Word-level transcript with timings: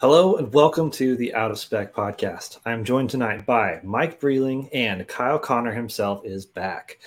Hello 0.00 0.36
and 0.36 0.50
welcome 0.54 0.90
to 0.92 1.14
the 1.14 1.34
Out 1.34 1.50
of 1.50 1.58
Spec 1.58 1.92
podcast. 1.92 2.58
I'm 2.64 2.84
joined 2.84 3.10
tonight 3.10 3.44
by 3.44 3.80
Mike 3.84 4.18
Breeling 4.18 4.70
and 4.72 5.06
Kyle 5.06 5.38
Conner 5.38 5.74
himself 5.74 6.24
is 6.24 6.46
back. 6.46 7.00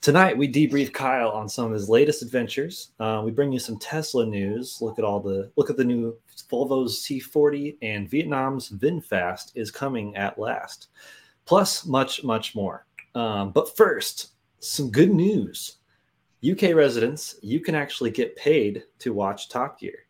Tonight 0.00 0.38
we 0.38 0.50
debrief 0.50 0.94
Kyle 0.94 1.28
on 1.28 1.46
some 1.46 1.66
of 1.66 1.72
his 1.72 1.90
latest 1.90 2.22
adventures. 2.22 2.92
Uh, 2.98 3.20
we 3.22 3.32
bring 3.32 3.52
you 3.52 3.58
some 3.58 3.78
Tesla 3.78 4.24
news. 4.24 4.78
Look 4.80 4.98
at 4.98 5.04
all 5.04 5.20
the 5.20 5.52
look 5.56 5.68
at 5.68 5.76
the 5.76 5.84
new 5.84 6.16
Volvo's 6.50 7.02
C40 7.02 7.76
and 7.82 8.08
Vietnam's 8.08 8.70
VinFast 8.70 9.52
is 9.54 9.70
coming 9.70 10.16
at 10.16 10.38
last. 10.38 10.88
Plus 11.44 11.84
much 11.84 12.24
much 12.24 12.54
more. 12.54 12.86
Um, 13.14 13.52
but 13.52 13.76
first, 13.76 14.28
some 14.58 14.90
good 14.90 15.10
news. 15.10 15.76
UK 16.50 16.74
residents, 16.74 17.36
you 17.42 17.60
can 17.60 17.74
actually 17.74 18.10
get 18.10 18.36
paid 18.36 18.84
to 19.00 19.12
watch 19.12 19.50
Top 19.50 19.78
Gear. 19.78 20.07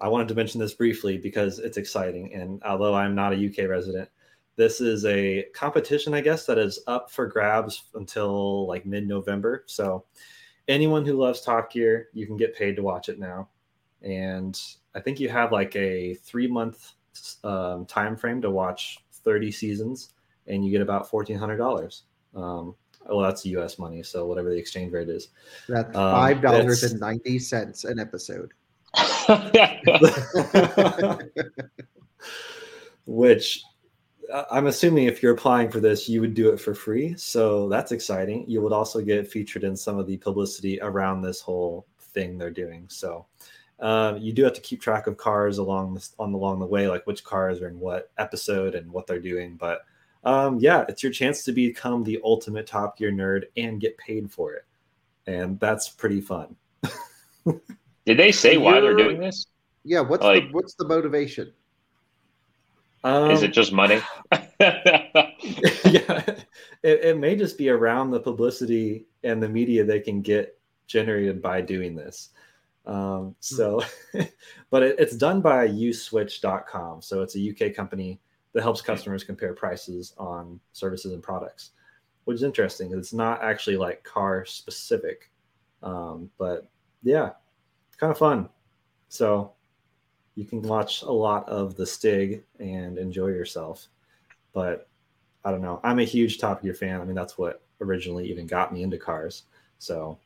I 0.00 0.08
wanted 0.08 0.28
to 0.28 0.34
mention 0.34 0.60
this 0.60 0.74
briefly 0.74 1.18
because 1.18 1.58
it's 1.58 1.76
exciting. 1.76 2.32
And 2.32 2.62
although 2.62 2.94
I'm 2.94 3.14
not 3.14 3.32
a 3.32 3.48
UK 3.48 3.68
resident, 3.68 4.08
this 4.56 4.80
is 4.80 5.04
a 5.04 5.46
competition, 5.54 6.14
I 6.14 6.20
guess, 6.20 6.46
that 6.46 6.58
is 6.58 6.80
up 6.86 7.10
for 7.10 7.26
grabs 7.26 7.84
until 7.94 8.66
like 8.66 8.86
mid 8.86 9.06
November. 9.06 9.64
So 9.66 10.04
anyone 10.66 11.04
who 11.04 11.14
loves 11.14 11.40
Top 11.40 11.72
Gear, 11.72 12.08
you 12.12 12.26
can 12.26 12.36
get 12.36 12.56
paid 12.56 12.76
to 12.76 12.82
watch 12.82 13.08
it 13.08 13.18
now. 13.18 13.48
And 14.02 14.60
I 14.94 15.00
think 15.00 15.20
you 15.20 15.28
have 15.28 15.52
like 15.52 15.74
a 15.76 16.14
three 16.14 16.46
month 16.46 16.92
um, 17.44 17.86
time 17.86 18.16
frame 18.16 18.40
to 18.42 18.50
watch 18.50 18.98
30 19.12 19.50
seasons, 19.50 20.12
and 20.46 20.64
you 20.64 20.70
get 20.70 20.80
about 20.80 21.10
$1,400. 21.10 22.02
Um, 22.34 22.74
well, 23.08 23.20
that's 23.20 23.46
US 23.46 23.78
money. 23.78 24.02
So 24.02 24.26
whatever 24.26 24.50
the 24.50 24.56
exchange 24.56 24.92
rate 24.92 25.08
is. 25.08 25.28
That's 25.68 25.96
um, 25.96 26.14
$5.90 26.14 27.84
um, 27.84 27.90
an 27.90 27.98
episode. 27.98 28.52
Which 33.06 33.62
uh, 34.32 34.44
I'm 34.50 34.66
assuming 34.66 35.06
if 35.06 35.22
you're 35.22 35.34
applying 35.34 35.70
for 35.70 35.80
this, 35.80 36.08
you 36.08 36.20
would 36.20 36.34
do 36.34 36.50
it 36.50 36.60
for 36.60 36.74
free. 36.74 37.16
So 37.16 37.68
that's 37.68 37.92
exciting. 37.92 38.44
You 38.48 38.60
would 38.62 38.72
also 38.72 39.00
get 39.00 39.30
featured 39.30 39.64
in 39.64 39.76
some 39.76 39.98
of 39.98 40.06
the 40.06 40.16
publicity 40.18 40.78
around 40.80 41.22
this 41.22 41.40
whole 41.40 41.86
thing 42.00 42.36
they're 42.38 42.50
doing. 42.50 42.86
So 42.88 43.26
um, 43.80 44.18
you 44.18 44.32
do 44.32 44.44
have 44.44 44.54
to 44.54 44.60
keep 44.60 44.80
track 44.80 45.06
of 45.06 45.16
cars 45.16 45.58
along 45.58 45.94
this, 45.94 46.14
on 46.18 46.32
along 46.32 46.58
the 46.58 46.66
way, 46.66 46.88
like 46.88 47.06
which 47.06 47.24
cars 47.24 47.60
are 47.60 47.68
in 47.68 47.78
what 47.78 48.10
episode 48.18 48.74
and 48.74 48.90
what 48.90 49.06
they're 49.06 49.20
doing. 49.20 49.56
But 49.56 49.82
um, 50.24 50.58
yeah, 50.58 50.84
it's 50.88 51.02
your 51.02 51.12
chance 51.12 51.44
to 51.44 51.52
become 51.52 52.02
the 52.02 52.20
ultimate 52.24 52.66
Top 52.66 52.98
Gear 52.98 53.12
nerd 53.12 53.44
and 53.56 53.80
get 53.80 53.96
paid 53.98 54.30
for 54.30 54.54
it, 54.54 54.64
and 55.26 55.60
that's 55.60 55.88
pretty 55.88 56.20
fun. 56.20 56.56
Did 58.08 58.16
they 58.16 58.32
say 58.32 58.56
why 58.56 58.80
they're 58.80 58.96
doing 58.96 59.20
this? 59.20 59.48
Yeah, 59.84 60.00
what's 60.00 60.24
like, 60.24 60.44
the 60.44 60.52
what's 60.52 60.72
the 60.72 60.88
motivation? 60.88 61.52
Um, 63.04 63.30
is 63.30 63.42
it 63.42 63.52
just 63.52 63.70
money? 63.70 64.00
yeah, 64.32 66.22
it, 66.82 67.04
it, 67.04 67.18
may 67.18 67.36
just 67.36 67.58
be 67.58 67.68
around 67.68 68.10
the 68.10 68.18
publicity 68.18 69.04
and 69.24 69.42
the 69.42 69.48
media 69.50 69.84
they 69.84 70.00
can 70.00 70.22
get 70.22 70.58
generated 70.86 71.42
by 71.42 71.60
doing 71.60 71.94
this. 71.94 72.30
Um, 72.86 73.36
so, 73.40 73.82
but 74.70 74.82
it, 74.82 74.96
it's 74.98 75.14
done 75.14 75.42
by 75.42 75.68
uswitch.com. 75.68 77.02
So 77.02 77.20
it's 77.20 77.36
a 77.36 77.50
UK 77.50 77.74
company 77.74 78.22
that 78.54 78.62
helps 78.62 78.80
customers 78.80 79.22
compare 79.22 79.52
prices 79.52 80.14
on 80.16 80.58
services 80.72 81.12
and 81.12 81.22
products, 81.22 81.72
which 82.24 82.36
is 82.36 82.42
interesting. 82.42 82.90
It's 82.94 83.12
not 83.12 83.42
actually 83.42 83.76
like 83.76 84.02
car 84.02 84.46
specific, 84.46 85.30
um, 85.82 86.30
but 86.38 86.70
yeah, 87.02 87.32
kind 87.98 88.10
of 88.10 88.18
fun. 88.18 88.48
So 89.08 89.52
you 90.34 90.44
can 90.44 90.62
watch 90.62 91.02
a 91.02 91.10
lot 91.10 91.48
of 91.48 91.76
the 91.76 91.86
Stig 91.86 92.44
and 92.58 92.98
enjoy 92.98 93.28
yourself. 93.28 93.88
But 94.52 94.88
I 95.44 95.50
don't 95.50 95.62
know. 95.62 95.80
I'm 95.82 95.98
a 95.98 96.04
huge 96.04 96.38
Top 96.38 96.62
Gear 96.62 96.74
fan. 96.74 97.00
I 97.00 97.04
mean, 97.04 97.14
that's 97.14 97.36
what 97.36 97.62
originally 97.80 98.30
even 98.30 98.46
got 98.46 98.72
me 98.72 98.82
into 98.82 98.98
cars. 98.98 99.44
So 99.78 100.18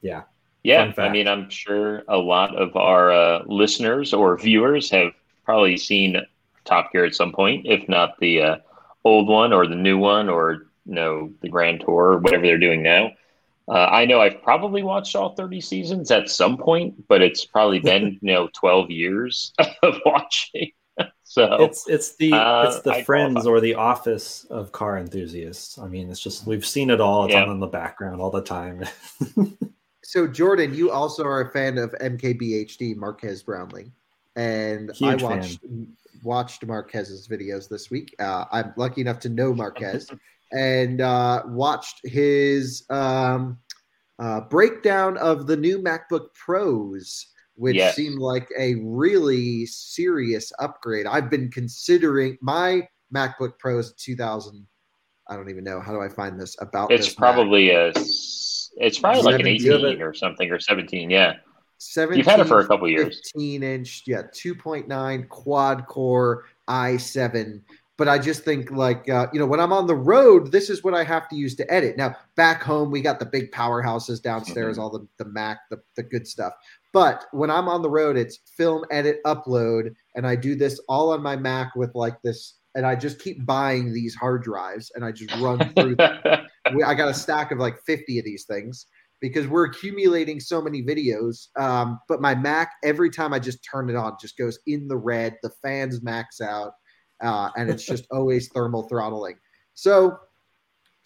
yeah. 0.00 0.22
Yeah. 0.62 0.92
I 0.98 1.08
mean, 1.08 1.28
I'm 1.28 1.48
sure 1.48 2.02
a 2.08 2.16
lot 2.16 2.56
of 2.56 2.74
our 2.76 3.12
uh, 3.12 3.42
listeners 3.46 4.12
or 4.12 4.36
viewers 4.36 4.90
have 4.90 5.12
probably 5.44 5.76
seen 5.76 6.16
Top 6.64 6.92
Gear 6.92 7.04
at 7.04 7.14
some 7.14 7.32
point, 7.32 7.66
if 7.66 7.88
not 7.88 8.18
the 8.18 8.42
uh, 8.42 8.56
old 9.04 9.28
one 9.28 9.52
or 9.52 9.66
the 9.66 9.76
new 9.76 9.98
one 9.98 10.28
or 10.28 10.66
you 10.84 10.94
know 10.94 11.32
the 11.40 11.48
Grand 11.48 11.80
Tour 11.80 12.12
or 12.12 12.18
whatever 12.18 12.42
they're 12.42 12.58
doing 12.58 12.82
now. 12.82 13.10
Uh, 13.68 13.86
I 13.86 14.04
know 14.04 14.20
I've 14.20 14.42
probably 14.42 14.82
watched 14.82 15.16
all 15.16 15.34
30 15.34 15.60
seasons 15.60 16.10
at 16.10 16.30
some 16.30 16.56
point, 16.56 17.06
but 17.08 17.20
it's 17.20 17.44
probably 17.44 17.80
been 17.80 18.18
you 18.22 18.32
know 18.32 18.48
12 18.54 18.90
years 18.90 19.52
of 19.82 20.00
watching. 20.04 20.70
so 21.24 21.62
it's 21.62 21.88
it's 21.88 22.16
the 22.16 22.32
uh, 22.32 22.68
it's 22.68 22.80
the 22.80 22.92
I 22.92 23.02
Friends 23.02 23.42
qualify. 23.42 23.50
or 23.50 23.60
the 23.60 23.74
Office 23.74 24.44
of 24.50 24.72
car 24.72 24.98
enthusiasts. 24.98 25.78
I 25.78 25.88
mean, 25.88 26.10
it's 26.10 26.20
just 26.20 26.46
we've 26.46 26.64
seen 26.64 26.90
it 26.90 27.00
all. 27.00 27.24
It's 27.24 27.34
yeah. 27.34 27.42
on 27.42 27.50
in 27.50 27.60
the 27.60 27.66
background 27.66 28.20
all 28.20 28.30
the 28.30 28.42
time. 28.42 28.84
so 30.02 30.26
Jordan, 30.26 30.74
you 30.74 30.90
also 30.90 31.24
are 31.24 31.42
a 31.42 31.50
fan 31.50 31.76
of 31.76 31.90
MKBHD 32.00 32.96
Marques 32.96 33.42
Brownlee, 33.42 33.90
and 34.36 34.90
Huge 34.94 35.22
I 35.22 35.26
watched 35.26 35.60
fan. 35.60 35.96
watched 36.22 36.64
Marques's 36.64 37.28
videos 37.28 37.68
this 37.68 37.90
week. 37.90 38.14
Uh, 38.18 38.44
I'm 38.50 38.72
lucky 38.76 39.02
enough 39.02 39.18
to 39.20 39.28
know 39.28 39.52
Marques 39.52 40.10
and 40.52 41.00
uh, 41.00 41.42
watched 41.46 42.00
his 42.04 42.84
um, 42.90 43.58
uh, 44.18 44.40
breakdown 44.42 45.16
of 45.18 45.46
the 45.46 45.56
new 45.56 45.78
MacBook 45.78 46.32
Pros, 46.34 47.26
which 47.54 47.76
yes. 47.76 47.96
seemed 47.96 48.18
like 48.18 48.48
a 48.58 48.76
really 48.82 49.66
serious 49.66 50.52
upgrade. 50.58 51.06
I've 51.06 51.30
been 51.30 51.50
considering 51.50 52.38
my 52.40 52.88
MacBook 53.14 53.58
Pros 53.58 53.92
2000 53.94 54.66
I 55.28 55.36
don't 55.36 55.50
even 55.50 55.64
know. 55.64 55.80
How 55.80 55.92
do 55.92 56.00
I 56.00 56.08
find 56.08 56.40
this 56.40 56.56
about? 56.60 56.92
It's 56.92 57.06
this 57.06 57.14
probably 57.14 57.68
Mac? 57.68 57.96
a. 57.96 58.00
It's 58.78 58.98
probably 58.98 59.22
like 59.22 59.40
an 59.40 59.46
18 59.46 60.02
or 60.02 60.12
something 60.14 60.50
or 60.50 60.60
17. 60.60 61.10
Yeah. 61.10 61.34
17, 61.78 62.18
You've 62.18 62.26
had 62.26 62.40
it 62.40 62.46
for 62.46 62.60
a 62.60 62.66
couple 62.66 62.88
years. 62.88 63.20
15 63.34 63.62
inch, 63.62 64.02
yeah, 64.06 64.22
2.9 64.34 65.28
quad 65.28 65.86
core 65.86 66.44
i7 66.68 67.60
but 67.98 68.08
I 68.08 68.18
just 68.18 68.44
think 68.44 68.70
like 68.70 69.08
uh, 69.08 69.26
you 69.32 69.38
know 69.38 69.46
when 69.46 69.60
I'm 69.60 69.72
on 69.72 69.86
the 69.86 69.96
road, 69.96 70.52
this 70.52 70.68
is 70.68 70.84
what 70.84 70.94
I 70.94 71.02
have 71.04 71.28
to 71.28 71.36
use 71.36 71.54
to 71.56 71.72
edit. 71.72 71.96
Now 71.96 72.14
back 72.36 72.62
home, 72.62 72.90
we 72.90 73.00
got 73.00 73.18
the 73.18 73.26
big 73.26 73.50
powerhouses 73.52 74.20
downstairs, 74.20 74.76
mm-hmm. 74.76 74.82
all 74.82 74.90
the 74.90 75.06
the 75.18 75.30
Mac, 75.30 75.58
the 75.70 75.78
the 75.96 76.02
good 76.02 76.26
stuff. 76.26 76.52
But 76.92 77.24
when 77.32 77.50
I'm 77.50 77.68
on 77.68 77.82
the 77.82 77.90
road, 77.90 78.16
it's 78.16 78.38
film, 78.56 78.84
edit, 78.90 79.20
upload, 79.24 79.94
and 80.14 80.26
I 80.26 80.36
do 80.36 80.54
this 80.54 80.80
all 80.88 81.12
on 81.12 81.22
my 81.22 81.36
Mac 81.36 81.74
with 81.74 81.94
like 81.94 82.20
this, 82.22 82.54
and 82.74 82.86
I 82.86 82.96
just 82.96 83.18
keep 83.18 83.44
buying 83.46 83.92
these 83.92 84.14
hard 84.14 84.42
drives, 84.42 84.92
and 84.94 85.04
I 85.04 85.12
just 85.12 85.34
run 85.36 85.58
through 85.74 85.96
them. 85.96 86.46
I 86.84 86.94
got 86.94 87.08
a 87.08 87.14
stack 87.14 87.50
of 87.50 87.58
like 87.58 87.78
50 87.86 88.18
of 88.18 88.24
these 88.24 88.44
things 88.44 88.86
because 89.20 89.46
we're 89.46 89.64
accumulating 89.64 90.40
so 90.40 90.60
many 90.60 90.82
videos. 90.82 91.48
Um, 91.58 92.00
but 92.08 92.20
my 92.20 92.34
Mac, 92.34 92.72
every 92.84 93.08
time 93.08 93.32
I 93.32 93.38
just 93.38 93.64
turn 93.64 93.88
it 93.88 93.96
on, 93.96 94.16
just 94.20 94.36
goes 94.36 94.58
in 94.66 94.88
the 94.88 94.96
red. 94.96 95.36
The 95.42 95.50
fans 95.62 96.02
max 96.02 96.42
out 96.42 96.72
uh, 97.22 97.50
and 97.56 97.70
it's 97.70 97.84
just 97.84 98.06
always 98.10 98.48
thermal 98.54 98.84
throttling. 98.88 99.36
So 99.74 100.18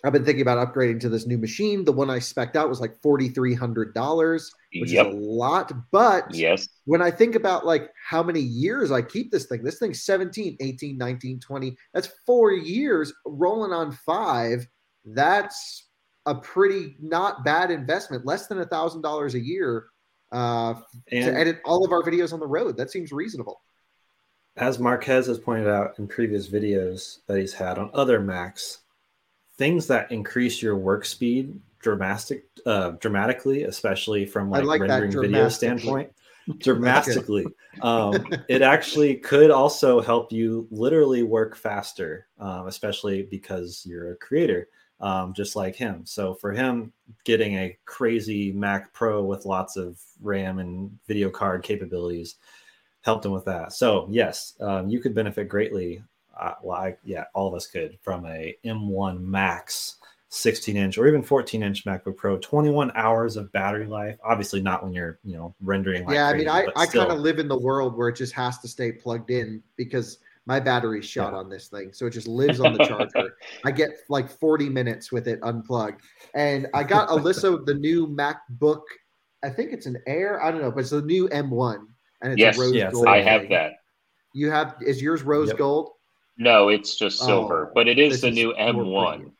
I've 0.02 0.12
been 0.12 0.24
thinking 0.24 0.42
about 0.42 0.66
upgrading 0.66 1.00
to 1.00 1.08
this 1.08 1.26
new 1.26 1.36
machine. 1.36 1.84
The 1.84 1.92
one 1.92 2.08
I 2.08 2.18
specked 2.18 2.56
out 2.56 2.68
was 2.68 2.80
like 2.80 3.00
forty 3.02 3.28
three 3.28 3.54
hundred 3.54 3.92
dollars, 3.92 4.50
which 4.78 4.92
yep. 4.92 5.08
is 5.08 5.14
a 5.14 5.16
lot. 5.16 5.72
But 5.90 6.34
yes, 6.34 6.66
when 6.86 7.02
I 7.02 7.10
think 7.10 7.34
about 7.34 7.66
like 7.66 7.90
how 8.08 8.22
many 8.22 8.40
years 8.40 8.90
I 8.90 9.02
keep 9.02 9.30
this 9.30 9.46
thing, 9.46 9.62
this 9.62 9.78
thing's 9.78 10.02
17, 10.04 10.56
18, 10.60 10.96
19, 10.96 11.40
20. 11.40 11.76
That's 11.92 12.08
four 12.26 12.52
years 12.52 13.12
rolling 13.26 13.72
on 13.72 13.92
five. 13.92 14.66
That's 15.04 15.88
a 16.26 16.34
pretty 16.34 16.96
not 17.00 17.44
bad 17.44 17.70
investment, 17.70 18.24
less 18.24 18.46
than 18.46 18.60
a 18.60 18.66
thousand 18.66 19.02
dollars 19.02 19.34
a 19.34 19.40
year 19.40 19.86
uh, 20.32 20.74
and, 21.12 21.24
to 21.24 21.38
edit 21.38 21.60
all 21.64 21.84
of 21.84 21.92
our 21.92 22.02
videos 22.02 22.32
on 22.32 22.40
the 22.40 22.46
road. 22.46 22.76
That 22.78 22.90
seems 22.90 23.12
reasonable 23.12 23.60
as 24.60 24.78
Marques 24.78 25.26
has 25.26 25.38
pointed 25.38 25.66
out 25.66 25.98
in 25.98 26.06
previous 26.06 26.48
videos 26.48 27.18
that 27.26 27.38
he's 27.38 27.54
had 27.54 27.78
on 27.78 27.90
other 27.94 28.20
Macs, 28.20 28.80
things 29.56 29.86
that 29.86 30.12
increase 30.12 30.62
your 30.62 30.76
work 30.76 31.04
speed 31.04 31.58
dramatic, 31.80 32.44
uh, 32.66 32.90
dramatically, 33.00 33.64
especially 33.64 34.26
from 34.26 34.50
like, 34.50 34.64
like 34.64 34.82
rendering 34.82 35.12
video 35.12 35.48
standpoint, 35.48 36.12
dramatically. 36.58 37.46
um, 37.82 38.26
it 38.48 38.60
actually 38.60 39.16
could 39.16 39.50
also 39.50 40.00
help 40.00 40.30
you 40.30 40.68
literally 40.70 41.22
work 41.22 41.56
faster, 41.56 42.26
um, 42.38 42.66
especially 42.66 43.22
because 43.22 43.82
you're 43.86 44.12
a 44.12 44.16
creator, 44.16 44.68
um, 45.00 45.32
just 45.32 45.56
like 45.56 45.74
him. 45.74 46.04
So 46.04 46.34
for 46.34 46.52
him, 46.52 46.92
getting 47.24 47.54
a 47.54 47.78
crazy 47.86 48.52
Mac 48.52 48.92
Pro 48.92 49.24
with 49.24 49.46
lots 49.46 49.78
of 49.78 49.98
RAM 50.20 50.58
and 50.58 50.90
video 51.06 51.30
card 51.30 51.62
capabilities 51.62 52.36
helped 53.02 53.24
him 53.24 53.32
with 53.32 53.44
that. 53.46 53.72
So 53.72 54.06
yes, 54.10 54.54
um, 54.60 54.88
you 54.88 55.00
could 55.00 55.14
benefit 55.14 55.48
greatly. 55.48 56.02
Uh, 56.38 56.54
well, 56.62 56.78
I, 56.78 56.96
yeah, 57.04 57.24
all 57.34 57.48
of 57.48 57.54
us 57.54 57.66
could 57.66 57.98
from 58.02 58.24
a 58.26 58.56
M1 58.64 59.20
Max 59.20 59.96
16 60.30 60.76
inch 60.76 60.96
or 60.96 61.08
even 61.08 61.22
14 61.22 61.62
inch 61.62 61.84
MacBook 61.84 62.16
Pro, 62.16 62.38
21 62.38 62.92
hours 62.94 63.36
of 63.36 63.50
battery 63.52 63.86
life. 63.86 64.16
Obviously, 64.24 64.62
not 64.62 64.82
when 64.82 64.92
you're 64.92 65.18
you 65.24 65.36
know 65.36 65.54
rendering. 65.60 66.04
Like 66.06 66.14
yeah, 66.14 66.30
crazy, 66.30 66.48
I 66.48 66.62
mean, 66.62 66.72
I, 66.76 66.82
I 66.82 66.86
kind 66.86 67.10
of 67.10 67.18
live 67.18 67.38
in 67.38 67.48
the 67.48 67.58
world 67.58 67.96
where 67.96 68.08
it 68.08 68.16
just 68.16 68.32
has 68.34 68.58
to 68.60 68.68
stay 68.68 68.92
plugged 68.92 69.30
in 69.30 69.62
because 69.76 70.18
my 70.46 70.60
battery's 70.60 71.04
shot 71.04 71.32
yeah. 71.32 71.38
on 71.38 71.50
this 71.50 71.68
thing, 71.68 71.92
so 71.92 72.06
it 72.06 72.10
just 72.10 72.28
lives 72.28 72.60
on 72.60 72.72
the 72.72 72.84
charger. 72.84 73.36
I 73.64 73.72
get 73.72 73.90
like 74.08 74.30
40 74.30 74.68
minutes 74.68 75.12
with 75.12 75.28
it 75.28 75.40
unplugged, 75.42 76.00
and 76.34 76.68
I 76.74 76.84
got 76.84 77.08
Alyssa 77.08 77.66
the 77.66 77.74
new 77.74 78.06
MacBook. 78.06 78.82
I 79.42 79.50
think 79.50 79.72
it's 79.72 79.86
an 79.86 79.98
Air. 80.06 80.42
I 80.42 80.50
don't 80.50 80.62
know, 80.62 80.70
but 80.70 80.80
it's 80.80 80.90
the 80.90 81.02
new 81.02 81.28
M1 81.28 81.86
and 82.22 82.32
it's 82.32 82.40
yes, 82.40 82.58
rose 82.58 82.74
yes, 82.74 82.92
gold. 82.92 83.06
I 83.06 83.20
have 83.22 83.48
that. 83.50 83.72
You 84.32 84.50
have 84.50 84.76
is 84.80 85.02
yours 85.02 85.22
rose 85.22 85.48
yep. 85.48 85.58
gold? 85.58 85.90
No, 86.38 86.68
it's 86.68 86.96
just 86.96 87.22
oh, 87.22 87.26
silver, 87.26 87.68
oh, 87.68 87.72
but 87.74 87.88
it 87.88 87.98
is 87.98 88.20
the 88.20 88.30
new 88.30 88.54
M1. 88.54 89.30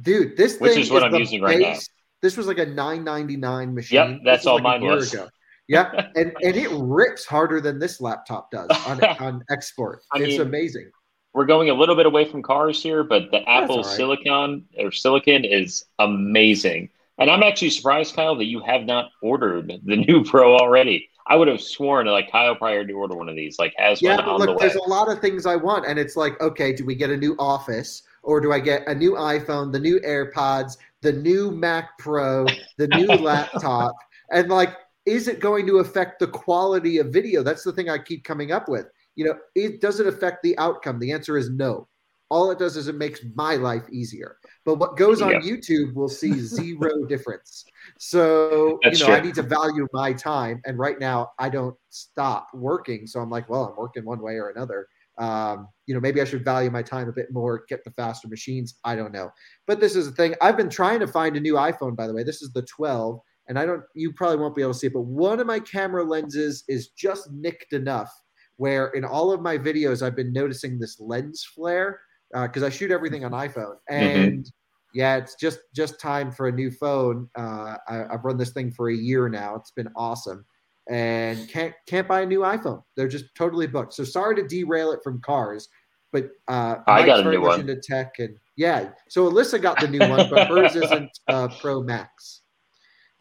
Dude, 0.00 0.36
this 0.36 0.58
which 0.58 0.76
is 0.76 0.90
what 0.90 1.02
is 1.02 1.14
I'm 1.14 1.20
using 1.20 1.40
base. 1.40 1.48
right 1.48 1.60
now. 1.60 1.78
This 2.22 2.36
was 2.36 2.46
like 2.46 2.58
a 2.58 2.66
999 2.66 3.74
machine. 3.74 3.96
Yep, 3.96 4.20
that's 4.24 4.46
all 4.46 4.56
like 4.56 4.62
mine 4.64 4.84
was. 4.84 5.12
Ago. 5.12 5.28
Yeah, 5.68 6.08
and 6.16 6.32
and 6.42 6.56
it 6.56 6.70
rips 6.72 7.24
harder 7.24 7.60
than 7.60 7.78
this 7.78 8.00
laptop 8.00 8.50
does 8.50 8.68
on 8.86 9.02
on 9.20 9.44
export. 9.50 10.02
I 10.12 10.18
it's 10.18 10.38
mean, 10.38 10.40
amazing. 10.40 10.90
We're 11.32 11.46
going 11.46 11.70
a 11.70 11.74
little 11.74 11.94
bit 11.94 12.06
away 12.06 12.24
from 12.24 12.42
cars 12.42 12.82
here, 12.82 13.04
but 13.04 13.30
the 13.30 13.48
Apple 13.48 13.82
right. 13.82 13.86
Silicon 13.86 14.64
or 14.78 14.90
Silicon 14.90 15.44
is 15.44 15.84
amazing. 16.00 16.90
And 17.18 17.30
I'm 17.30 17.42
actually 17.42 17.70
surprised, 17.70 18.16
Kyle, 18.16 18.34
that 18.36 18.46
you 18.46 18.60
have 18.64 18.82
not 18.82 19.10
ordered 19.22 19.70
the 19.84 19.96
new 19.96 20.24
Pro 20.24 20.56
already. 20.56 21.09
I 21.26 21.36
would 21.36 21.48
have 21.48 21.60
sworn 21.60 22.06
like 22.06 22.30
Kyle 22.30 22.54
prior 22.54 22.84
to 22.84 22.92
order 22.92 23.16
one 23.16 23.28
of 23.28 23.36
these, 23.36 23.58
like 23.58 23.74
has 23.76 24.00
yeah, 24.02 24.16
one 24.16 24.24
on 24.24 24.38
look, 24.38 24.46
the 24.48 24.52
way. 24.52 24.58
There's 24.60 24.76
a 24.76 24.88
lot 24.88 25.10
of 25.10 25.20
things 25.20 25.46
I 25.46 25.56
want, 25.56 25.86
and 25.86 25.98
it's 25.98 26.16
like, 26.16 26.40
okay, 26.40 26.72
do 26.72 26.84
we 26.84 26.94
get 26.94 27.10
a 27.10 27.16
new 27.16 27.36
Office, 27.38 28.02
or 28.22 28.40
do 28.40 28.52
I 28.52 28.60
get 28.60 28.86
a 28.86 28.94
new 28.94 29.12
iPhone, 29.12 29.72
the 29.72 29.80
new 29.80 30.00
AirPods, 30.00 30.76
the 31.02 31.12
new 31.12 31.50
Mac 31.50 31.98
Pro, 31.98 32.46
the 32.78 32.88
new 32.88 33.06
laptop, 33.06 33.94
and 34.30 34.48
like, 34.48 34.74
is 35.06 35.28
it 35.28 35.40
going 35.40 35.66
to 35.66 35.78
affect 35.78 36.20
the 36.20 36.26
quality 36.26 36.98
of 36.98 37.12
video? 37.12 37.42
That's 37.42 37.64
the 37.64 37.72
thing 37.72 37.88
I 37.88 37.98
keep 37.98 38.24
coming 38.24 38.52
up 38.52 38.68
with. 38.68 38.86
You 39.16 39.26
know, 39.26 39.38
it 39.54 39.80
does 39.80 40.00
it 40.00 40.06
affect 40.06 40.42
the 40.42 40.56
outcome? 40.58 40.98
The 40.98 41.12
answer 41.12 41.36
is 41.36 41.50
no. 41.50 41.88
All 42.30 42.50
it 42.52 42.58
does 42.58 42.76
is 42.76 42.86
it 42.86 42.94
makes 42.94 43.20
my 43.34 43.56
life 43.56 43.82
easier. 43.90 44.36
But 44.64 44.76
what 44.76 44.96
goes 44.96 45.20
on 45.20 45.32
YouTube 45.42 45.94
will 45.94 46.08
see 46.08 46.32
zero 46.40 47.04
difference. 47.04 47.64
So, 47.98 48.78
That's 48.82 49.00
you 49.00 49.06
know, 49.06 49.12
true. 49.12 49.20
I 49.20 49.20
need 49.20 49.34
to 49.34 49.42
value 49.42 49.88
my 49.92 50.12
time. 50.12 50.60
And 50.64 50.78
right 50.78 50.98
now, 51.00 51.32
I 51.38 51.48
don't 51.48 51.74
stop 51.88 52.48
working. 52.54 53.06
So 53.06 53.20
I'm 53.20 53.30
like, 53.30 53.48
well, 53.48 53.64
I'm 53.64 53.76
working 53.76 54.04
one 54.04 54.20
way 54.20 54.34
or 54.34 54.50
another. 54.50 54.86
Um, 55.18 55.68
you 55.86 55.94
know, 55.94 56.00
maybe 56.00 56.20
I 56.20 56.24
should 56.24 56.44
value 56.44 56.70
my 56.70 56.82
time 56.82 57.08
a 57.08 57.12
bit 57.12 57.32
more, 57.32 57.64
get 57.68 57.84
the 57.84 57.90
faster 57.90 58.28
machines. 58.28 58.78
I 58.84 58.94
don't 58.94 59.12
know. 59.12 59.30
But 59.66 59.80
this 59.80 59.96
is 59.96 60.06
the 60.06 60.12
thing. 60.12 60.34
I've 60.40 60.56
been 60.56 60.70
trying 60.70 61.00
to 61.00 61.08
find 61.08 61.36
a 61.36 61.40
new 61.40 61.54
iPhone, 61.54 61.96
by 61.96 62.06
the 62.06 62.14
way. 62.14 62.22
This 62.22 62.42
is 62.42 62.52
the 62.52 62.62
12. 62.62 63.20
And 63.48 63.58
I 63.58 63.66
don't, 63.66 63.82
you 63.94 64.12
probably 64.12 64.36
won't 64.36 64.54
be 64.54 64.62
able 64.62 64.72
to 64.72 64.78
see 64.78 64.86
it, 64.86 64.92
but 64.92 65.02
one 65.02 65.40
of 65.40 65.46
my 65.48 65.58
camera 65.58 66.04
lenses 66.04 66.62
is 66.68 66.90
just 66.90 67.32
nicked 67.32 67.72
enough 67.72 68.12
where 68.56 68.88
in 68.88 69.04
all 69.04 69.32
of 69.32 69.40
my 69.40 69.58
videos, 69.58 70.02
I've 70.02 70.14
been 70.14 70.32
noticing 70.32 70.78
this 70.78 71.00
lens 71.00 71.44
flare 71.54 71.98
because 72.32 72.62
uh, 72.62 72.66
I 72.66 72.70
shoot 72.70 72.90
everything 72.90 73.24
on 73.24 73.32
iPhone. 73.32 73.76
Mm-hmm. 73.90 73.94
And 73.94 74.38
mm-hmm 74.40 74.48
yeah, 74.92 75.16
it's 75.16 75.34
just 75.34 75.60
just 75.74 76.00
time 76.00 76.32
for 76.32 76.48
a 76.48 76.52
new 76.52 76.70
phone. 76.70 77.28
Uh, 77.36 77.76
I, 77.88 77.94
have 78.10 78.24
run 78.24 78.36
this 78.36 78.50
thing 78.50 78.72
for 78.72 78.90
a 78.90 78.94
year 78.94 79.28
now. 79.28 79.54
It's 79.54 79.70
been 79.70 79.88
awesome, 79.94 80.44
and 80.88 81.48
can't 81.48 81.74
can't 81.86 82.08
buy 82.08 82.22
a 82.22 82.26
new 82.26 82.40
iPhone. 82.40 82.82
They're 82.96 83.08
just 83.08 83.26
totally 83.36 83.66
booked. 83.66 83.94
So 83.94 84.04
sorry 84.04 84.36
to 84.36 84.46
derail 84.46 84.92
it 84.92 85.00
from 85.04 85.20
cars, 85.20 85.68
but 86.12 86.30
uh, 86.48 86.76
I 86.86 87.06
got 87.06 87.24
a 87.24 87.30
new 87.30 87.40
one. 87.40 87.60
Into 87.60 87.76
tech 87.76 88.18
and 88.18 88.36
yeah, 88.56 88.90
so 89.08 89.30
Alyssa 89.30 89.62
got 89.62 89.80
the 89.80 89.88
new 89.88 90.00
one, 90.00 90.28
but 90.28 90.48
hers 90.48 90.74
isn't 90.76 91.10
uh, 91.28 91.48
Pro 91.60 91.82
Max. 91.82 92.42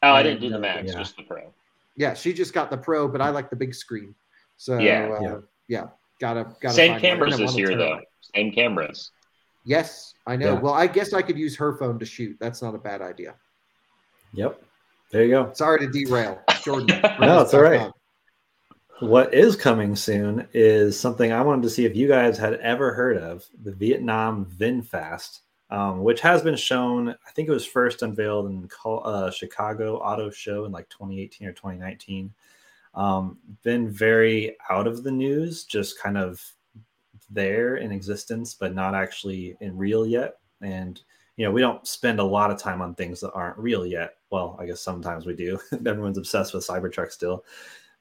Oh, 0.02 0.10
and, 0.10 0.18
I 0.18 0.24
didn't 0.24 0.42
do 0.42 0.50
the 0.50 0.58
uh, 0.58 0.60
Max, 0.60 0.92
yeah. 0.92 0.98
just 0.98 1.18
the 1.18 1.24
Pro. 1.24 1.54
Yeah, 1.96 2.14
she 2.14 2.34
just 2.34 2.54
got 2.54 2.72
the 2.72 2.78
Pro, 2.78 3.08
but 3.08 3.22
I 3.22 3.30
like 3.30 3.50
the 3.50 3.56
big 3.56 3.76
screen. 3.76 4.16
So 4.58 4.80
yeah, 4.80 5.16
uh, 5.18 5.22
yeah. 5.22 5.38
yeah, 5.68 5.88
gotta 6.20 6.56
gotta 6.62 6.74
same 6.74 7.00
cameras 7.00 7.38
this 7.38 7.56
year 7.56 7.76
though. 7.76 8.00
Same 8.36 8.52
cameras. 8.52 9.12
Yes, 9.66 10.14
I 10.26 10.36
know. 10.36 10.54
Yeah. 10.54 10.60
Well, 10.60 10.74
I 10.74 10.88
guess 10.88 11.14
I 11.14 11.22
could 11.22 11.38
use 11.38 11.56
her 11.58 11.78
phone 11.78 12.00
to 12.00 12.06
shoot. 12.06 12.38
That's 12.40 12.62
not 12.62 12.76
a 12.76 12.78
bad 12.78 13.02
idea. 13.02 13.36
Yep. 14.34 14.62
There 15.12 15.24
you 15.24 15.32
go. 15.32 15.52
Sorry 15.54 15.80
to 15.80 15.88
derail, 15.88 16.40
Jordan. 16.62 17.02
no, 17.20 17.42
it's 17.42 17.54
all 17.54 17.62
right. 17.62 17.92
What 19.00 19.34
is 19.34 19.56
coming 19.56 19.96
soon 19.96 20.48
is 20.54 21.00
something 21.00 21.32
I 21.32 21.42
wanted 21.42 21.64
to 21.64 21.70
see 21.70 21.86
if 21.86 21.96
you 21.96 22.08
guys 22.08 22.38
had 22.38 22.56
ever 22.56 22.94
heard 22.94 23.18
of 23.18 23.46
the 23.64 23.72
Vietnam 23.72 24.46
VinFast, 24.46 25.40
um, 25.72 26.04
which 26.04 26.22
has 26.22 26.42
been 26.42 26.58
shown. 26.58 27.10
I 27.10 27.32
think 27.32 27.48
it 27.48 27.54
was 27.54 27.66
first 27.66 28.02
unveiled 28.02 28.48
in 28.48 28.70
uh, 28.86 29.32
Chicago 29.32 29.98
Auto 29.98 30.30
Show 30.30 30.66
in 30.66 30.72
like 30.72 30.90
2018 30.90 31.48
or 31.48 31.54
2019. 31.54 32.34
Um, 32.94 33.38
been 33.64 33.90
very 33.90 34.58
out 34.70 34.86
of 34.86 35.04
the 35.04 35.12
news, 35.12 35.64
just 35.64 36.00
kind 36.00 36.18
of 36.18 36.44
there 37.30 37.78
in 37.78 37.92
existence, 37.92 38.54
but 38.54 38.74
not 38.74 38.96
actually 38.96 39.56
in 39.62 39.78
real 39.78 40.06
yet. 40.06 40.36
And 40.62 41.02
you 41.40 41.46
know, 41.46 41.52
we 41.52 41.62
don't 41.62 41.88
spend 41.88 42.20
a 42.20 42.24
lot 42.24 42.52
of 42.52 42.60
time 42.60 42.82
on 42.82 42.94
things 42.94 43.22
that 43.22 43.32
aren't 43.32 43.58
real 43.58 43.86
yet. 43.86 44.16
Well, 44.30 44.58
I 44.60 44.66
guess 44.66 44.82
sometimes 44.82 45.26
we 45.26 45.34
do. 45.36 45.58
Everyone's 45.72 46.18
obsessed 46.18 46.54
with 46.54 46.68
Cybertruck 46.68 47.14
still. 47.14 47.46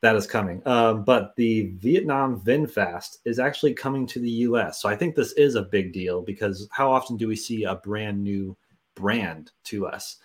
That 0.00 0.16
is 0.16 0.26
coming. 0.26 0.61
Um, 0.66 1.04
but 1.04 1.37
the 1.37 1.73
Vietnam 1.76 2.40
VinFast 2.40 3.18
is 3.25 3.38
actually 3.38 3.75
coming 3.75 4.06
to 4.08 4.18
the 4.18 4.30
US. 4.30 4.82
So 4.82 4.88
I 4.88 4.97
think 4.97 5.14
this 5.14 5.32
is 5.32 5.54
a 5.54 5.62
big 5.62 5.92
deal 5.92 6.20
because 6.20 6.68
how 6.73 6.90
often 6.90 7.16
do 7.16 7.28
we 7.28 7.37
see 7.37 7.62
a 7.62 7.76
brand 7.76 8.23
new 8.23 8.56
brand 8.97 9.52
to 9.66 9.87
us? 9.87 10.16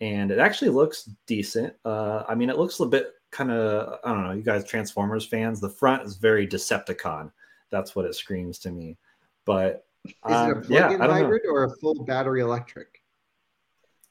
And 0.00 0.30
it 0.30 0.38
actually 0.38 0.70
looks 0.70 1.10
decent. 1.26 1.74
Uh, 1.84 2.22
I 2.28 2.36
mean, 2.36 2.48
it 2.48 2.58
looks 2.58 2.78
a 2.78 2.86
bit 2.86 3.14
kind 3.32 3.50
of, 3.50 3.98
I 4.04 4.12
don't 4.12 4.24
know, 4.24 4.32
you 4.32 4.42
guys 4.42 4.64
Transformers 4.64 5.26
fans. 5.26 5.60
The 5.60 5.68
front 5.68 6.04
is 6.04 6.14
very 6.14 6.46
Decepticon 6.46 7.32
that's 7.72 7.96
what 7.96 8.04
it 8.04 8.14
screams 8.14 8.60
to 8.60 8.70
me. 8.70 8.96
But 9.44 9.84
Is 10.06 10.14
um, 10.22 10.32
it 10.32 10.52
a 10.52 10.56
um, 10.56 10.62
plug-in 10.62 11.00
yeah, 11.00 11.06
hybrid 11.08 11.42
know. 11.44 11.50
or 11.50 11.64
a 11.64 11.70
full 11.70 12.04
battery 12.04 12.42
electric? 12.42 13.02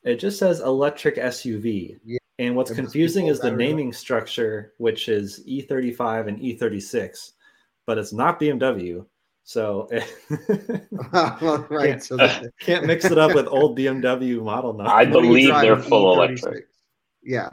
It 0.03 0.17
just 0.17 0.37
says 0.37 0.59
electric 0.59 1.15
SUV. 1.15 1.99
Yeah. 2.03 2.17
And 2.39 2.55
what's 2.55 2.71
confusing 2.71 3.27
is 3.27 3.39
the 3.39 3.51
naming 3.51 3.93
structure, 3.93 4.73
which 4.77 5.09
is 5.09 5.43
E35 5.47 6.27
and 6.27 6.39
E36, 6.39 7.33
but 7.85 7.99
it's 7.99 8.11
not 8.11 8.39
BMW. 8.39 9.05
So 9.43 9.87
well, 11.13 11.67
right, 11.69 11.89
can't, 11.89 12.03
so 12.03 12.17
that, 12.17 12.51
can't 12.59 12.87
mix 12.87 13.05
it 13.05 13.19
up 13.19 13.35
with 13.35 13.47
old 13.47 13.77
BMW 13.77 14.43
model 14.43 14.73
numbers. 14.73 14.93
I 14.93 15.05
believe 15.05 15.49
they're 15.49 15.77
full 15.77 16.15
E36. 16.15 16.17
electric. 16.17 16.67
Yeah. 17.23 17.49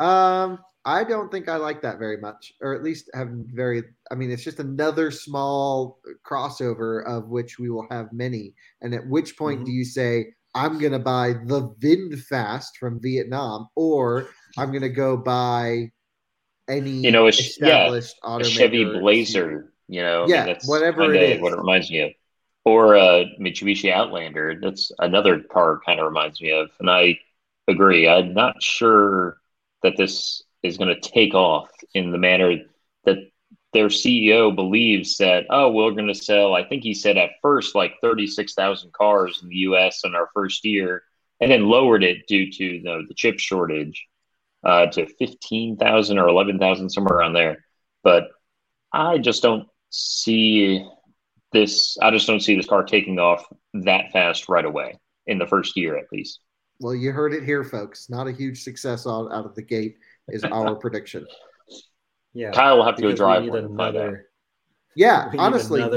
um, 0.00 0.58
I 0.84 1.04
don't 1.04 1.30
think 1.30 1.48
I 1.48 1.56
like 1.56 1.82
that 1.82 1.98
very 1.98 2.16
much, 2.16 2.52
or 2.60 2.74
at 2.74 2.82
least 2.82 3.10
have 3.14 3.28
very. 3.30 3.82
I 4.10 4.14
mean, 4.14 4.30
it's 4.30 4.44
just 4.44 4.60
another 4.60 5.10
small 5.10 5.98
crossover 6.26 7.04
of 7.06 7.28
which 7.28 7.58
we 7.58 7.68
will 7.68 7.86
have 7.90 8.12
many. 8.12 8.54
And 8.80 8.94
at 8.94 9.06
which 9.06 9.36
point 9.36 9.58
mm-hmm. 9.58 9.66
do 9.66 9.72
you 9.72 9.84
say, 9.84 10.26
I'm 10.54 10.78
going 10.78 10.92
to 10.92 10.98
buy 10.98 11.34
the 11.44 11.74
VinFast 11.80 12.76
from 12.80 13.00
Vietnam, 13.02 13.68
or 13.76 14.28
I'm 14.56 14.70
going 14.70 14.82
to 14.82 14.88
go 14.88 15.16
buy 15.16 15.90
any 16.68 16.90
you 16.90 17.10
know, 17.10 17.26
a, 17.26 17.28
established 17.28 18.16
yeah, 18.24 18.36
a 18.38 18.44
Chevy 18.44 18.84
Blazer. 18.84 19.72
You 19.88 20.02
know, 20.02 20.26
yeah, 20.28 20.42
I 20.42 20.46
mean, 20.46 20.56
whatever 20.66 21.14
it 21.14 21.22
is. 21.22 21.40
What 21.40 21.52
it 21.52 21.58
reminds 21.58 21.90
me 21.90 22.00
of, 22.00 22.10
or 22.64 22.94
a 22.96 23.26
Mitsubishi 23.40 23.92
Outlander. 23.92 24.58
That's 24.60 24.92
another 24.98 25.40
car. 25.40 25.80
Kind 25.84 26.00
of 26.00 26.06
reminds 26.06 26.40
me 26.40 26.50
of, 26.52 26.70
and 26.80 26.90
I 26.90 27.18
agree. 27.66 28.08
I'm 28.08 28.34
not 28.34 28.62
sure 28.62 29.38
that 29.82 29.96
this 29.96 30.42
is 30.62 30.78
going 30.78 30.94
to 30.94 31.08
take 31.08 31.34
off 31.34 31.68
in 31.94 32.10
the 32.10 32.18
manner 32.18 32.56
that 33.04 33.18
their 33.72 33.88
CEO 33.88 34.54
believes 34.54 35.18
that, 35.18 35.44
oh, 35.50 35.70
we're 35.70 35.90
going 35.90 36.06
to 36.08 36.14
sell, 36.14 36.54
I 36.54 36.64
think 36.64 36.82
he 36.82 36.94
said 36.94 37.18
at 37.18 37.30
first 37.42 37.74
like 37.74 37.94
36,000 38.02 38.92
cars 38.92 39.40
in 39.42 39.48
the 39.48 39.56
US 39.56 40.02
in 40.04 40.14
our 40.14 40.28
first 40.34 40.64
year, 40.64 41.02
and 41.40 41.50
then 41.50 41.68
lowered 41.68 42.02
it 42.02 42.26
due 42.26 42.50
to 42.50 42.80
the, 42.82 43.04
the 43.06 43.14
chip 43.14 43.38
shortage 43.38 44.06
uh, 44.64 44.86
to 44.86 45.06
15,000 45.06 46.18
or 46.18 46.28
11,000, 46.28 46.90
somewhere 46.90 47.18
around 47.18 47.34
there. 47.34 47.64
But 48.02 48.28
I 48.92 49.18
just 49.18 49.42
don't 49.42 49.68
see 49.90 50.84
this, 51.52 51.98
I 52.00 52.10
just 52.10 52.26
don't 52.26 52.40
see 52.40 52.56
this 52.56 52.66
car 52.66 52.84
taking 52.84 53.18
off 53.18 53.44
that 53.74 54.12
fast 54.12 54.48
right 54.48 54.64
away 54.64 54.98
in 55.26 55.38
the 55.38 55.46
first 55.46 55.76
year 55.76 55.96
at 55.96 56.10
least. 56.10 56.40
Well, 56.80 56.94
you 56.94 57.12
heard 57.12 57.34
it 57.34 57.42
here, 57.42 57.64
folks. 57.64 58.08
Not 58.08 58.28
a 58.28 58.32
huge 58.32 58.62
success 58.62 59.06
out, 59.06 59.30
out 59.32 59.44
of 59.44 59.54
the 59.54 59.62
gate 59.62 59.96
is 60.28 60.44
our 60.44 60.74
prediction. 60.74 61.26
Yeah, 62.34 62.50
Kyle 62.52 62.76
will 62.76 62.84
have 62.84 62.96
to 62.96 63.02
go 63.02 63.12
drive 63.12 63.44
one. 63.44 63.64
Another, 63.64 64.28
yeah, 64.96 65.30
honestly, 65.38 65.80
Vin, 65.80 65.90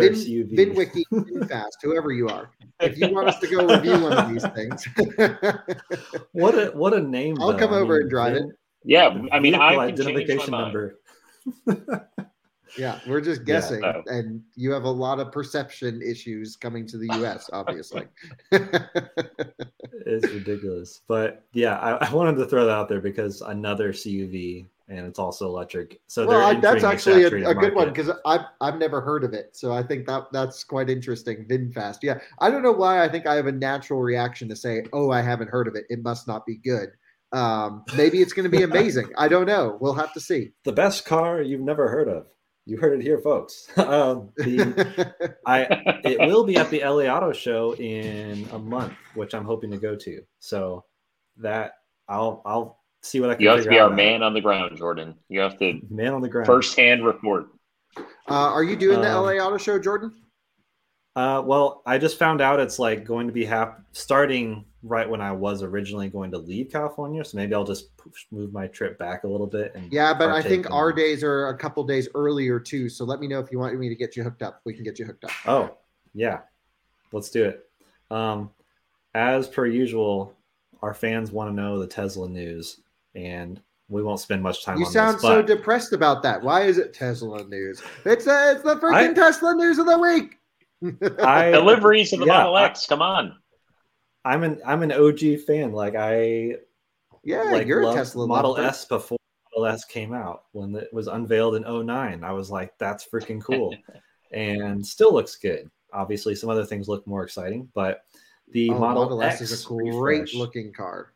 VinWiki, 0.74 1.04
VinFast, 1.12 1.82
whoever 1.82 2.12
you 2.12 2.28
are, 2.28 2.52
if 2.80 2.98
you 2.98 3.10
want 3.12 3.28
us 3.28 3.40
to 3.40 3.48
go 3.48 3.66
review 3.66 4.00
one 4.02 4.14
of 4.14 4.30
these 4.30 4.46
things, 4.50 4.88
what 6.34 6.56
a 6.56 6.72
what 6.76 6.94
a 6.94 7.02
name! 7.02 7.38
I'll 7.42 7.52
though. 7.52 7.58
come 7.58 7.74
over 7.74 7.94
mean, 7.94 8.02
and 8.02 8.10
drive 8.10 8.34
Vin, 8.34 8.44
it. 8.50 8.56
Yeah, 8.84 9.22
I 9.32 9.40
mean, 9.40 9.56
I 9.56 9.78
identification 9.78 10.52
number. 10.52 11.00
yeah, 12.78 13.00
we're 13.08 13.22
just 13.22 13.46
guessing, 13.46 13.82
yeah, 13.82 14.02
and 14.08 14.42
you 14.56 14.72
have 14.72 14.84
a 14.84 14.90
lot 14.90 15.20
of 15.20 15.32
perception 15.32 16.02
issues 16.02 16.56
coming 16.56 16.88
to 16.88 16.98
the 16.98 17.08
U.S. 17.18 17.50
Obviously, 17.54 18.04
it's 18.52 20.28
ridiculous. 20.28 21.02
But 21.08 21.44
yeah, 21.54 21.78
I, 21.78 22.08
I 22.08 22.14
wanted 22.14 22.38
to 22.38 22.46
throw 22.46 22.66
that 22.66 22.72
out 22.72 22.90
there 22.90 23.02
because 23.02 23.42
another 23.42 23.94
CUV 23.94 24.68
and 24.92 25.08
it's 25.08 25.20
also 25.20 25.48
electric. 25.48 26.02
So 26.08 26.28
well, 26.28 26.60
that's 26.60 26.84
actually 26.84 27.24
a, 27.24 27.50
a 27.50 27.56
good 27.56 27.74
one 27.74 27.90
because 27.90 28.12
I've 28.26 28.46
I've 28.60 28.78
never 28.78 29.02
heard 29.02 29.24
of 29.24 29.34
it. 29.34 29.56
So 29.56 29.72
I 29.72 29.84
think 29.84 30.06
that 30.08 30.26
that's 30.32 30.64
quite 30.64 30.90
interesting. 30.90 31.46
VinFast, 31.50 32.00
yeah. 32.04 32.20
I 32.40 32.50
don't 32.50 32.62
know 32.62 32.72
why 32.72 33.04
I 33.04 33.10
think 33.10 33.26
I 33.26 33.36
have 33.36 33.48
a 33.48 33.52
natural 33.52 34.02
reaction 34.02 34.50
to 34.50 34.56
say, 34.56 34.84
"Oh, 34.94 35.12
I 35.12 35.22
haven't 35.22 35.50
heard 35.50 35.68
of 35.68 35.76
it. 35.76 35.86
It 35.90 36.04
must 36.04 36.28
not 36.28 36.46
be 36.46 36.58
good." 36.58 36.90
Um, 37.32 37.86
maybe 37.96 38.22
it's 38.22 38.34
going 38.34 38.50
to 38.50 38.56
be 38.56 38.64
amazing. 38.72 39.10
I 39.18 39.28
don't 39.28 39.46
know. 39.46 39.78
We'll 39.80 39.94
have 39.94 40.14
to 40.14 40.20
see. 40.20 40.52
The 40.66 40.74
best 40.74 41.06
car 41.06 41.42
you've 41.42 41.62
never 41.62 41.90
heard 41.90 42.10
of. 42.10 42.28
You 42.72 42.78
heard 42.78 42.98
it 42.98 43.04
here, 43.04 43.20
folks. 43.20 43.68
um, 43.78 44.30
the, 44.38 45.36
I 45.46 45.64
it 46.06 46.20
will 46.26 46.46
be 46.46 46.56
at 46.56 46.70
the 46.70 46.80
LA 46.80 47.14
Auto 47.14 47.34
Show 47.34 47.76
in 47.76 48.48
a 48.54 48.58
month, 48.58 48.94
which 49.14 49.34
I'm 49.34 49.44
hoping 49.44 49.72
to 49.72 49.78
go 49.78 49.94
to. 49.98 50.22
So 50.40 50.86
that 51.36 51.74
I'll 52.08 52.42
I'll 52.46 52.80
see 53.02 53.20
what 53.20 53.30
I 53.30 53.34
can. 53.36 53.44
You 53.44 53.50
have 53.50 53.64
to 53.64 53.70
be 53.70 53.78
our 53.78 53.90
man 53.90 54.24
on 54.24 54.34
the 54.34 54.40
ground, 54.40 54.78
Jordan. 54.78 55.16
You 55.28 55.42
have 55.42 55.60
to 55.60 55.82
man 55.90 56.14
on 56.14 56.22
the 56.22 56.30
ground, 56.30 56.46
first 56.46 56.78
hand 56.78 57.06
report. 57.06 57.48
Uh, 57.98 58.06
are 58.30 58.64
you 58.64 58.78
doing 58.78 59.02
the 59.02 59.18
um, 59.18 59.26
LA 59.26 59.32
Auto 59.34 59.58
Show, 59.58 59.78
Jordan? 59.78 60.14
Uh, 61.16 61.42
well, 61.46 61.82
I 61.86 61.98
just 61.98 62.18
found 62.18 62.40
out 62.42 62.60
it's 62.60 62.80
like 62.80 63.04
going 63.04 63.28
to 63.28 63.34
be 63.34 63.44
hap- 63.44 63.82
starting 63.92 64.64
right 64.84 65.08
when 65.08 65.22
I 65.22 65.32
was 65.32 65.62
originally 65.62 66.10
going 66.10 66.32
to 66.32 66.38
leave 66.38 66.72
California. 66.72 67.24
So 67.26 67.38
maybe 67.38 67.54
I'll 67.54 67.66
just 67.66 67.96
push, 67.98 68.26
move 68.32 68.54
my 68.54 68.68
trip 68.68 68.98
back 68.98 69.24
a 69.26 69.28
little 69.28 69.48
bit. 69.48 69.74
And 69.76 69.92
yeah, 69.92 70.14
but 70.14 70.30
I 70.30 70.42
think 70.42 70.72
our 70.72 70.92
days 70.94 71.24
are 71.24 71.50
a 71.50 71.58
couple 71.58 71.84
days 71.84 72.08
earlier 72.16 72.60
too. 72.60 72.88
So 72.90 73.04
let 73.04 73.20
me 73.20 73.28
know 73.28 73.40
if 73.40 73.52
you 73.52 73.60
want 73.60 73.78
me 73.78 73.90
to 73.90 73.96
get 73.96 74.16
you 74.16 74.24
hooked 74.24 74.42
up. 74.42 74.62
We 74.66 74.74
can 74.74 74.84
get 74.84 75.00
you 75.00 75.06
hooked 75.06 75.26
up. 75.26 75.32
Oh, 75.46 75.78
yeah, 76.14 76.40
let's 77.12 77.30
do 77.30 77.44
it. 77.46 77.70
Um, 78.10 78.50
as 79.14 79.48
per 79.48 79.66
usual, 79.66 80.34
our 80.82 80.94
fans 80.94 81.32
want 81.32 81.50
to 81.50 81.54
know 81.54 81.78
the 81.78 81.88
Tesla 81.88 82.28
news 82.28 82.80
and 83.16 83.62
we 83.90 84.02
won't 84.02 84.22
spend 84.22 84.42
much 84.42 84.64
time. 84.64 84.80
You 84.80 84.86
sound 84.86 85.16
this, 85.16 85.22
so 85.22 85.42
depressed 85.42 85.92
about 85.92 86.24
that. 86.24 86.42
Why 86.42 86.62
is 86.62 86.78
it 86.78 86.94
Tesla 86.94 87.44
news? 87.44 87.84
It's 88.06 88.26
a, 88.26 88.34
uh, 88.34 88.52
it's 88.54 88.64
the 88.64 88.78
freaking 88.78 89.14
Tesla 89.14 89.54
news 89.54 89.78
of 89.78 89.86
the 89.86 90.00
week. 90.00 90.38
I, 91.20 91.52
Deliveries 91.52 92.14
of 92.14 92.20
the 92.20 92.26
yeah, 92.26 92.38
Model 92.38 92.58
X. 92.58 92.86
Come 92.88 93.02
on. 93.02 93.38
I'm 94.24 94.44
an 94.44 94.62
I'm 94.66 94.84
an 94.84 94.92
OG 94.92 95.42
fan. 95.46 95.72
Like 95.72 95.96
I, 95.96 96.58
yeah, 97.24 97.44
like, 97.44 97.68
you're 97.68 97.90
a 97.90 97.94
Tesla 97.94 98.28
Model 98.28 98.52
lover. 98.52 98.64
S 98.64 98.86
before 98.86 99.18
Model 99.56 99.74
S 99.74 99.86
came 99.86 100.14
out 100.14 100.44
when 100.52 100.76
it 100.76 100.90
was 100.94 101.08
unveiled 101.08 101.56
in 101.56 101.64
09. 101.64 102.24
I 102.24 102.32
was 102.32 102.50
like, 102.52 102.78
that's 102.78 103.08
freaking 103.08 103.42
cool, 103.42 103.76
and 104.32 104.86
still 104.86 105.14
looks 105.14 105.36
good. 105.36 105.70
Obviously, 105.94 106.36
some 106.36 106.50
other 106.50 106.66
things 106.66 106.88
look 106.88 107.06
more 107.08 107.24
exciting, 107.24 107.68
but 107.74 108.04
the 108.52 108.70
oh, 108.70 108.80
Model, 108.80 109.04
Model 109.04 109.24
X, 109.24 109.42
S 109.42 109.52
is 109.52 109.66
a 109.66 109.68
great 109.68 109.94
refresh, 109.94 110.36
looking 110.36 110.72
car. 110.72 111.14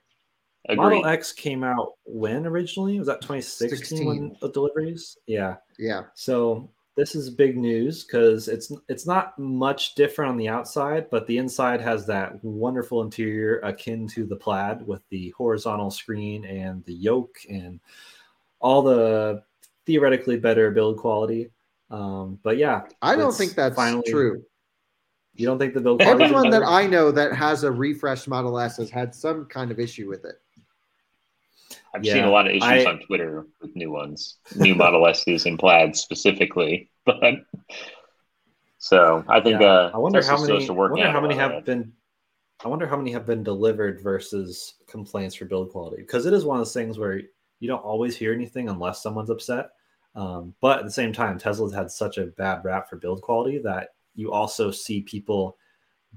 Agreed. 0.68 0.78
Model 0.78 1.06
X 1.06 1.32
came 1.32 1.64
out 1.64 1.94
when 2.06 2.48
originally? 2.48 2.98
Was 2.98 3.08
that 3.08 3.22
2016 3.22 3.78
16. 3.78 4.08
when 4.08 4.36
the 4.42 4.50
deliveries? 4.50 5.18
Yeah. 5.28 5.58
Yeah. 5.78 6.04
So 6.16 6.72
this 6.96 7.14
is 7.14 7.30
big 7.30 7.58
news 7.58 8.04
because 8.04 8.48
it's 8.48 8.72
it's 8.88 9.06
not 9.06 9.38
much 9.38 9.96
different 9.96 10.32
on 10.32 10.38
the 10.38 10.48
outside, 10.48 11.10
but 11.10 11.28
the 11.28 11.38
inside 11.38 11.82
has 11.82 12.06
that 12.08 12.42
wonderful 12.44 13.02
interior 13.02 13.60
akin 13.60 14.08
to 14.10 14.26
the 14.26 14.36
plaid 14.36 14.86
with 14.88 15.02
the 15.10 15.30
horizontal 15.32 15.92
screen 15.92 16.46
and 16.46 16.84
the 16.86 16.94
yoke 16.94 17.38
and 17.50 17.82
all 18.60 18.82
the 18.82 19.44
theoretically 19.86 20.38
better 20.38 20.72
build 20.72 20.98
quality. 20.98 21.52
Um, 21.92 22.40
but 22.44 22.58
yeah, 22.58 22.84
I 23.02 23.16
don't 23.16 23.36
think 23.36 23.56
that's 23.56 23.76
finally, 23.76 24.10
true. 24.10 24.44
You 25.34 25.46
don't 25.46 25.60
think 25.60 25.74
the 25.74 25.82
build 25.82 26.00
quality? 26.00 26.24
Everyone 26.24 26.50
that 26.50 26.64
I 26.64 26.88
know 26.88 27.12
that 27.12 27.34
has 27.34 27.64
a 27.64 27.72
refreshed 27.72 28.30
Model 28.30 28.58
S 28.58 28.78
has 28.78 28.90
had 28.90 29.14
some 29.14 29.46
kind 29.46 29.70
of 29.70 29.80
issue 29.80 30.08
with 30.08 30.24
it. 30.24 30.42
I've 31.96 32.04
yeah, 32.04 32.14
seen 32.14 32.24
a 32.26 32.30
lot 32.30 32.46
of 32.46 32.52
issues 32.52 32.64
I, 32.64 32.86
on 32.86 33.00
Twitter 33.00 33.46
with 33.62 33.74
new 33.74 33.90
ones, 33.90 34.38
new 34.54 34.76
Model 34.76 35.08
S's 35.08 35.46
and 35.46 35.58
plaids 35.58 36.02
specifically. 36.02 36.90
But 37.06 37.46
so 38.80 39.24
I 39.30 39.40
think 39.42 39.62
yeah, 39.62 39.68
uh, 39.68 39.92
I 39.94 39.98
wonder 40.00 40.24
how 40.24 40.42
many. 40.42 40.68
I 40.68 40.72
wonder 40.72 41.12
how 41.12 41.22
many 41.22 41.36
have 41.36 41.52
that. 41.52 41.66
been. 41.66 41.94
I 42.64 42.68
wonder 42.68 42.88
how 42.88 42.98
many 42.98 43.12
have 43.12 43.28
been 43.28 43.44
delivered 43.44 44.02
versus 44.02 44.74
complaints 44.88 45.36
for 45.36 45.46
build 45.46 45.70
quality 45.70 46.02
because 46.02 46.26
it 46.26 46.34
is 46.34 46.46
one 46.46 46.58
of 46.58 46.62
those 46.62 46.74
things 46.74 46.98
where 46.98 47.22
you 47.60 47.68
don't 47.68 47.84
always 47.84 48.18
hear 48.18 48.34
anything 48.34 48.70
unless 48.70 49.04
someone's 49.04 49.30
upset. 49.30 49.70
Um, 50.16 50.56
but 50.62 50.80
at 50.80 50.86
the 50.86 50.92
same 50.92 51.14
time, 51.14 51.38
Tesla's 51.38 51.76
had 51.76 51.92
such 51.92 52.18
a 52.18 52.26
bad 52.26 52.66
rap 52.66 52.90
for 52.90 52.96
build 52.96 53.22
quality 53.22 53.60
that 53.60 53.90
you 54.16 54.32
also 54.32 54.72
see 54.72 55.02
people 55.02 55.58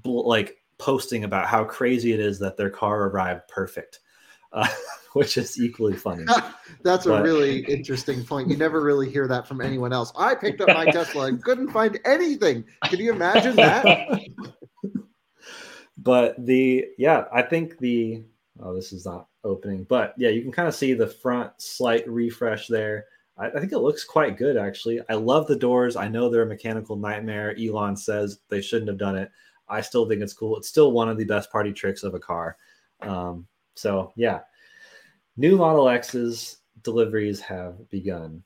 bl- 0.01 0.27
like 0.27 0.57
posting 0.79 1.23
about 1.23 1.45
how 1.45 1.63
crazy 1.63 2.13
it 2.13 2.19
is 2.19 2.39
that 2.39 2.57
their 2.57 2.71
car 2.71 3.03
arrived 3.09 3.47
perfect 3.47 3.99
uh, 4.53 4.67
which 5.13 5.37
is 5.37 5.59
equally 5.59 5.95
funny. 5.95 6.25
That's 6.83 7.05
but, 7.05 7.21
a 7.21 7.23
really 7.23 7.59
interesting 7.65 8.23
point. 8.23 8.49
You 8.49 8.57
never 8.57 8.81
really 8.81 9.09
hear 9.09 9.27
that 9.27 9.47
from 9.47 9.61
anyone 9.61 9.93
else. 9.93 10.11
I 10.17 10.35
picked 10.35 10.61
up 10.61 10.69
my 10.69 10.85
Tesla 10.91 11.27
and 11.27 11.43
couldn't 11.43 11.71
find 11.71 11.99
anything. 12.05 12.63
Can 12.85 12.99
you 12.99 13.11
imagine 13.11 13.55
that? 13.55 14.21
but 15.97 16.45
the 16.45 16.85
yeah, 16.97 17.25
I 17.33 17.41
think 17.41 17.77
the 17.79 18.23
oh, 18.61 18.73
this 18.73 18.93
is 18.93 19.05
not 19.05 19.27
opening, 19.43 19.83
but 19.85 20.13
yeah, 20.17 20.29
you 20.29 20.41
can 20.41 20.51
kind 20.51 20.67
of 20.67 20.75
see 20.75 20.93
the 20.93 21.07
front 21.07 21.51
slight 21.57 22.07
refresh 22.07 22.67
there. 22.67 23.05
I, 23.37 23.47
I 23.47 23.59
think 23.59 23.71
it 23.71 23.79
looks 23.79 24.03
quite 24.03 24.37
good 24.37 24.57
actually. 24.57 25.01
I 25.09 25.13
love 25.13 25.47
the 25.47 25.55
doors. 25.55 25.95
I 25.95 26.07
know 26.07 26.29
they're 26.29 26.43
a 26.43 26.47
mechanical 26.47 26.95
nightmare. 26.95 27.55
Elon 27.59 27.95
says 27.95 28.39
they 28.49 28.61
shouldn't 28.61 28.89
have 28.89 28.99
done 28.99 29.15
it. 29.15 29.31
I 29.67 29.81
still 29.81 30.07
think 30.07 30.21
it's 30.21 30.33
cool. 30.33 30.57
It's 30.57 30.67
still 30.67 30.91
one 30.91 31.09
of 31.09 31.17
the 31.17 31.25
best 31.25 31.51
party 31.51 31.71
tricks 31.71 32.03
of 32.03 32.13
a 32.13 32.19
car. 32.19 32.57
Um, 33.01 33.47
so 33.75 34.11
yeah, 34.15 34.41
new 35.39 35.55
Model 35.55 35.87
X's 35.87 36.57
deliveries 36.83 37.39
have 37.39 37.89
begun, 37.89 38.43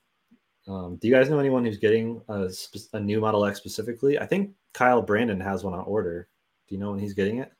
Um, 0.66 0.96
do 0.96 1.08
you 1.08 1.14
guys 1.14 1.28
know 1.28 1.40
anyone 1.40 1.64
who's 1.64 1.76
getting 1.76 2.22
a, 2.28 2.48
a, 2.94 3.00
new 3.00 3.20
Model 3.20 3.44
X 3.44 3.58
specifically? 3.58 4.18
I 4.18 4.24
think 4.24 4.52
Kyle 4.72 5.02
Brandon 5.02 5.40
has 5.40 5.62
one 5.62 5.74
on 5.74 5.84
order. 5.84 6.28
Do 6.66 6.74
you 6.74 6.80
know 6.80 6.92
when 6.92 7.00
he's 7.00 7.12
getting 7.12 7.40
it? 7.40 7.52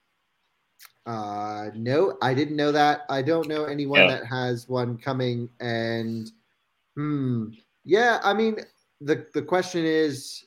Uh, 1.05 1.69
no, 1.75 2.17
I 2.23 2.33
didn't 2.33 2.57
know 2.57 2.73
that. 2.73 3.03
I 3.11 3.21
don't 3.21 3.49
know 3.49 3.65
anyone 3.65 4.01
yeah. 4.01 4.07
that 4.07 4.27
has 4.27 4.69
one 4.69 4.97
coming. 4.97 5.51
And 5.61 6.31
hmm, 6.97 7.49
yeah, 7.85 8.21
I 8.23 8.33
mean, 8.33 8.57
the 9.03 9.27
the 9.35 9.43
question 9.43 9.85
is, 9.85 10.47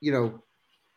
you 0.00 0.10
know, 0.10 0.42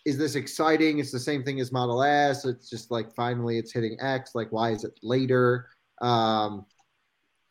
is 0.05 0.17
this 0.17 0.33
exciting? 0.33 0.97
It's 0.97 1.11
the 1.11 1.19
same 1.19 1.43
thing 1.43 1.59
as 1.59 1.71
Model 1.71 2.01
S. 2.01 2.45
It's 2.45 2.67
just 2.67 2.89
like 2.89 3.13
finally 3.13 3.59
it's 3.59 3.73
hitting 3.73 3.95
X. 4.01 4.33
Like, 4.33 4.51
why 4.51 4.71
is 4.71 4.83
it 4.85 4.97
later? 5.03 5.67
Um, 6.01 6.65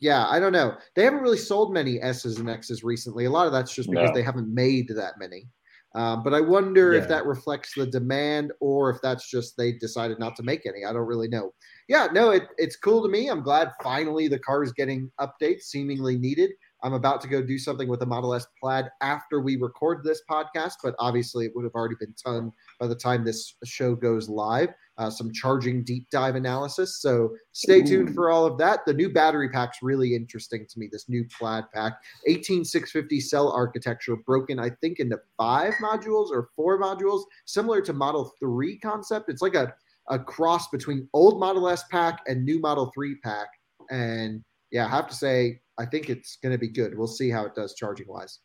yeah, 0.01 0.27
I 0.29 0.39
don't 0.39 0.53
know. 0.53 0.77
They 0.95 1.05
haven't 1.05 1.21
really 1.21 1.39
sold 1.39 1.73
many 1.73 2.01
S's 2.01 2.39
and 2.39 2.49
X's 2.49 2.85
recently. 2.85 3.25
A 3.25 3.31
lot 3.31 3.47
of 3.47 3.53
that's 3.53 3.75
just 3.75 3.91
because 3.91 4.11
no. 4.11 4.15
they 4.15 4.23
haven't 4.23 4.53
made 4.53 4.89
that 4.89 5.15
many. 5.19 5.49
Um, 5.95 6.23
but 6.23 6.35
I 6.35 6.41
wonder 6.41 6.93
yeah. 6.93 7.01
if 7.01 7.09
that 7.09 7.25
reflects 7.25 7.73
the 7.75 7.87
demand 7.87 8.53
or 8.61 8.91
if 8.91 8.99
that's 9.03 9.29
just 9.29 9.57
they 9.57 9.73
decided 9.73 10.19
not 10.19 10.37
to 10.37 10.43
make 10.43 10.67
any. 10.67 10.85
I 10.85 10.93
don't 10.93 11.07
really 11.07 11.29
know. 11.29 11.53
Yeah, 11.89 12.09
no, 12.13 12.31
it, 12.31 12.45
it's 12.59 12.77
cool 12.77 13.03
to 13.03 13.09
me. 13.09 13.29
I'm 13.29 13.43
glad 13.43 13.73
finally 13.83 14.29
the 14.29 14.39
car 14.39 14.63
is 14.63 14.73
getting 14.73 15.11
updates, 15.19 15.63
seemingly 15.63 16.19
needed. 16.19 16.51
I'm 16.85 16.93
about 16.93 17.21
to 17.23 17.29
go 17.29 17.43
do 17.43 17.59
something 17.59 17.89
with 17.89 18.01
the 18.01 18.07
Model 18.07 18.35
S 18.35 18.47
Plaid 18.63 18.85
after 19.01 19.41
we 19.41 19.57
record 19.57 20.05
this 20.05 20.23
podcast, 20.31 20.75
but 20.83 20.95
obviously 20.99 21.47
it 21.47 21.53
would 21.57 21.65
have 21.65 21.75
already 21.75 21.97
been 21.99 22.15
done 22.25 22.53
by 22.79 22.87
the 22.87 22.95
time 22.95 23.25
this 23.25 23.57
show 23.65 23.97
goes 23.97 24.29
live. 24.29 24.69
Uh, 24.99 25.09
some 25.09 25.33
charging 25.33 25.85
deep 25.85 26.11
dive 26.11 26.35
analysis. 26.35 27.01
So 27.01 27.31
stay 27.53 27.83
tuned 27.83 28.17
for 28.17 28.31
all 28.31 28.45
of 28.45 28.59
that. 28.59 28.81
The 28.85 28.93
new 28.93 29.09
battery 29.09 29.49
pack's 29.49 29.79
really 29.81 30.17
interesting 30.17 30.67
to 30.69 30.79
me. 30.79 30.89
This 30.91 31.09
new 31.09 31.25
Plaid 31.39 31.65
pack, 31.73 32.01
18650 32.27 33.21
cell 33.21 33.53
architecture, 33.53 34.17
broken 34.17 34.59
I 34.59 34.71
think 34.81 34.99
into 34.99 35.19
five 35.37 35.75
modules 35.75 36.31
or 36.31 36.49
four 36.57 36.81
modules, 36.81 37.23
similar 37.47 37.81
to 37.83 37.93
Model 37.93 38.33
3 38.41 38.77
concept. 38.81 39.29
It's 39.29 39.41
like 39.41 39.55
a 39.55 39.73
a 40.09 40.19
cross 40.19 40.69
between 40.69 41.09
old 41.13 41.39
Model 41.39 41.69
S 41.69 41.85
pack 41.91 42.23
and 42.27 42.45
new 42.45 42.59
Model 42.61 42.91
3 42.95 43.17
pack. 43.17 43.49
And 43.91 44.43
yeah, 44.71 44.87
I 44.87 44.91
have 44.91 45.09
to 45.09 45.15
say, 45.15 45.61
I 45.79 45.87
think 45.87 46.11
it's 46.11 46.37
going 46.43 46.53
to 46.53 46.59
be 46.59 46.69
good. 46.69 46.97
We'll 46.97 47.07
see 47.07 47.31
how 47.31 47.45
it 47.47 47.55
does 47.55 47.75
charging 47.75 48.09
wise. 48.09 48.41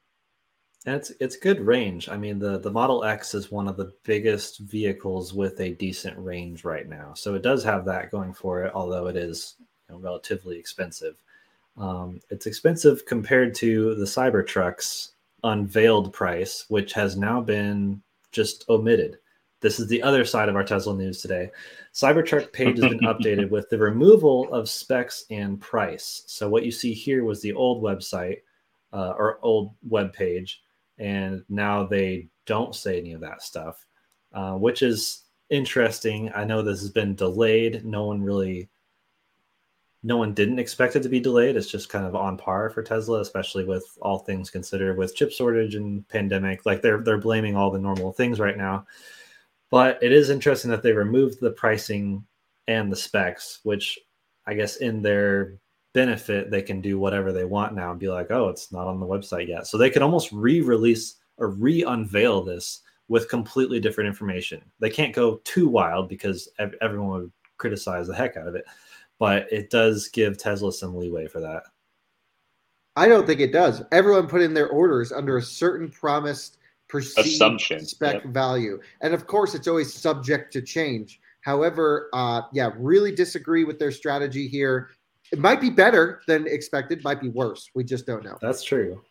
And 0.86 0.96
it's 0.96 1.12
it's 1.20 1.38
good 1.38 1.62
range. 1.62 2.10
I 2.10 2.18
mean, 2.18 2.40
the 2.40 2.60
the 2.60 2.72
Model 2.72 3.06
X 3.06 3.34
is 3.34 3.52
one 3.52 3.68
of 3.70 3.78
the 3.78 3.94
biggest 4.04 4.60
vehicles 4.60 5.34
with 5.34 5.60
a 5.62 5.75
decent 5.75 6.18
range 6.18 6.66
right 6.66 6.88
now, 6.88 7.13
so 7.13 7.36
it 7.36 7.42
does 7.42 7.63
have 7.63 7.86
that 7.86 8.12
going 8.12 8.34
for 8.34 8.63
it. 8.63 8.74
Although 8.75 9.08
it 9.08 9.16
is 9.16 9.56
you 9.88 9.96
know, 9.96 10.02
relatively 10.02 10.58
expensive, 10.58 11.16
um, 11.78 12.20
it's 12.30 12.48
expensive 12.48 13.06
compared 13.06 13.56
to 13.56 13.96
the 13.96 14.06
Cybertruck's 14.06 15.13
unveiled 15.46 16.12
price, 16.12 16.66
which 16.68 16.92
has 16.94 17.16
now 17.16 17.40
been 17.40 18.02
just 18.34 18.66
omitted. 18.70 19.20
This 19.62 19.80
is 19.80 19.88
the 19.88 20.04
other 20.04 20.25
side 20.25 20.50
of 20.50 20.58
our 20.58 20.63
Tesla 20.66 20.94
news 20.94 21.22
today. 21.22 21.50
Cybertruck 21.94 22.52
page 22.52 22.78
has 22.80 22.90
been 22.90 23.00
updated 23.04 23.50
with 23.50 23.70
the 23.70 23.78
removal 23.78 24.52
of 24.54 24.70
specs 24.70 25.24
and 25.30 25.62
price. 25.62 26.24
So 26.28 26.50
what 26.50 26.66
you 26.66 26.72
see 26.72 26.94
here 26.94 27.24
was 27.24 27.42
the 27.42 27.54
old 27.54 27.82
website 27.82 28.42
uh, 28.92 29.13
or 29.18 29.40
old 29.42 29.74
web 29.88 30.12
page 30.12 30.62
and 30.98 31.44
now 31.50 31.86
they 31.86 32.30
don't 32.46 32.76
say 32.76 33.00
any 33.00 33.14
of 33.14 33.22
that 33.22 33.42
stuff, 33.42 33.86
uh, 34.34 34.54
which 34.54 34.82
is 34.82 35.24
interesting. 35.50 36.32
I 36.34 36.44
know 36.44 36.62
this 36.62 36.82
has 36.82 36.90
been 36.90 37.16
delayed. 37.16 37.86
No 37.86 38.06
one 38.06 38.22
really, 38.22 38.70
no 40.02 40.18
one 40.18 40.34
didn't 40.34 40.60
expect 40.60 40.96
it 40.96 41.04
to 41.04 41.10
be 41.10 41.20
delayed. 41.20 41.56
It's 41.56 41.72
just 41.72 41.90
kind 41.90 42.06
of 42.06 42.16
on 42.16 42.38
par 42.38 42.70
for 42.70 42.84
Tesla, 42.84 43.22
especially 43.22 43.66
with 43.66 43.86
all 44.02 44.20
things 44.20 44.50
considered, 44.50 44.98
with 44.98 45.16
chip 45.16 45.32
shortage 45.32 45.76
and 45.76 46.08
pandemic. 46.10 46.66
Like 46.66 46.82
they're 46.82 47.02
they're 47.02 47.18
blaming 47.18 47.56
all 47.56 47.72
the 47.72 47.80
normal 47.80 48.12
things 48.14 48.40
right 48.40 48.58
now. 48.58 48.86
But 49.72 50.04
it 50.04 50.12
is 50.12 50.30
interesting 50.30 50.70
that 50.72 50.84
they 50.84 50.92
removed 50.92 51.40
the 51.40 51.52
pricing 51.52 52.26
and 52.68 52.92
the 52.92 52.96
specs, 52.96 53.60
which 53.64 53.98
I 54.46 54.54
guess 54.54 54.78
in 54.78 55.02
their 55.02 55.58
benefit, 55.94 56.52
they 56.52 56.62
can 56.62 56.82
do 56.82 57.00
whatever 57.00 57.32
they 57.32 57.46
want 57.46 57.74
now 57.74 57.92
and 57.92 58.00
be 58.00 58.10
like, 58.10 58.32
oh, 58.32 58.50
it's 58.50 58.72
not 58.72 58.88
on 58.88 59.00
the 59.00 59.06
website 59.06 59.48
yet. 59.48 59.68
So 59.68 59.77
they 59.77 59.90
could 59.90 60.01
almost 60.01 60.32
re 60.32 60.62
release 60.62 61.16
or 61.38 61.50
re 61.50 61.84
unveil 61.84 62.44
this 62.44 62.82
with 63.08 63.29
completely 63.29 63.79
different 63.79 64.08
information. 64.08 64.62
They 64.79 64.90
can't 64.90 65.14
go 65.14 65.38
too 65.44 65.68
wild 65.68 66.10
because 66.10 66.50
everyone 66.82 67.10
would 67.10 67.32
criticize 67.58 68.08
the 68.08 68.16
heck 68.16 68.38
out 68.38 68.48
of 68.48 68.56
it, 68.56 68.66
but 69.20 69.51
it 69.51 69.70
does 69.70 70.08
give 70.08 70.38
Tesla 70.38 70.72
some 70.72 70.96
leeway 70.96 71.27
for 71.27 71.40
that. 71.42 71.64
I 72.96 73.08
don't 73.08 73.25
think 73.25 73.40
it 73.40 73.51
does. 73.51 73.84
Everyone 73.92 74.27
put 74.27 74.42
in 74.42 74.53
their 74.53 74.70
orders 74.70 75.12
under 75.12 75.38
a 75.38 75.42
certain 75.42 75.90
promised 75.90 76.58
perceived 76.88 77.27
assumption 77.27 77.86
spec 77.86 78.24
yep. 78.24 78.25
value, 78.25 78.79
and 79.01 79.14
of 79.14 79.25
course, 79.25 79.56
it's 79.56 79.68
always 79.68 79.94
subject 79.94 80.53
to 80.53 80.62
change. 80.62 81.20
However, 81.42 82.10
uh, 82.14 82.42
yeah, 82.53 82.70
really 82.77 83.14
disagree 83.14 83.64
with 83.64 83.79
their 83.79 83.92
strategy 83.92 84.48
here. 84.48 84.92
It 85.33 85.39
might 85.39 85.59
be 85.59 85.72
better 85.72 86.22
than 86.27 86.46
expected, 86.46 87.03
might 87.03 87.19
be 87.19 87.29
worse. 87.29 87.72
We 87.74 87.83
just 87.83 88.05
don't 88.05 88.24
know. 88.24 88.37
That's 88.39 88.63
true. 88.63 89.01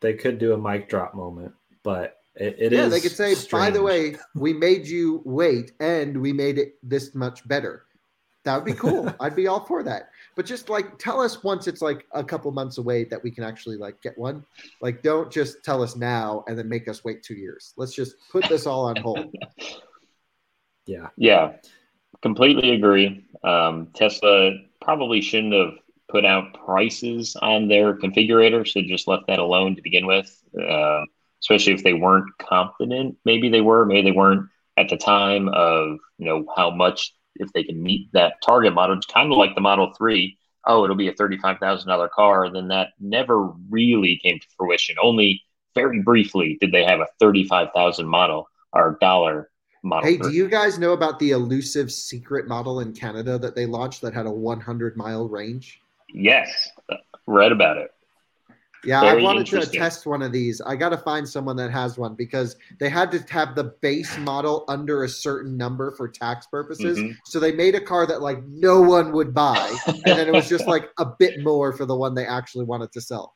They 0.00 0.14
could 0.14 0.38
do 0.38 0.52
a 0.52 0.56
mic 0.56 0.88
drop 0.88 1.16
moment, 1.16 1.52
but 1.82 2.18
it, 2.36 2.54
it 2.60 2.72
yeah, 2.72 2.84
is 2.84 2.92
they 2.92 3.00
could 3.00 3.10
say, 3.10 3.34
strange. 3.34 3.50
by 3.50 3.70
the 3.70 3.82
way, 3.82 4.14
we 4.36 4.52
made 4.52 4.86
you 4.86 5.20
wait 5.24 5.72
and 5.80 6.20
we 6.20 6.32
made 6.32 6.58
it 6.58 6.76
this 6.84 7.12
much 7.16 7.46
better. 7.48 7.86
That 8.44 8.54
would 8.54 8.64
be 8.64 8.74
cool. 8.74 9.12
I'd 9.20 9.34
be 9.34 9.48
all 9.48 9.64
for 9.64 9.82
that. 9.82 10.10
But 10.36 10.46
just 10.46 10.68
like 10.68 10.96
tell 10.96 11.20
us 11.20 11.42
once 11.42 11.66
it's 11.66 11.82
like 11.82 12.06
a 12.12 12.22
couple 12.22 12.52
months 12.52 12.78
away 12.78 13.02
that 13.06 13.20
we 13.24 13.32
can 13.32 13.42
actually 13.42 13.76
like 13.76 14.00
get 14.00 14.16
one. 14.16 14.44
Like 14.80 15.02
don't 15.02 15.28
just 15.28 15.64
tell 15.64 15.82
us 15.82 15.96
now 15.96 16.44
and 16.46 16.56
then 16.56 16.68
make 16.68 16.86
us 16.86 17.02
wait 17.02 17.24
two 17.24 17.34
years. 17.34 17.74
Let's 17.76 17.94
just 17.94 18.14
put 18.30 18.48
this 18.48 18.64
all 18.64 18.84
on 18.84 18.94
hold. 18.94 19.34
yeah. 20.86 21.08
Yeah. 21.16 21.54
Completely 22.22 22.72
agree. 22.72 23.24
Um, 23.42 23.88
Tesla 23.94 24.52
probably 24.80 25.20
shouldn't 25.20 25.54
have 25.54 25.74
put 26.08 26.24
out 26.24 26.54
prices 26.64 27.36
on 27.40 27.68
their 27.68 27.94
configurator. 27.94 28.66
Should 28.66 28.86
just 28.86 29.08
left 29.08 29.26
that 29.28 29.38
alone 29.38 29.76
to 29.76 29.82
begin 29.82 30.06
with, 30.06 30.26
uh, 30.58 31.02
especially 31.42 31.74
if 31.74 31.82
they 31.82 31.92
weren't 31.92 32.30
confident. 32.38 33.16
Maybe 33.24 33.48
they 33.48 33.60
were, 33.60 33.84
maybe 33.84 34.10
they 34.10 34.16
weren't 34.16 34.48
at 34.76 34.88
the 34.88 34.96
time 34.96 35.48
of 35.48 35.98
you 36.18 36.26
know 36.26 36.46
how 36.56 36.70
much 36.70 37.14
if 37.36 37.52
they 37.52 37.64
can 37.64 37.82
meet 37.82 38.12
that 38.12 38.34
target 38.44 38.74
model. 38.74 38.96
It's 38.96 39.06
kind 39.06 39.30
of 39.30 39.38
like 39.38 39.54
the 39.54 39.60
Model 39.60 39.92
Three. 39.96 40.38
Oh, 40.66 40.84
it'll 40.84 40.96
be 40.96 41.08
a 41.08 41.14
thirty-five 41.14 41.58
thousand 41.58 41.88
dollar 41.88 42.08
car. 42.08 42.50
Then 42.50 42.68
that 42.68 42.88
never 43.00 43.48
really 43.68 44.18
came 44.22 44.38
to 44.38 44.46
fruition. 44.56 44.96
Only 45.02 45.42
very 45.74 46.00
briefly 46.02 46.56
did 46.60 46.72
they 46.72 46.84
have 46.84 47.00
a 47.00 47.08
thirty-five 47.18 47.68
thousand 47.74 48.08
model 48.08 48.48
or 48.72 48.96
dollar 49.00 49.50
model. 49.84 50.08
Hey, 50.08 50.16
do 50.16 50.30
you 50.30 50.48
guys 50.48 50.78
know 50.78 50.92
about 50.92 51.18
the 51.18 51.30
elusive 51.30 51.92
secret 51.92 52.48
model 52.48 52.80
in 52.80 52.92
Canada 52.92 53.38
that 53.38 53.54
they 53.54 53.66
launched 53.66 54.00
that 54.02 54.14
had 54.14 54.26
a 54.26 54.30
100 54.30 54.96
mile 54.96 55.28
range? 55.28 55.80
Yes, 56.08 56.70
read 57.26 57.52
about 57.52 57.76
it. 57.78 57.90
Yeah, 58.84 59.00
Very 59.00 59.20
I 59.20 59.24
wanted 59.24 59.46
to 59.46 59.66
test 59.66 60.06
one 60.06 60.20
of 60.20 60.30
these. 60.30 60.60
I 60.60 60.76
got 60.76 60.90
to 60.90 60.98
find 60.98 61.26
someone 61.26 61.56
that 61.56 61.70
has 61.70 61.96
one 61.96 62.14
because 62.14 62.56
they 62.78 62.90
had 62.90 63.10
to 63.12 63.24
have 63.32 63.54
the 63.54 63.64
base 63.80 64.18
model 64.18 64.64
under 64.68 65.04
a 65.04 65.08
certain 65.08 65.56
number 65.56 65.92
for 65.92 66.06
tax 66.06 66.46
purposes. 66.46 66.98
Mm-hmm. 66.98 67.12
So 67.24 67.40
they 67.40 67.52
made 67.52 67.74
a 67.74 67.80
car 67.80 68.06
that 68.06 68.20
like 68.20 68.44
no 68.44 68.82
one 68.82 69.12
would 69.12 69.32
buy, 69.32 69.74
and 69.86 70.02
then 70.04 70.28
it 70.28 70.32
was 70.32 70.48
just 70.48 70.66
like 70.68 70.90
a 70.98 71.06
bit 71.18 71.42
more 71.42 71.72
for 71.72 71.86
the 71.86 71.96
one 71.96 72.14
they 72.14 72.26
actually 72.26 72.66
wanted 72.66 72.92
to 72.92 73.00
sell. 73.00 73.34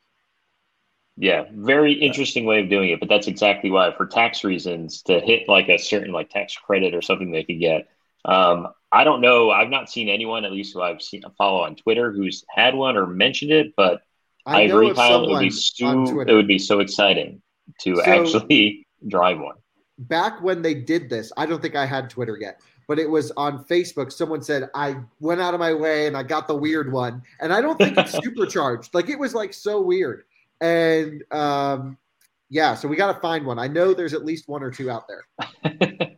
Yeah, 1.21 1.43
very 1.53 1.91
interesting 1.91 2.45
way 2.45 2.61
of 2.61 2.69
doing 2.69 2.91
it, 2.91 3.01
but 3.01 3.09
that's 3.09 3.27
exactly 3.27 3.69
why, 3.69 3.93
for 3.93 4.07
tax 4.07 4.45
reasons, 4.45 5.01
to 5.03 5.19
hit 5.19 5.49
like 5.49 5.67
a 5.67 5.77
certain 5.77 6.13
like 6.13 6.29
tax 6.29 6.55
credit 6.55 6.95
or 6.95 7.01
something 7.01 7.29
they 7.29 7.43
could 7.43 7.59
get. 7.59 7.89
Um, 8.23 8.69
I 8.89 9.03
don't 9.03 9.19
know. 9.19 9.51
I've 9.51 9.67
not 9.67 9.89
seen 9.89 10.07
anyone, 10.07 10.45
at 10.45 10.53
least 10.53 10.73
who 10.73 10.81
I've 10.81 11.01
seen 11.01 11.23
follow 11.37 11.59
on 11.59 11.75
Twitter, 11.75 12.13
who's 12.13 12.45
had 12.49 12.73
one 12.73 12.95
or 12.95 13.05
mentioned 13.05 13.51
it. 13.51 13.73
But 13.75 14.01
I, 14.45 14.59
I 14.59 14.61
agree, 14.61 14.93
Kyle. 14.93 15.25
It 15.25 15.29
would 15.29 15.39
be 15.41 15.49
so 15.49 16.21
it 16.21 16.33
would 16.33 16.47
be 16.47 16.57
so 16.57 16.79
exciting 16.79 17.41
to 17.81 17.97
so, 17.97 18.03
actually 18.03 18.87
drive 19.09 19.39
one. 19.39 19.55
Back 19.97 20.41
when 20.41 20.61
they 20.61 20.73
did 20.73 21.09
this, 21.09 21.33
I 21.35 21.45
don't 21.45 21.61
think 21.61 21.75
I 21.75 21.85
had 21.85 22.09
Twitter 22.09 22.37
yet, 22.39 22.61
but 22.87 22.97
it 22.97 23.09
was 23.09 23.31
on 23.31 23.65
Facebook. 23.65 24.13
Someone 24.13 24.41
said 24.41 24.69
I 24.73 24.95
went 25.19 25.41
out 25.41 25.53
of 25.53 25.59
my 25.59 25.73
way 25.73 26.07
and 26.07 26.15
I 26.15 26.23
got 26.23 26.47
the 26.47 26.55
weird 26.55 26.93
one, 26.93 27.23
and 27.41 27.51
I 27.51 27.59
don't 27.59 27.77
think 27.77 27.97
it's 27.97 28.13
supercharged. 28.23 28.93
Like 28.93 29.09
it 29.09 29.19
was 29.19 29.33
like 29.33 29.53
so 29.53 29.81
weird. 29.81 30.23
And 30.61 31.23
um, 31.31 31.97
yeah, 32.49 32.75
so 32.75 32.87
we 32.87 32.95
got 32.95 33.13
to 33.13 33.19
find 33.19 33.45
one. 33.45 33.59
I 33.59 33.67
know 33.67 33.93
there's 33.93 34.13
at 34.13 34.25
least 34.25 34.47
one 34.47 34.63
or 34.63 34.71
two 34.71 34.89
out 34.89 35.07
there. 35.07 35.77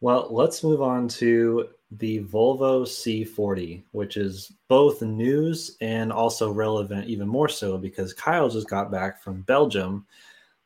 well, 0.00 0.28
let's 0.30 0.62
move 0.62 0.80
on 0.80 1.08
to 1.08 1.68
the 1.90 2.24
Volvo 2.24 2.82
C40, 2.82 3.82
which 3.92 4.16
is 4.16 4.52
both 4.68 5.02
news 5.02 5.76
and 5.80 6.12
also 6.12 6.50
relevant, 6.50 7.08
even 7.08 7.28
more 7.28 7.48
so 7.48 7.78
because 7.78 8.12
Kyle 8.12 8.48
just 8.48 8.68
got 8.68 8.90
back 8.90 9.22
from 9.22 9.42
Belgium, 9.42 10.06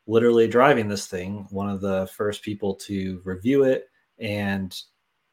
literally 0.07 0.47
driving 0.47 0.87
this 0.87 1.07
thing, 1.07 1.47
one 1.49 1.69
of 1.69 1.81
the 1.81 2.07
first 2.15 2.41
people 2.41 2.75
to 2.75 3.21
review 3.23 3.63
it. 3.63 3.89
And 4.19 4.75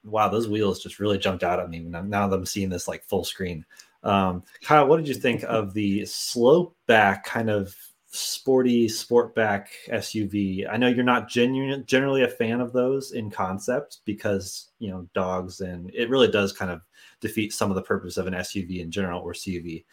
wow, 0.04 0.28
those 0.28 0.48
wheels 0.48 0.82
just 0.82 0.98
really 0.98 1.18
jumped 1.18 1.44
out 1.44 1.60
at 1.60 1.70
me 1.70 1.80
now 1.80 2.28
that 2.28 2.36
I'm 2.36 2.46
seeing 2.46 2.68
this 2.68 2.88
like 2.88 3.04
full 3.04 3.24
screen. 3.24 3.64
Um, 4.06 4.44
Kyle, 4.62 4.86
what 4.86 4.98
did 4.98 5.08
you 5.08 5.14
think 5.14 5.42
of 5.48 5.74
the 5.74 6.06
slope 6.06 6.76
back 6.86 7.24
kind 7.24 7.50
of 7.50 7.74
sporty 8.06 8.86
sportback 8.86 9.66
SUV? 9.88 10.64
I 10.70 10.76
know 10.76 10.86
you're 10.86 11.02
not 11.02 11.28
genuine, 11.28 11.84
generally 11.86 12.22
a 12.22 12.28
fan 12.28 12.60
of 12.60 12.72
those 12.72 13.10
in 13.10 13.30
concept 13.30 13.98
because 14.04 14.70
you 14.78 14.90
know 14.90 15.08
dogs, 15.12 15.60
and 15.60 15.90
it 15.92 16.08
really 16.08 16.28
does 16.28 16.52
kind 16.52 16.70
of 16.70 16.82
defeat 17.20 17.52
some 17.52 17.68
of 17.68 17.74
the 17.74 17.82
purpose 17.82 18.16
of 18.16 18.28
an 18.28 18.34
SUV 18.34 18.80
in 18.80 18.92
general 18.92 19.20
or 19.20 19.32
CUV. 19.32 19.84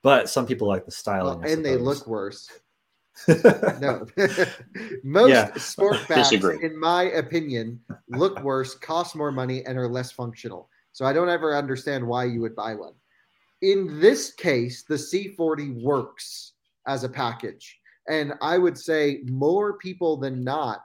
But 0.00 0.30
some 0.30 0.46
people 0.46 0.68
like 0.68 0.84
the 0.84 0.92
styling, 0.92 1.40
well, 1.40 1.50
and 1.50 1.64
they 1.64 1.76
look 1.76 2.06
worse. 2.06 2.48
no, 3.28 4.06
most 5.02 5.30
yeah. 5.30 5.50
sportbacks, 5.54 6.62
in 6.62 6.78
my 6.78 7.04
opinion, 7.04 7.80
look 8.10 8.40
worse, 8.44 8.76
cost 8.76 9.16
more 9.16 9.32
money, 9.32 9.64
and 9.64 9.76
are 9.76 9.88
less 9.88 10.12
functional. 10.12 10.68
So 10.92 11.04
I 11.04 11.12
don't 11.12 11.28
ever 11.28 11.56
understand 11.56 12.06
why 12.06 12.26
you 12.26 12.40
would 12.42 12.54
buy 12.54 12.76
one. 12.76 12.92
In 13.66 13.98
this 13.98 14.32
case, 14.32 14.84
the 14.84 14.94
C40 14.94 15.82
works 15.82 16.52
as 16.86 17.02
a 17.02 17.08
package. 17.08 17.76
And 18.08 18.34
I 18.40 18.58
would 18.58 18.78
say 18.78 19.22
more 19.24 19.76
people 19.78 20.16
than 20.16 20.44
not, 20.44 20.84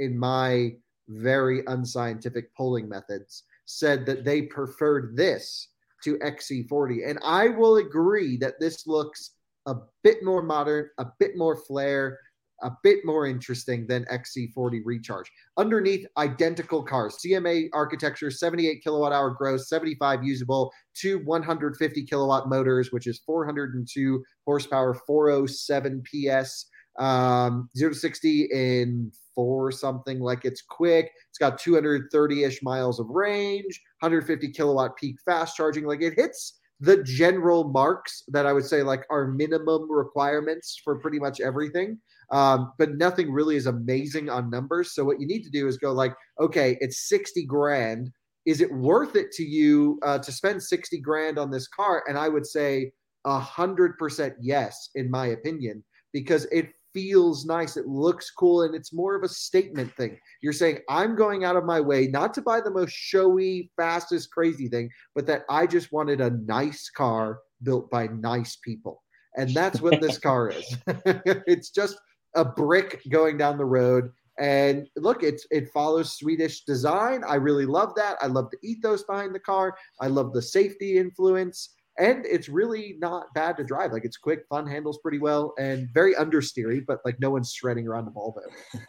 in 0.00 0.18
my 0.18 0.74
very 1.06 1.62
unscientific 1.68 2.52
polling 2.56 2.88
methods, 2.88 3.44
said 3.66 4.04
that 4.06 4.24
they 4.24 4.42
preferred 4.42 5.16
this 5.16 5.68
to 6.02 6.18
XC40. 6.18 7.08
And 7.08 7.20
I 7.22 7.50
will 7.50 7.76
agree 7.76 8.36
that 8.38 8.58
this 8.58 8.88
looks 8.88 9.36
a 9.66 9.76
bit 10.02 10.24
more 10.24 10.42
modern, 10.42 10.90
a 10.98 11.06
bit 11.20 11.36
more 11.36 11.54
flair, 11.54 12.18
a 12.62 12.70
bit 12.82 13.04
more 13.04 13.26
interesting 13.26 13.86
than 13.86 14.04
XC40 14.06 14.80
Recharge. 14.84 15.30
Underneath, 15.56 16.06
identical 16.16 16.82
cars, 16.82 17.18
CMA 17.24 17.68
architecture, 17.72 18.30
78 18.30 18.82
kilowatt 18.82 19.12
hour 19.12 19.30
gross, 19.30 19.68
75 19.68 20.24
usable, 20.24 20.72
two 20.94 21.20
150 21.24 22.04
kilowatt 22.04 22.48
motors, 22.48 22.92
which 22.92 23.06
is 23.06 23.20
402 23.24 24.24
horsepower, 24.44 24.94
407 25.06 26.02
PS, 26.02 26.66
um, 26.98 27.68
0 27.76 27.92
to 27.92 27.98
60 27.98 28.48
in 28.52 29.12
four 29.34 29.70
something 29.70 30.18
like 30.18 30.44
it's 30.44 30.62
quick. 30.62 31.12
It's 31.28 31.38
got 31.38 31.58
230 31.60 32.42
ish 32.42 32.60
miles 32.62 32.98
of 32.98 33.08
range, 33.08 33.80
150 34.00 34.50
kilowatt 34.50 34.96
peak 34.96 35.16
fast 35.24 35.56
charging. 35.56 35.84
Like 35.84 36.02
it 36.02 36.14
hits 36.14 36.58
the 36.80 37.02
general 37.02 37.70
marks 37.70 38.22
that 38.28 38.46
I 38.46 38.52
would 38.52 38.64
say 38.64 38.82
like 38.82 39.04
are 39.10 39.28
minimum 39.28 39.90
requirements 39.90 40.80
for 40.82 40.98
pretty 40.98 41.20
much 41.20 41.40
everything. 41.40 41.98
Um, 42.30 42.72
but 42.78 42.96
nothing 42.96 43.32
really 43.32 43.56
is 43.56 43.66
amazing 43.66 44.28
on 44.28 44.50
numbers. 44.50 44.94
So 44.94 45.04
what 45.04 45.20
you 45.20 45.26
need 45.26 45.44
to 45.44 45.50
do 45.50 45.66
is 45.66 45.78
go 45.78 45.92
like, 45.92 46.14
okay, 46.38 46.76
it's 46.80 47.08
60 47.08 47.46
grand. 47.46 48.10
Is 48.44 48.60
it 48.60 48.72
worth 48.72 49.16
it 49.16 49.32
to 49.32 49.44
you 49.44 49.98
uh, 50.02 50.18
to 50.18 50.32
spend 50.32 50.62
60 50.62 51.00
grand 51.00 51.38
on 51.38 51.50
this 51.50 51.68
car? 51.68 52.04
And 52.08 52.18
I 52.18 52.28
would 52.28 52.46
say 52.46 52.92
a 53.24 53.38
hundred 53.38 53.98
percent 53.98 54.34
yes, 54.40 54.90
in 54.94 55.10
my 55.10 55.28
opinion, 55.28 55.84
because 56.12 56.46
it 56.52 56.70
feels 56.94 57.44
nice. 57.44 57.76
It 57.76 57.86
looks 57.86 58.30
cool. 58.30 58.62
And 58.62 58.74
it's 58.74 58.92
more 58.92 59.14
of 59.14 59.22
a 59.22 59.28
statement 59.28 59.94
thing. 59.96 60.18
You're 60.42 60.52
saying, 60.52 60.78
I'm 60.88 61.16
going 61.16 61.44
out 61.44 61.56
of 61.56 61.64
my 61.64 61.80
way 61.80 62.06
not 62.06 62.34
to 62.34 62.42
buy 62.42 62.60
the 62.60 62.70
most 62.70 62.92
showy, 62.92 63.70
fastest, 63.76 64.30
crazy 64.30 64.68
thing, 64.68 64.90
but 65.14 65.26
that 65.26 65.42
I 65.50 65.66
just 65.66 65.92
wanted 65.92 66.20
a 66.20 66.30
nice 66.30 66.90
car 66.90 67.40
built 67.62 67.90
by 67.90 68.06
nice 68.08 68.56
people. 68.64 69.02
And 69.36 69.50
that's 69.54 69.80
what 69.80 70.00
this 70.00 70.18
car 70.28 70.48
is. 70.48 70.76
it's 70.86 71.70
just 71.70 71.98
a 72.34 72.44
brick 72.44 73.02
going 73.08 73.38
down 73.38 73.58
the 73.58 73.64
road. 73.64 74.10
And 74.38 74.86
look, 74.96 75.22
it's 75.22 75.46
it 75.50 75.68
follows 75.70 76.16
Swedish 76.16 76.64
design. 76.64 77.22
I 77.26 77.34
really 77.34 77.66
love 77.66 77.94
that. 77.96 78.16
I 78.20 78.26
love 78.26 78.50
the 78.50 78.68
ethos 78.68 79.02
behind 79.02 79.34
the 79.34 79.40
car. 79.40 79.76
I 80.00 80.06
love 80.06 80.32
the 80.32 80.42
safety 80.42 80.98
influence 80.98 81.74
and 81.98 82.24
it's 82.26 82.48
really 82.48 82.96
not 83.00 83.34
bad 83.34 83.56
to 83.56 83.64
drive. 83.64 83.92
Like 83.92 84.04
it's 84.04 84.16
quick, 84.16 84.44
fun, 84.48 84.66
handles 84.66 84.98
pretty 84.98 85.18
well, 85.18 85.52
and 85.58 85.88
very 85.92 86.14
understeery, 86.14 86.84
but 86.86 87.00
like 87.04 87.18
no 87.20 87.30
one's 87.30 87.52
shredding 87.52 87.88
around 87.88 88.04
the 88.04 88.12
Volvo. 88.12 88.40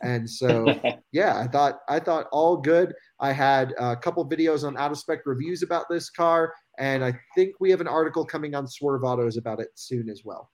And 0.04 0.30
so, 0.30 0.80
yeah, 1.12 1.38
I 1.38 1.47
thought 1.47 1.80
I 1.89 1.99
thought 1.99 2.28
all 2.32 2.56
good. 2.56 2.93
I 3.19 3.32
had 3.32 3.73
a 3.80 3.95
couple 3.95 4.28
videos 4.30 4.65
on 4.65 4.78
out 4.78 4.91
of 4.91 4.97
spec 4.97 5.25
reviews 5.25 5.63
about 5.63 5.86
this 5.89 6.10
car, 6.10 6.54
and 6.78 7.04
I 7.04 7.19
think 7.36 7.56
we 7.60 7.71
have 7.71 7.82
an 7.82 7.88
article 7.88 8.23
coming 8.23 8.54
on 8.54 8.67
Swerve 8.67 9.04
Autos 9.04 9.38
about 9.38 9.60
it 9.60 9.69
soon 9.73 10.10
as 10.10 10.21
well. 10.23 10.52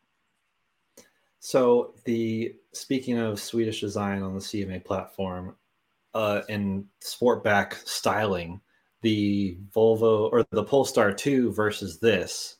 So 1.46 1.94
the 2.06 2.56
speaking 2.74 3.20
of 3.20 3.40
Swedish 3.40 3.80
design 3.80 4.24
on 4.24 4.34
the 4.34 4.40
CMA 4.40 4.84
platform, 4.84 5.56
uh, 6.16 6.42
and 6.50 6.86
sportback 7.04 7.76
styling 7.88 8.62
the 9.04 9.56
Volvo 9.72 10.32
or 10.32 10.44
the 10.50 10.64
Polestar 10.64 11.14
2 11.14 11.52
versus 11.52 12.00
this, 12.00 12.58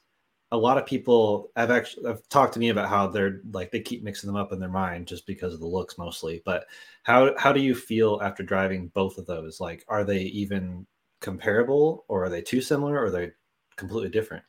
a 0.52 0.58
lot 0.58 0.78
of 0.78 0.86
people 0.86 1.52
have 1.56 1.72
actually 1.72 2.06
have 2.06 2.30
talked 2.30 2.54
to 2.54 2.60
me 2.60 2.70
about 2.70 2.88
how 2.88 3.08
they're 3.08 3.42
like 3.54 3.72
they 3.72 3.80
keep 3.80 4.04
mixing 4.04 4.28
them 4.28 4.36
up 4.36 4.54
in 4.54 4.60
their 4.60 4.70
mind 4.70 5.08
just 5.08 5.26
because 5.26 5.56
of 5.56 5.62
the 5.62 5.66
looks 5.66 5.98
mostly. 5.98 6.44
But 6.46 6.68
how 7.02 7.36
how 7.40 7.52
do 7.52 7.62
you 7.62 7.74
feel 7.74 8.20
after 8.22 8.44
driving 8.44 8.90
both 8.90 9.18
of 9.18 9.26
those? 9.26 9.60
Like, 9.60 9.84
are 9.88 10.04
they 10.04 10.20
even 10.26 10.86
comparable, 11.22 12.06
or 12.08 12.26
are 12.26 12.30
they 12.30 12.44
too 12.44 12.62
similar, 12.62 12.94
or 12.98 13.06
are 13.06 13.10
they 13.10 13.32
completely 13.78 14.12
different? 14.12 14.44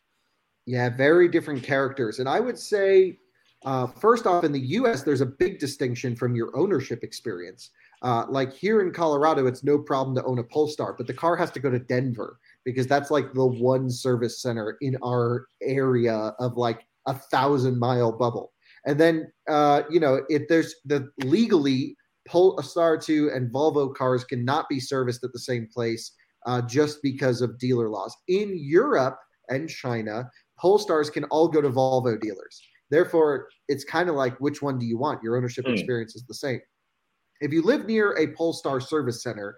Yeah, 0.66 0.90
very 0.90 1.26
different 1.26 1.62
characters, 1.62 2.18
and 2.18 2.28
I 2.28 2.38
would 2.38 2.58
say. 2.58 3.16
Uh, 3.64 3.86
first 3.86 4.26
off, 4.26 4.44
in 4.44 4.52
the 4.52 4.60
U.S., 4.60 5.02
there's 5.02 5.22
a 5.22 5.26
big 5.26 5.58
distinction 5.58 6.14
from 6.14 6.36
your 6.36 6.56
ownership 6.56 7.02
experience. 7.02 7.70
Uh, 8.02 8.24
like 8.28 8.52
here 8.52 8.82
in 8.82 8.92
Colorado, 8.92 9.46
it's 9.46 9.64
no 9.64 9.78
problem 9.78 10.14
to 10.14 10.24
own 10.24 10.38
a 10.38 10.44
Polestar, 10.44 10.94
but 10.96 11.06
the 11.06 11.14
car 11.14 11.36
has 11.36 11.50
to 11.52 11.60
go 11.60 11.70
to 11.70 11.78
Denver 11.78 12.38
because 12.64 12.86
that's 12.86 13.10
like 13.10 13.32
the 13.32 13.46
one 13.46 13.90
service 13.90 14.42
center 14.42 14.76
in 14.82 14.96
our 15.04 15.46
area 15.62 16.34
of 16.38 16.56
like 16.56 16.86
a 17.06 17.14
thousand 17.14 17.78
mile 17.78 18.12
bubble. 18.12 18.52
And 18.84 19.00
then, 19.00 19.32
uh, 19.48 19.82
you 19.90 19.98
know, 19.98 20.20
if 20.28 20.46
there's 20.48 20.76
the 20.84 21.10
legally 21.24 21.96
Polestar 22.26 22.98
2 22.98 23.30
and 23.34 23.52
Volvo 23.52 23.94
cars 23.94 24.24
cannot 24.24 24.68
be 24.68 24.80
serviced 24.80 25.24
at 25.24 25.32
the 25.32 25.38
same 25.38 25.68
place 25.72 26.12
uh, 26.44 26.60
just 26.62 27.02
because 27.02 27.40
of 27.40 27.58
dealer 27.58 27.88
laws. 27.88 28.14
In 28.28 28.52
Europe 28.56 29.18
and 29.48 29.68
China, 29.68 30.30
Polestars 30.62 31.12
can 31.12 31.24
all 31.24 31.48
go 31.48 31.60
to 31.60 31.70
Volvo 31.70 32.20
dealers. 32.20 32.62
Therefore, 32.90 33.48
it's 33.68 33.84
kind 33.84 34.08
of 34.08 34.14
like 34.14 34.38
which 34.40 34.62
one 34.62 34.78
do 34.78 34.86
you 34.86 34.98
want? 34.98 35.22
Your 35.22 35.36
ownership 35.36 35.64
mm. 35.64 35.72
experience 35.72 36.14
is 36.14 36.24
the 36.26 36.34
same. 36.34 36.60
If 37.40 37.52
you 37.52 37.62
live 37.62 37.86
near 37.86 38.16
a 38.16 38.28
Polestar 38.28 38.80
service 38.80 39.22
center 39.22 39.56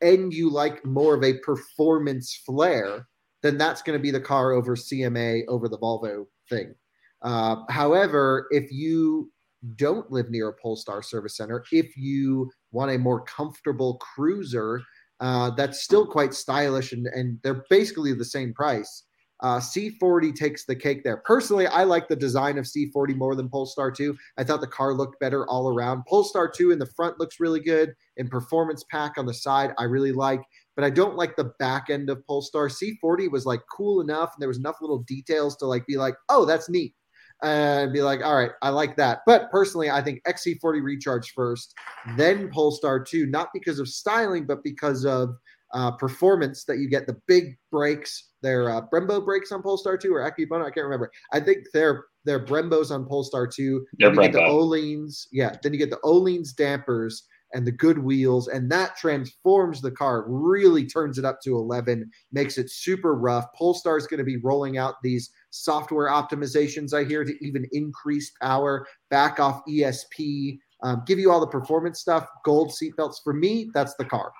and 0.00 0.32
you 0.32 0.50
like 0.50 0.84
more 0.84 1.14
of 1.14 1.24
a 1.24 1.38
performance 1.38 2.40
flair, 2.46 3.06
then 3.42 3.58
that's 3.58 3.82
going 3.82 3.98
to 3.98 4.02
be 4.02 4.10
the 4.10 4.20
car 4.20 4.52
over 4.52 4.76
CMA 4.76 5.42
over 5.48 5.68
the 5.68 5.78
Volvo 5.78 6.26
thing. 6.48 6.74
Uh, 7.22 7.56
however, 7.68 8.46
if 8.50 8.70
you 8.70 9.30
don't 9.76 10.10
live 10.10 10.30
near 10.30 10.48
a 10.48 10.54
Polestar 10.54 11.02
service 11.02 11.36
center, 11.36 11.64
if 11.72 11.96
you 11.96 12.50
want 12.70 12.92
a 12.92 12.98
more 12.98 13.24
comfortable 13.24 13.98
cruiser 13.98 14.80
uh, 15.20 15.50
that's 15.50 15.82
still 15.82 16.06
quite 16.06 16.32
stylish 16.32 16.92
and, 16.92 17.06
and 17.08 17.38
they're 17.42 17.64
basically 17.68 18.14
the 18.14 18.24
same 18.24 18.54
price, 18.54 19.04
uh, 19.40 19.58
C40 19.58 20.34
takes 20.34 20.64
the 20.64 20.74
cake 20.74 21.04
there. 21.04 21.18
Personally, 21.18 21.66
I 21.66 21.84
like 21.84 22.08
the 22.08 22.16
design 22.16 22.58
of 22.58 22.64
C40 22.64 23.16
more 23.16 23.34
than 23.34 23.48
Polestar 23.48 23.90
2. 23.90 24.16
I 24.36 24.44
thought 24.44 24.60
the 24.60 24.66
car 24.66 24.94
looked 24.94 25.20
better 25.20 25.46
all 25.48 25.68
around. 25.68 26.04
Polestar 26.06 26.48
2 26.48 26.72
in 26.72 26.78
the 26.78 26.86
front 26.86 27.18
looks 27.20 27.40
really 27.40 27.60
good, 27.60 27.94
and 28.16 28.30
performance 28.30 28.84
pack 28.90 29.16
on 29.16 29.26
the 29.26 29.34
side 29.34 29.72
I 29.78 29.84
really 29.84 30.12
like, 30.12 30.42
but 30.74 30.84
I 30.84 30.90
don't 30.90 31.16
like 31.16 31.36
the 31.36 31.52
back 31.58 31.90
end 31.90 32.10
of 32.10 32.26
Polestar. 32.26 32.68
C40 32.68 33.30
was 33.30 33.46
like 33.46 33.60
cool 33.74 34.00
enough, 34.00 34.32
and 34.34 34.42
there 34.42 34.48
was 34.48 34.58
enough 34.58 34.76
little 34.80 34.98
details 35.00 35.56
to 35.56 35.66
like 35.66 35.86
be 35.86 35.96
like, 35.96 36.14
oh, 36.28 36.44
that's 36.44 36.68
neat, 36.68 36.94
and 37.42 37.92
be 37.92 38.02
like, 38.02 38.24
all 38.24 38.36
right, 38.36 38.52
I 38.62 38.70
like 38.70 38.96
that. 38.96 39.20
But 39.26 39.50
personally, 39.50 39.90
I 39.90 40.02
think 40.02 40.22
XC40 40.24 40.82
Recharge 40.82 41.32
first, 41.32 41.74
then 42.16 42.50
Polestar 42.50 43.02
2, 43.02 43.26
not 43.26 43.50
because 43.54 43.78
of 43.78 43.88
styling, 43.88 44.46
but 44.46 44.64
because 44.64 45.04
of 45.04 45.36
uh, 45.74 45.92
performance 45.92 46.64
that 46.64 46.78
you 46.78 46.88
get 46.88 47.06
the 47.06 47.20
big 47.26 47.56
brakes. 47.70 48.27
They're 48.42 48.70
uh, 48.70 48.82
Brembo 48.92 49.24
brakes 49.24 49.52
on 49.52 49.62
Polestar 49.62 49.96
2 49.96 50.14
or 50.14 50.20
Akebono. 50.20 50.66
I 50.66 50.70
can't 50.70 50.84
remember. 50.84 51.10
I 51.32 51.40
think 51.40 51.66
they're 51.72 52.04
they're 52.24 52.44
Brembos 52.44 52.90
on 52.90 53.06
Polestar 53.06 53.46
2. 53.46 53.86
Then 53.98 54.14
you 54.14 54.20
get 54.20 54.32
the 54.32 54.40
Öhlins. 54.40 55.26
Yeah. 55.32 55.56
Then 55.62 55.72
you 55.72 55.78
get 55.78 55.90
the 55.90 56.00
Öhlins 56.04 56.54
dampers 56.54 57.24
and 57.54 57.66
the 57.66 57.72
good 57.72 57.98
wheels, 57.98 58.48
and 58.48 58.70
that 58.70 58.94
transforms 58.98 59.80
the 59.80 59.90
car, 59.90 60.26
really 60.28 60.84
turns 60.84 61.16
it 61.16 61.24
up 61.24 61.40
to 61.40 61.56
11, 61.56 62.10
makes 62.30 62.58
it 62.58 62.70
super 62.70 63.14
rough. 63.14 63.46
Polestar 63.54 63.96
is 63.96 64.06
going 64.06 64.18
to 64.18 64.24
be 64.24 64.36
rolling 64.36 64.76
out 64.76 64.96
these 65.02 65.30
software 65.48 66.10
optimizations, 66.10 66.92
I 66.92 67.04
hear, 67.04 67.24
to 67.24 67.34
even 67.42 67.66
increase 67.72 68.30
power, 68.42 68.86
back 69.08 69.40
off 69.40 69.62
ESP, 69.66 70.58
um, 70.82 71.02
give 71.06 71.18
you 71.18 71.32
all 71.32 71.40
the 71.40 71.46
performance 71.46 72.00
stuff, 72.00 72.28
gold 72.44 72.70
seatbelts. 72.70 73.22
For 73.24 73.32
me, 73.32 73.70
that's 73.72 73.94
the 73.94 74.04
car 74.04 74.30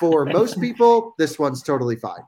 for 0.00 0.24
most 0.24 0.60
people, 0.60 1.14
this 1.18 1.38
one's 1.38 1.62
totally 1.62 1.96
fine. 1.96 2.22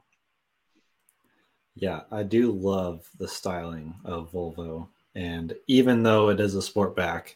Yeah, 1.75 2.01
I 2.11 2.23
do 2.23 2.53
love 2.53 3.09
the 3.19 3.29
styling 3.29 3.95
of 4.05 4.31
Volvo. 4.33 4.89
And 5.15 5.55
even 5.67 6.03
though 6.03 6.29
it 6.29 6.41
is 6.41 6.55
a 6.55 6.59
sportback, 6.59 7.35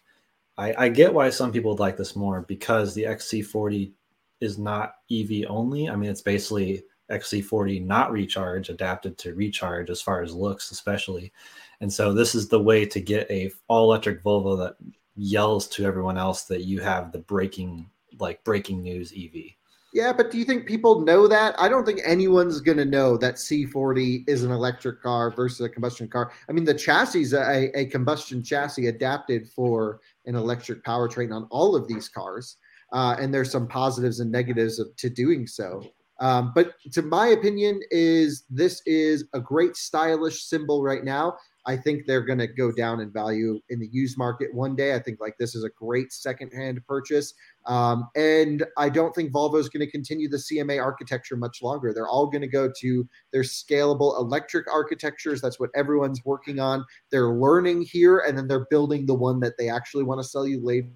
I, 0.59 0.75
I 0.85 0.89
get 0.89 1.13
why 1.13 1.31
some 1.31 1.53
people 1.53 1.73
would 1.73 1.81
like 1.81 1.97
this 1.97 2.17
more 2.17 2.43
because 2.43 2.95
the 2.95 3.05
XC40 3.05 3.93
is 4.41 4.59
not 4.59 4.97
EV 5.11 5.45
only. 5.49 5.89
I 5.89 5.97
mean, 5.97 6.11
it's 6.11 6.23
basically 6.23 6.85
XC40 7.11 7.85
not 7.85 8.13
recharge, 8.13 8.69
adapted 8.69 9.17
to 9.19 9.35
recharge 9.35 9.91
as 9.91 10.03
far 10.03 10.23
as 10.23 10.35
looks, 10.35 10.71
especially. 10.71 11.33
And 11.81 11.93
so 11.93 12.13
this 12.13 12.35
is 12.35 12.49
the 12.49 12.61
way 12.61 12.87
to 12.87 13.01
get 13.01 13.31
a 13.31 13.51
all 13.69 13.85
electric 13.85 14.23
Volvo 14.23 14.59
that 14.59 14.77
yells 15.15 15.67
to 15.69 15.85
everyone 15.85 16.19
else 16.19 16.45
that 16.45 16.65
you 16.65 16.81
have 16.81 17.13
the 17.13 17.19
breaking 17.19 17.89
like 18.19 18.43
breaking 18.45 18.83
news 18.83 19.13
EV. 19.17 19.53
Yeah, 19.97 20.13
but 20.13 20.31
do 20.31 20.37
you 20.37 20.45
think 20.45 20.67
people 20.67 21.01
know 21.01 21.27
that? 21.27 21.59
I 21.59 21.71
don't 21.71 21.87
think 21.87 22.03
anyone's 22.05 22.61
going 22.61 22.77
to 22.77 22.85
know 22.85 23.17
that 23.17 23.37
C40 23.37 24.29
is 24.29 24.45
an 24.45 24.51
electric 24.51 25.01
car 25.01 25.31
versus 25.31 25.63
a 25.63 25.71
combustion 25.71 26.07
car. 26.07 26.33
I 26.51 26.53
mean, 26.53 26.67
the 26.67 26.75
chassis 26.75 27.23
is 27.23 27.33
a, 27.33 27.71
a 27.75 27.87
combustion 27.87 28.43
chassis 28.43 28.89
adapted 28.89 29.49
for 29.49 30.03
an 30.27 30.35
electric 30.35 30.85
powertrain 30.85 31.35
on 31.35 31.49
all 31.51 31.75
of 31.75 31.89
these 31.89 32.11
cars. 32.11 32.59
Uh, 32.93 33.17
and 33.19 33.33
there's 33.33 33.51
some 33.51 33.67
positives 33.67 34.21
and 34.21 34.31
negatives 34.31 34.79
of, 34.79 34.95
to 34.97 35.09
doing 35.09 35.47
so. 35.47 35.83
Um, 36.21 36.53
but 36.55 36.75
to 36.93 37.01
my 37.01 37.29
opinion, 37.29 37.81
is 37.91 38.45
this 38.51 38.83
is 38.85 39.25
a 39.33 39.41
great 39.41 39.77
stylish 39.77 40.43
symbol 40.43 40.83
right 40.83 41.05
now. 41.05 41.39
I 41.67 41.77
think 41.77 42.07
they're 42.07 42.23
going 42.23 42.39
to 42.39 42.47
go 42.47 42.71
down 42.71 43.01
in 43.01 43.11
value 43.11 43.61
in 43.71 43.81
the 43.81 43.89
used 43.91 44.17
market 44.17 44.55
one 44.55 44.77
day. 44.77 44.95
I 44.95 45.01
think 45.01 45.21
like 45.21 45.37
this 45.37 45.57
is 45.57 45.65
a 45.65 45.71
great 45.71 46.13
secondhand 46.13 46.81
purchase. 46.87 47.35
Um, 47.67 48.09
and 48.15 48.65
I 48.79 48.89
don't 48.89 49.13
think 49.13 49.33
Volvo 49.33 49.59
is 49.59 49.69
going 49.69 49.85
to 49.85 49.91
continue 49.91 50.29
the 50.29 50.37
CMA 50.37 50.81
architecture 50.81 51.37
much 51.37 51.63
longer. 51.63 51.93
They're 51.93 52.09
all 52.09 52.29
going 52.29 52.43
to 52.43 52.49
go 52.49 52.71
to 52.81 53.09
their 53.33 53.43
scalable 53.43 54.17
electric 54.17 54.73
architectures. 54.73 55.41
That's 55.41 55.59
what 55.59 55.71
everyone's 55.75 56.25
working 56.25 56.61
on. 56.61 56.85
They're 57.11 57.31
learning 57.31 57.83
here 57.83 58.21
and 58.21 58.39
then 58.39 58.47
they're 58.47 58.67
building 58.71 59.05
the 59.05 59.15
one 59.15 59.41
that 59.41 59.59
they 59.59 59.69
actually 59.69 60.05
want 60.05 60.23
to 60.23 60.29
sell 60.29 60.47
you 60.47 60.65
later. 60.65 60.89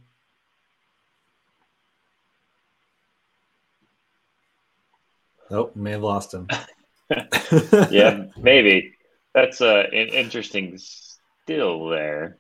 Nope, 5.51 5.75
may 5.75 5.91
have 5.91 6.03
lost 6.03 6.33
him. 6.33 6.47
yeah, 7.91 8.27
maybe 8.37 8.90
that's 9.35 9.61
uh, 9.61 9.85
an 9.93 10.09
interesting 10.09 10.79
still 10.79 11.89
there. 11.89 12.39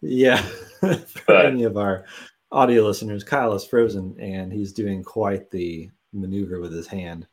Yeah, 0.00 0.36
for 0.80 0.98
but, 1.26 1.46
any 1.46 1.64
of 1.64 1.76
our 1.76 2.04
audio 2.52 2.84
listeners, 2.84 3.24
Kyle 3.24 3.54
is 3.54 3.64
frozen 3.64 4.16
and 4.20 4.52
he's 4.52 4.72
doing 4.72 5.02
quite 5.02 5.50
the 5.50 5.90
maneuver 6.12 6.60
with 6.60 6.72
his 6.72 6.86
hand. 6.86 7.26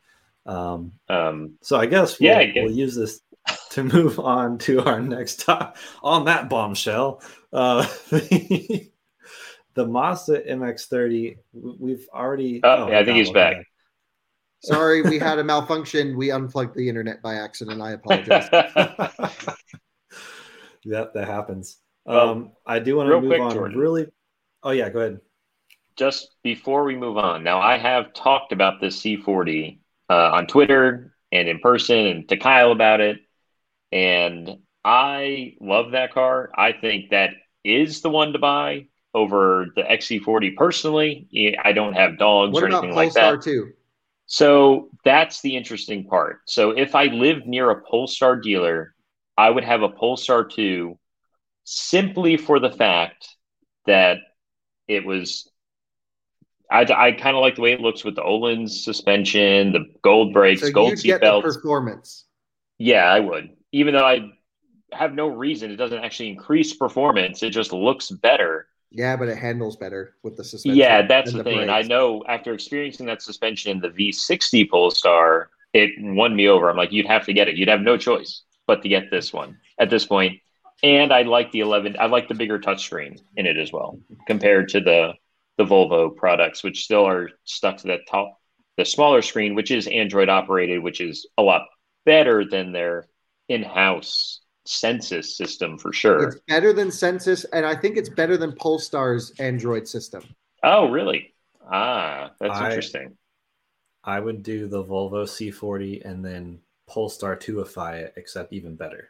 Um, 0.45 0.93
um, 1.10 1.58
so 1.62 1.77
I 1.77 1.86
guess 1.86 2.19
we'll, 2.19 2.31
yeah, 2.31 2.39
I 2.39 2.45
guess. 2.45 2.63
we'll 2.63 2.73
use 2.75 2.95
this 2.95 3.21
to 3.71 3.84
move 3.84 4.19
on 4.19 4.58
to 4.60 4.84
our 4.84 4.99
next 4.99 5.41
top 5.41 5.77
on 6.03 6.25
that 6.25 6.49
bombshell. 6.49 7.21
Uh, 7.51 7.81
the, 8.10 8.89
the 9.73 9.88
Mazda 9.88 10.41
MX-30. 10.41 11.38
We've 11.53 12.08
already. 12.13 12.62
Oh, 12.63 12.86
oh 12.86 12.89
yeah, 12.89 12.99
I 12.99 13.05
think 13.05 13.17
he's 13.17 13.31
back. 13.31 13.58
Sorry, 14.65 15.01
we 15.04 15.19
had 15.19 15.38
a 15.39 15.43
malfunction. 15.43 16.17
We 16.17 16.32
unplugged 16.32 16.75
the 16.75 16.89
internet 16.89 17.21
by 17.21 17.36
accident. 17.36 17.82
I 17.82 17.91
apologize. 17.91 18.49
yep, 20.84 21.13
that 21.13 21.28
happens. 21.28 21.78
Um, 22.08 22.51
I 22.65 22.80
do 22.80 22.97
want 22.97 23.10
to 23.10 23.21
move 23.21 23.30
quick, 23.30 23.41
on 23.41 23.51
Jordan. 23.51 23.78
really. 23.78 24.08
Oh 24.63 24.71
yeah, 24.71 24.89
go 24.89 24.99
ahead. 24.99 25.19
Just 25.95 26.36
before 26.43 26.84
we 26.84 26.95
move 26.95 27.17
on, 27.17 27.43
now 27.43 27.60
I 27.60 27.78
have 27.78 28.13
talked 28.13 28.51
about 28.51 28.82
this 28.82 28.99
C40 29.01 29.80
uh, 30.10 30.32
on 30.32 30.47
Twitter 30.47 31.15
and 31.32 31.47
in 31.47 31.60
person, 31.60 31.97
and 31.97 32.30
to 32.30 32.38
Kyle 32.38 32.71
about 32.71 33.01
it, 33.01 33.17
and 33.91 34.58
I 34.84 35.54
love 35.62 35.91
that 35.91 36.13
car. 36.13 36.49
I 36.56 36.73
think 36.73 37.12
that 37.12 37.32
is 37.63 38.01
the 38.01 38.10
one 38.10 38.34
to 38.34 38.39
buy 38.39 38.88
over 39.13 39.67
the 39.75 39.84
XC40 39.84 40.56
personally. 40.56 41.56
I 41.63 41.71
don't 41.71 41.93
have 41.93 42.17
dogs 42.17 42.54
what 42.54 42.63
or 42.63 42.67
anything 42.67 42.93
Polestar 42.93 42.95
like 42.95 43.13
that. 43.13 43.21
What 43.21 43.34
about 43.34 43.45
Polestar 43.45 43.54
2? 43.67 43.73
So 44.27 44.89
that's 45.03 45.41
the 45.41 45.55
interesting 45.55 46.05
part. 46.05 46.41
So 46.47 46.71
if 46.71 46.95
I 46.95 47.05
lived 47.05 47.45
near 47.45 47.69
a 47.69 47.81
Polestar 47.81 48.35
dealer, 48.35 48.95
I 49.38 49.49
would 49.49 49.63
have 49.63 49.81
a 49.81 49.89
Polestar 49.89 50.45
2 50.45 50.97
simply 51.63 52.38
for 52.38 52.59
the 52.59 52.71
fact 52.71 53.27
that 53.85 54.17
it 54.88 55.05
was. 55.05 55.49
I, 56.71 56.81
I 56.81 57.11
kind 57.11 57.35
of 57.35 57.41
like 57.41 57.55
the 57.55 57.61
way 57.61 57.73
it 57.73 57.79
looks 57.79 58.03
with 58.03 58.15
the 58.15 58.23
Öhlins 58.23 58.69
suspension, 58.69 59.71
the 59.71 59.85
gold 60.01 60.33
brakes, 60.33 60.61
so 60.61 60.71
gold 60.71 60.97
seat 60.97 61.21
belts. 61.21 61.57
Performance. 61.57 62.25
Yeah, 62.79 63.05
I 63.05 63.19
would. 63.19 63.51
Even 63.71 63.93
though 63.93 64.05
I 64.05 64.31
have 64.91 65.13
no 65.13 65.27
reason, 65.27 65.69
it 65.69 65.75
doesn't 65.75 66.03
actually 66.03 66.29
increase 66.29 66.73
performance. 66.73 67.43
It 67.43 67.51
just 67.51 67.71
looks 67.71 68.09
better. 68.09 68.67
Yeah, 68.91 69.15
but 69.15 69.27
it 69.27 69.37
handles 69.37 69.75
better 69.75 70.15
with 70.23 70.37
the 70.37 70.43
suspension. 70.43 70.77
Yeah, 70.77 71.05
that's 71.05 71.31
the, 71.31 71.39
the 71.39 71.43
thing. 71.43 71.59
And 71.59 71.71
I 71.71 71.81
know 71.81 72.23
after 72.27 72.53
experiencing 72.53 73.05
that 73.07 73.21
suspension 73.21 73.71
in 73.71 73.79
the 73.81 73.89
V60 73.89 74.69
Polestar, 74.69 75.49
it 75.73 75.91
won 75.97 76.35
me 76.35 76.47
over. 76.47 76.69
I'm 76.69 76.77
like, 76.77 76.91
you'd 76.91 77.07
have 77.07 77.25
to 77.25 77.33
get 77.33 77.47
it. 77.47 77.55
You'd 77.57 77.67
have 77.67 77.81
no 77.81 77.97
choice 77.97 78.43
but 78.67 78.81
to 78.83 78.89
get 78.89 79.11
this 79.11 79.33
one 79.33 79.57
at 79.79 79.89
this 79.89 80.05
point. 80.05 80.39
And 80.83 81.11
I 81.11 81.23
like 81.23 81.51
the 81.51 81.59
11. 81.61 81.97
I 81.99 82.05
like 82.05 82.27
the 82.27 82.35
bigger 82.35 82.59
touchscreen 82.59 83.19
in 83.35 83.45
it 83.45 83.57
as 83.57 83.71
well 83.71 83.99
compared 84.27 84.69
to 84.69 84.79
the 84.79 85.13
the 85.57 85.65
Volvo 85.65 86.15
products, 86.15 86.63
which 86.63 86.83
still 86.83 87.07
are 87.07 87.29
stuck 87.45 87.77
to 87.77 87.87
that 87.87 88.07
top, 88.09 88.39
the 88.77 88.85
smaller 88.85 89.21
screen, 89.21 89.55
which 89.55 89.71
is 89.71 89.87
Android 89.87 90.29
operated, 90.29 90.83
which 90.83 90.99
is 90.99 91.27
a 91.37 91.41
lot 91.41 91.63
better 92.05 92.43
than 92.43 92.71
their 92.71 93.07
in-house 93.47 94.41
Sensus 94.65 95.38
system 95.38 95.78
for 95.78 95.93
sure. 95.93 96.28
It's 96.28 96.39
better 96.47 96.73
than 96.73 96.91
Sensus, 96.91 97.45
and 97.45 97.65
I 97.65 97.75
think 97.75 97.97
it's 97.97 98.10
better 98.10 98.38
than 98.38 98.54
Polestar's 98.54 99.32
Android 99.39 99.88
system. 99.88 100.23
Oh, 100.63 100.89
really? 100.89 101.34
Ah, 101.71 102.32
that's 102.39 102.58
I, 102.58 102.69
interesting. 102.69 103.15
I 104.04 104.19
would 104.19 104.43
do 104.43 104.67
the 104.67 104.84
Volvo 104.84 105.23
C40 105.23 106.06
and 106.06 106.23
then 106.23 106.60
Polestar 106.88 107.36
2ify 107.36 107.95
it, 107.95 108.13
except 108.17 108.54
even 108.54 108.75
better. 108.75 109.10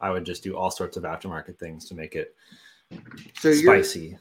I 0.00 0.10
would 0.10 0.24
just 0.24 0.42
do 0.42 0.56
all 0.56 0.70
sorts 0.70 0.96
of 0.96 1.04
aftermarket 1.04 1.58
things 1.58 1.86
to 1.86 1.94
make 1.94 2.14
it 2.14 2.34
so 3.38 3.52
spicy. 3.52 4.00
You're, 4.00 4.18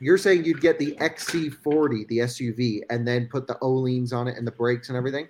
you're 0.00 0.18
saying 0.18 0.44
you'd 0.44 0.60
get 0.60 0.78
the 0.78 0.96
XC40, 1.00 2.06
the 2.08 2.18
SUV, 2.18 2.80
and 2.90 3.06
then 3.06 3.28
put 3.30 3.46
the 3.46 3.54
Öhlins 3.56 4.12
on 4.12 4.28
it 4.28 4.36
and 4.36 4.46
the 4.46 4.52
brakes 4.52 4.88
and 4.88 4.98
everything? 4.98 5.28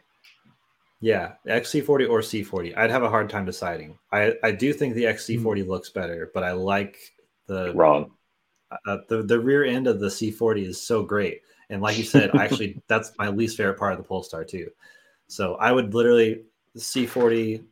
Yeah, 1.04 1.32
XC40 1.46 2.08
or 2.08 2.20
C40. 2.20 2.78
I'd 2.78 2.90
have 2.90 3.02
a 3.02 3.10
hard 3.10 3.28
time 3.28 3.44
deciding. 3.44 3.98
I, 4.10 4.36
I 4.42 4.52
do 4.52 4.72
think 4.72 4.94
the 4.94 5.04
XC40 5.04 5.42
mm. 5.42 5.68
looks 5.68 5.90
better, 5.90 6.30
but 6.32 6.42
I 6.42 6.52
like 6.52 6.96
the 7.46 7.74
wrong. 7.74 8.12
Uh, 8.86 8.96
the 9.10 9.22
the 9.22 9.38
rear 9.38 9.64
end 9.64 9.86
of 9.86 10.00
the 10.00 10.06
C40 10.06 10.66
is 10.66 10.80
so 10.80 11.02
great, 11.02 11.42
and 11.68 11.82
like 11.82 11.98
you 11.98 12.04
said, 12.04 12.34
actually 12.40 12.82
that's 12.88 13.12
my 13.18 13.28
least 13.28 13.58
favorite 13.58 13.78
part 13.78 13.92
of 13.92 13.98
the 13.98 14.04
Polestar 14.04 14.44
too. 14.44 14.70
So 15.26 15.56
I 15.56 15.72
would 15.72 15.92
literally 15.92 16.44
C40 16.74 17.62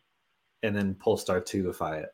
and 0.62 0.76
then 0.76 0.94
Polestar 0.94 1.40
2ify 1.40 2.02
it. 2.02 2.10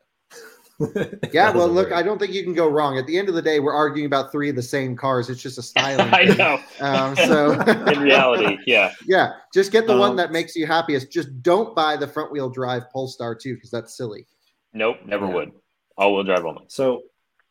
yeah, 1.33 1.51
well, 1.51 1.67
look, 1.67 1.91
I 1.91 2.01
don't 2.01 2.19
think 2.19 2.33
you 2.33 2.43
can 2.43 2.53
go 2.53 2.69
wrong. 2.69 2.97
At 2.97 3.05
the 3.05 3.17
end 3.17 3.27
of 3.27 3.35
the 3.35 3.41
day, 3.41 3.59
we're 3.59 3.73
arguing 3.73 4.05
about 4.05 4.31
three 4.31 4.49
of 4.49 4.55
the 4.55 4.63
same 4.63 4.95
cars. 4.95 5.29
It's 5.29 5.41
just 5.41 5.57
a 5.57 5.61
styling. 5.63 6.13
I 6.13 6.23
know. 6.23 6.59
Um, 6.79 7.15
so, 7.15 7.51
in 7.91 7.99
reality, 7.99 8.57
yeah, 8.65 8.93
yeah, 9.05 9.33
just 9.53 9.71
get 9.71 9.87
the 9.87 9.93
um, 9.93 9.99
one 9.99 10.15
that 10.15 10.31
makes 10.31 10.55
you 10.55 10.65
happiest. 10.65 11.11
Just 11.11 11.41
don't 11.41 11.75
buy 11.75 11.97
the 11.97 12.07
front 12.07 12.31
wheel 12.31 12.49
drive 12.49 12.89
Polestar 12.91 13.35
2 13.35 13.55
because 13.55 13.71
that's 13.71 13.95
silly. 13.97 14.25
Nope, 14.73 14.97
never 15.05 15.25
yeah. 15.25 15.33
would. 15.33 15.51
All 15.97 16.15
wheel 16.15 16.23
drive 16.23 16.45
only. 16.45 16.63
So, 16.67 17.03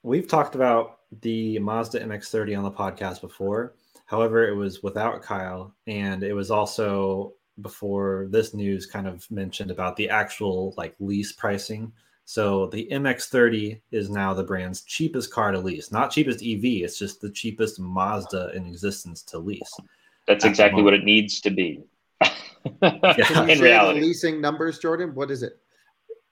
we've 0.03 0.27
talked 0.27 0.55
about 0.55 1.01
the 1.21 1.59
Mazda 1.59 2.01
MX-30 2.01 2.57
on 2.57 2.64
the 2.64 2.71
podcast 2.71 3.21
before. 3.21 3.75
However, 4.07 4.49
it 4.49 4.55
was 4.55 4.83
without 4.83 5.21
Kyle, 5.21 5.75
and 5.87 6.23
it 6.23 6.33
was 6.33 6.51
also 6.51 7.35
before 7.61 8.29
this 8.31 8.55
news 8.55 8.87
kind 8.87 9.07
of 9.07 9.29
mentioned 9.31 9.71
about 9.71 9.97
the 9.97 10.09
actual 10.09 10.73
like 10.77 10.95
lease 11.01 11.33
pricing 11.33 11.93
so 12.29 12.67
the 12.67 12.87
MX30 12.93 13.81
is 13.91 14.11
now 14.11 14.35
the 14.35 14.45
brand's 14.45 14.83
cheapest 14.83 15.33
car 15.33 15.51
to 15.51 15.59
lease. 15.59 15.91
Not 15.91 16.11
cheapest 16.11 16.45
EV, 16.45 16.85
it's 16.85 16.99
just 16.99 17.23
the 17.23 17.31
cheapest 17.31 17.81
Mazda 17.81 18.51
in 18.55 18.67
existence 18.67 19.23
to 19.23 19.38
lease. 19.38 19.73
That's 20.27 20.45
exactly 20.45 20.83
what 20.83 20.93
it 20.93 21.05
needs 21.05 21.41
to 21.41 21.49
be. 21.49 21.85
yeah. 22.83 23.47
in 23.47 23.61
reality. 23.61 24.01
leasing 24.03 24.43
numbers, 24.43 24.79
Jordan, 24.79 25.14
what 25.14 25.31
is 25.31 25.43
it? 25.43 25.55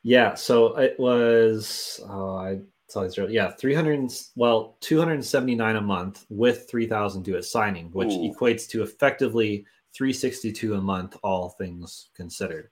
Yeah, 0.03 0.35
so 0.35 0.77
it 0.77 1.01
was 1.01 1.99
oh, 2.11 2.37
I 2.37 2.59
tell 2.91 3.11
you 3.11 3.29
yeah, 3.29 3.53
300 3.53 4.13
well, 4.35 4.77
279 4.81 5.77
a 5.77 5.81
month 5.81 6.27
with 6.29 6.69
3000 6.69 7.23
due 7.23 7.39
at 7.39 7.47
signing, 7.47 7.87
which 7.93 8.13
Ooh. 8.13 8.31
equates 8.31 8.69
to 8.69 8.83
effectively 8.83 9.65
362 9.95 10.75
a 10.75 10.81
month 10.83 11.17
all 11.23 11.49
things 11.49 12.11
considered. 12.15 12.69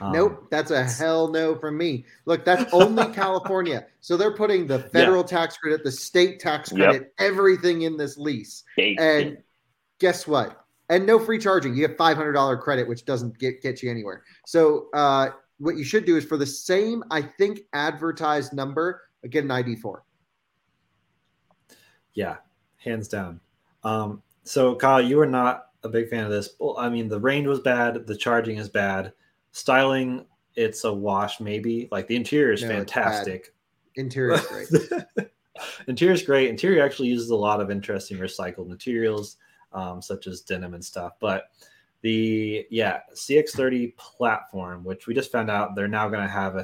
Um, 0.00 0.12
nope, 0.12 0.46
that's 0.50 0.70
a 0.70 0.84
hell 0.84 1.28
no 1.28 1.54
from 1.56 1.76
me. 1.76 2.04
Look, 2.24 2.44
that's 2.44 2.72
only 2.72 3.06
California. 3.14 3.86
So 4.00 4.16
they're 4.16 4.34
putting 4.34 4.66
the 4.66 4.80
federal 4.80 5.22
yeah. 5.22 5.38
tax 5.38 5.56
credit, 5.56 5.84
the 5.84 5.92
state 5.92 6.40
tax 6.40 6.70
credit, 6.70 7.02
yep. 7.02 7.12
everything 7.18 7.82
in 7.82 7.96
this 7.96 8.16
lease. 8.16 8.64
State. 8.72 8.98
And 9.00 9.38
guess 9.98 10.26
what? 10.26 10.64
And 10.90 11.06
no 11.06 11.18
free 11.18 11.38
charging. 11.38 11.74
You 11.76 11.82
have 11.88 11.96
$500 11.96 12.60
credit, 12.60 12.88
which 12.88 13.04
doesn't 13.04 13.38
get, 13.38 13.62
get 13.62 13.82
you 13.82 13.90
anywhere. 13.90 14.22
So 14.46 14.88
uh, 14.92 15.30
what 15.58 15.76
you 15.76 15.84
should 15.84 16.04
do 16.04 16.16
is 16.16 16.24
for 16.24 16.36
the 16.36 16.46
same, 16.46 17.02
I 17.10 17.22
think, 17.22 17.60
advertised 17.72 18.52
number, 18.52 19.02
get 19.30 19.44
an 19.44 19.50
ID4. 19.50 20.00
Yeah, 22.14 22.36
hands 22.76 23.08
down. 23.08 23.40
Um, 23.82 24.22
so 24.44 24.74
Kyle, 24.76 25.00
you 25.00 25.20
are 25.20 25.26
not 25.26 25.70
a 25.82 25.88
big 25.88 26.08
fan 26.08 26.24
of 26.24 26.30
this. 26.30 26.50
Well, 26.58 26.76
I 26.78 26.88
mean, 26.88 27.08
the 27.08 27.20
range 27.20 27.46
was 27.46 27.60
bad, 27.60 28.06
the 28.06 28.16
charging 28.16 28.58
is 28.58 28.68
bad, 28.68 29.12
styling 29.54 30.26
it's 30.56 30.84
a 30.84 30.92
wash 30.92 31.40
maybe. 31.40 31.88
Like 31.90 32.06
the 32.06 32.16
interior 32.16 32.52
is 32.52 32.62
no, 32.62 32.68
fantastic. 32.68 33.54
Interior 33.96 34.34
is 34.34 34.46
great. 34.46 35.28
interior 35.88 36.14
is 36.14 36.22
great. 36.22 36.50
Interior 36.50 36.84
actually 36.84 37.08
uses 37.08 37.30
a 37.30 37.36
lot 37.36 37.60
of 37.60 37.70
interesting 37.70 38.18
recycled 38.18 38.68
materials, 38.68 39.36
um, 39.72 40.00
such 40.00 40.26
as 40.26 40.40
denim 40.40 40.74
and 40.74 40.84
stuff. 40.84 41.14
But 41.20 41.50
the 42.02 42.66
yeah 42.70 43.00
CX30 43.14 43.96
platform, 43.96 44.84
which 44.84 45.06
we 45.06 45.14
just 45.14 45.32
found 45.32 45.50
out 45.50 45.74
they're 45.74 45.88
now 45.88 46.08
going 46.08 46.22
to 46.22 46.32
have 46.32 46.56
a 46.56 46.62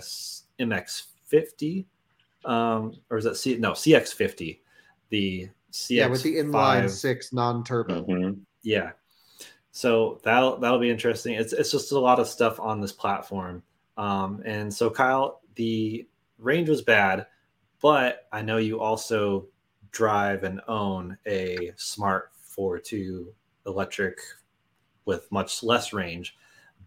MX50, 0.60 1.86
um, 2.44 2.94
or 3.10 3.18
is 3.18 3.24
that 3.24 3.36
C? 3.36 3.56
No, 3.56 3.72
CX50. 3.72 4.60
The 5.08 5.48
CX 5.72 5.90
yeah 5.90 6.06
with 6.06 6.22
the 6.22 6.36
inline 6.36 6.88
six 6.90 7.32
non-turbo. 7.32 8.04
Mm-hmm. 8.04 8.40
Yeah, 8.62 8.90
so 9.72 10.20
that'll 10.24 10.58
that'll 10.58 10.78
be 10.78 10.90
interesting. 10.90 11.34
It's 11.34 11.52
it's 11.52 11.70
just 11.70 11.92
a 11.92 11.98
lot 11.98 12.18
of 12.18 12.26
stuff 12.26 12.58
on 12.58 12.80
this 12.80 12.92
platform. 12.92 13.62
Um, 13.96 14.42
and 14.44 14.72
so 14.72 14.90
Kyle, 14.90 15.40
the 15.54 16.08
range 16.38 16.68
was 16.68 16.82
bad, 16.82 17.26
but 17.80 18.26
I 18.32 18.42
know 18.42 18.56
you 18.56 18.80
also 18.80 19.46
drive 19.92 20.44
and 20.44 20.60
own 20.68 21.18
a 21.26 21.72
smart 21.76 22.30
fortwo 22.56 23.26
electric 23.66 24.18
with 25.04 25.30
much 25.30 25.62
less 25.62 25.92
range, 25.92 26.36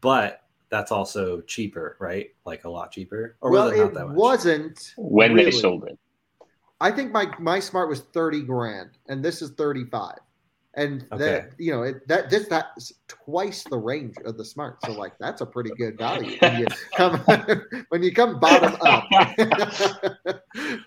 but 0.01 0.41
that's 0.69 0.91
also 0.91 1.41
cheaper, 1.41 1.97
right? 1.99 2.29
Like 2.45 2.63
a 2.63 2.69
lot 2.69 2.91
cheaper. 2.91 3.37
Or 3.41 3.51
well, 3.51 3.69
was 3.69 3.79
it, 3.79 3.83
it 3.83 3.93
not 3.93 4.09
wasn't 4.11 4.93
when 4.97 5.33
really. 5.33 5.51
they 5.51 5.57
sold 5.57 5.85
it. 5.85 5.97
I 6.81 6.91
think 6.91 7.11
my 7.11 7.27
my 7.39 7.59
smart 7.59 7.87
was 7.87 8.01
30 8.01 8.41
grand 8.41 8.89
and 9.07 9.23
this 9.23 9.41
is 9.41 9.51
35 9.51 10.17
and 10.75 11.05
okay. 11.11 11.23
that 11.23 11.51
you 11.57 11.71
know 11.71 11.83
it, 11.83 12.07
that 12.07 12.29
this 12.29 12.47
that's 12.47 12.91
twice 13.07 13.63
the 13.63 13.77
range 13.77 14.15
of 14.25 14.37
the 14.37 14.45
smart. 14.45 14.77
So 14.85 14.93
like 14.93 15.13
that's 15.19 15.41
a 15.41 15.45
pretty 15.45 15.71
good 15.77 15.97
value 15.97 16.37
when 16.39 16.61
you 16.61 16.67
come 16.95 17.19
when 17.89 18.03
you 18.03 18.13
come 18.13 18.39
bottom 18.39 18.75
up. 18.81 19.05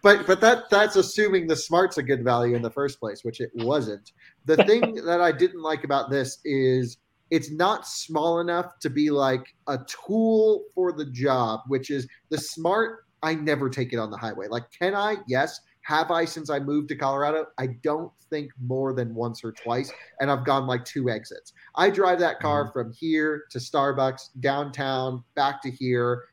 But 0.03 0.27
but 0.29 0.41
that 0.43 0.71
that's 0.71 0.95
assuming 0.95 1.49
the 1.49 1.57
smart's 1.57 1.99
a 1.99 2.03
good 2.03 2.23
value 2.23 2.55
in 2.55 2.63
the 2.63 2.71
first 2.71 3.01
place 3.01 3.25
which 3.25 3.41
it 3.41 3.51
wasn't. 3.55 4.13
The 4.45 4.57
thing 4.59 4.95
that 5.05 5.21
i 5.21 5.33
didn't 5.33 5.63
like 5.63 5.83
about 5.83 6.09
this 6.09 6.39
is 6.45 6.99
it's 7.31 7.51
not 7.51 7.87
small 7.87 8.39
enough 8.39 8.79
to 8.81 8.91
be 8.91 9.11
like 9.11 9.45
a 9.67 9.81
tool 10.07 10.65
for 10.73 10.93
the 10.93 11.07
job 11.07 11.61
which 11.67 11.91
is 11.91 12.07
the 12.29 12.39
smart 12.39 13.07
i 13.25 13.35
never 13.35 13.69
take 13.69 13.93
it 13.93 13.99
on 13.99 14.11
the 14.11 14.17
highway. 14.17 14.47
Like 14.49 14.71
can 14.71 14.95
i? 14.95 15.17
Yes 15.27 15.59
have 15.87 16.11
I 16.11 16.25
since 16.25 16.51
I 16.51 16.59
moved 16.59 16.89
to 16.89 16.97
Colorado? 16.97 17.47
I 17.59 17.69
don't 17.85 18.11
think 18.29 18.51
more 18.61 18.93
than 18.93 19.15
once 19.15 19.45
or 19.45 19.53
twice. 19.53 19.93
And 20.19 20.33
I've 20.33 20.45
gone 20.45 20.67
like 20.67 20.85
two 20.85 21.09
exits. 21.09 21.53
I 21.77 21.91
drive 21.91 22.19
that 22.19 22.41
car 22.41 22.65
mm-hmm. 22.65 22.73
from 22.73 22.93
here 22.93 23.45
to 23.53 23.59
Starbucks, 23.59 24.31
downtown, 24.41 25.23
back 25.37 25.63
to 25.63 25.71
here, 25.71 26.25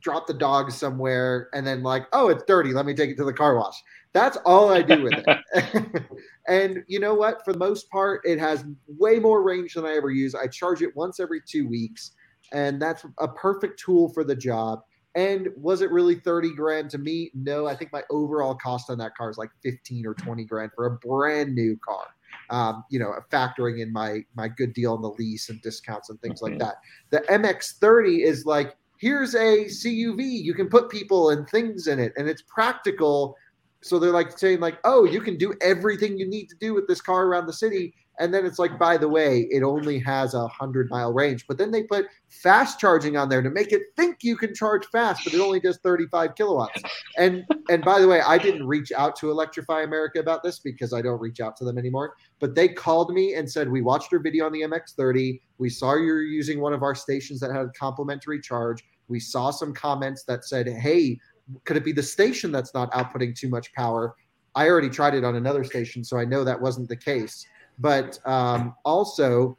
drop 0.00 0.26
the 0.26 0.32
dog 0.32 0.72
somewhere, 0.72 1.50
and 1.52 1.66
then 1.66 1.82
like, 1.82 2.06
oh, 2.14 2.30
it's 2.30 2.42
dirty. 2.44 2.72
Let 2.72 2.86
me 2.86 2.94
take 2.94 3.10
it 3.10 3.18
to 3.18 3.24
the 3.24 3.34
car 3.34 3.54
wash. 3.54 3.76
That's 4.14 4.38
all 4.46 4.70
I 4.70 4.80
do 4.80 5.02
with 5.02 5.24
it. 5.26 6.02
and 6.48 6.82
you 6.88 7.00
know 7.00 7.12
what? 7.12 7.44
For 7.44 7.52
the 7.52 7.58
most 7.58 7.90
part, 7.90 8.22
it 8.24 8.38
has 8.38 8.64
way 8.88 9.18
more 9.18 9.42
range 9.42 9.74
than 9.74 9.84
I 9.84 9.92
ever 9.92 10.10
use. 10.10 10.34
I 10.34 10.46
charge 10.46 10.80
it 10.80 10.96
once 10.96 11.20
every 11.20 11.42
two 11.46 11.68
weeks, 11.68 12.12
and 12.54 12.80
that's 12.80 13.04
a 13.18 13.28
perfect 13.28 13.78
tool 13.78 14.08
for 14.08 14.24
the 14.24 14.34
job. 14.34 14.80
And 15.14 15.48
was 15.56 15.82
it 15.82 15.90
really 15.90 16.16
30 16.16 16.54
grand 16.54 16.90
to 16.90 16.98
me? 16.98 17.30
No, 17.34 17.66
I 17.66 17.74
think 17.74 17.92
my 17.92 18.02
overall 18.10 18.54
cost 18.54 18.90
on 18.90 18.98
that 18.98 19.16
car 19.16 19.30
is 19.30 19.38
like 19.38 19.50
15 19.62 20.06
or 20.06 20.14
20 20.14 20.44
grand 20.44 20.70
for 20.74 20.86
a 20.86 20.90
brand 20.98 21.54
new 21.54 21.76
car. 21.84 22.06
Um, 22.50 22.84
you 22.90 22.98
know, 22.98 23.14
factoring 23.30 23.80
in 23.80 23.92
my 23.92 24.24
my 24.36 24.48
good 24.48 24.72
deal 24.72 24.92
on 24.92 25.02
the 25.02 25.10
lease 25.10 25.50
and 25.50 25.60
discounts 25.62 26.10
and 26.10 26.20
things 26.20 26.42
like 26.42 26.58
that. 26.58 26.76
The 27.10 27.20
MX30 27.28 28.24
is 28.24 28.46
like, 28.46 28.76
here's 28.98 29.34
a 29.34 29.64
CUV. 29.64 30.42
You 30.42 30.54
can 30.54 30.68
put 30.68 30.90
people 30.90 31.30
and 31.30 31.48
things 31.48 31.86
in 31.86 31.98
it, 31.98 32.12
and 32.16 32.28
it's 32.28 32.42
practical. 32.42 33.36
So 33.82 33.98
they're 33.98 34.10
like 34.10 34.36
saying, 34.36 34.60
like, 34.60 34.78
oh, 34.84 35.04
you 35.04 35.20
can 35.20 35.36
do 35.36 35.54
everything 35.60 36.18
you 36.18 36.28
need 36.28 36.48
to 36.50 36.56
do 36.56 36.74
with 36.74 36.86
this 36.86 37.00
car 37.00 37.26
around 37.26 37.46
the 37.46 37.52
city 37.52 37.94
and 38.20 38.34
then 38.34 38.44
it's 38.44 38.58
like, 38.58 38.78
by 38.78 38.98
the 38.98 39.08
way, 39.08 39.48
it 39.50 39.62
only 39.62 39.98
has 40.00 40.34
a 40.34 40.46
hundred 40.46 40.90
mile 40.90 41.12
range. 41.12 41.46
But 41.48 41.56
then 41.56 41.70
they 41.70 41.84
put 41.84 42.06
fast 42.28 42.78
charging 42.78 43.16
on 43.16 43.30
there 43.30 43.40
to 43.40 43.48
make 43.48 43.72
it 43.72 43.82
think 43.96 44.18
you 44.22 44.36
can 44.36 44.54
charge 44.54 44.84
fast, 44.86 45.24
but 45.24 45.32
it 45.32 45.40
only 45.40 45.58
does 45.58 45.78
35 45.78 46.34
kilowatts. 46.34 46.82
And 47.16 47.44
and 47.70 47.82
by 47.82 47.98
the 47.98 48.06
way, 48.06 48.20
I 48.20 48.36
didn't 48.36 48.66
reach 48.66 48.92
out 48.92 49.16
to 49.16 49.30
Electrify 49.30 49.82
America 49.82 50.20
about 50.20 50.42
this 50.42 50.58
because 50.58 50.92
I 50.92 51.00
don't 51.00 51.20
reach 51.20 51.40
out 51.40 51.56
to 51.56 51.64
them 51.64 51.78
anymore. 51.78 52.14
But 52.38 52.54
they 52.54 52.68
called 52.68 53.12
me 53.12 53.34
and 53.34 53.50
said, 53.50 53.70
We 53.70 53.80
watched 53.80 54.12
your 54.12 54.20
video 54.20 54.44
on 54.44 54.52
the 54.52 54.60
MX30. 54.60 55.40
We 55.56 55.70
saw 55.70 55.94
you're 55.94 56.22
using 56.22 56.60
one 56.60 56.74
of 56.74 56.82
our 56.82 56.94
stations 56.94 57.40
that 57.40 57.50
had 57.50 57.62
a 57.62 57.70
complimentary 57.70 58.40
charge. 58.40 58.84
We 59.08 59.18
saw 59.18 59.50
some 59.50 59.72
comments 59.72 60.24
that 60.24 60.44
said, 60.44 60.68
Hey, 60.68 61.18
could 61.64 61.78
it 61.78 61.84
be 61.84 61.92
the 61.92 62.02
station 62.02 62.52
that's 62.52 62.74
not 62.74 62.92
outputting 62.92 63.34
too 63.34 63.48
much 63.48 63.72
power? 63.72 64.14
I 64.54 64.68
already 64.68 64.90
tried 64.90 65.14
it 65.14 65.24
on 65.24 65.36
another 65.36 65.64
station, 65.64 66.04
so 66.04 66.18
I 66.18 66.24
know 66.24 66.44
that 66.44 66.60
wasn't 66.60 66.88
the 66.88 66.96
case. 66.96 67.46
But 67.80 68.18
um, 68.26 68.74
also, 68.84 69.56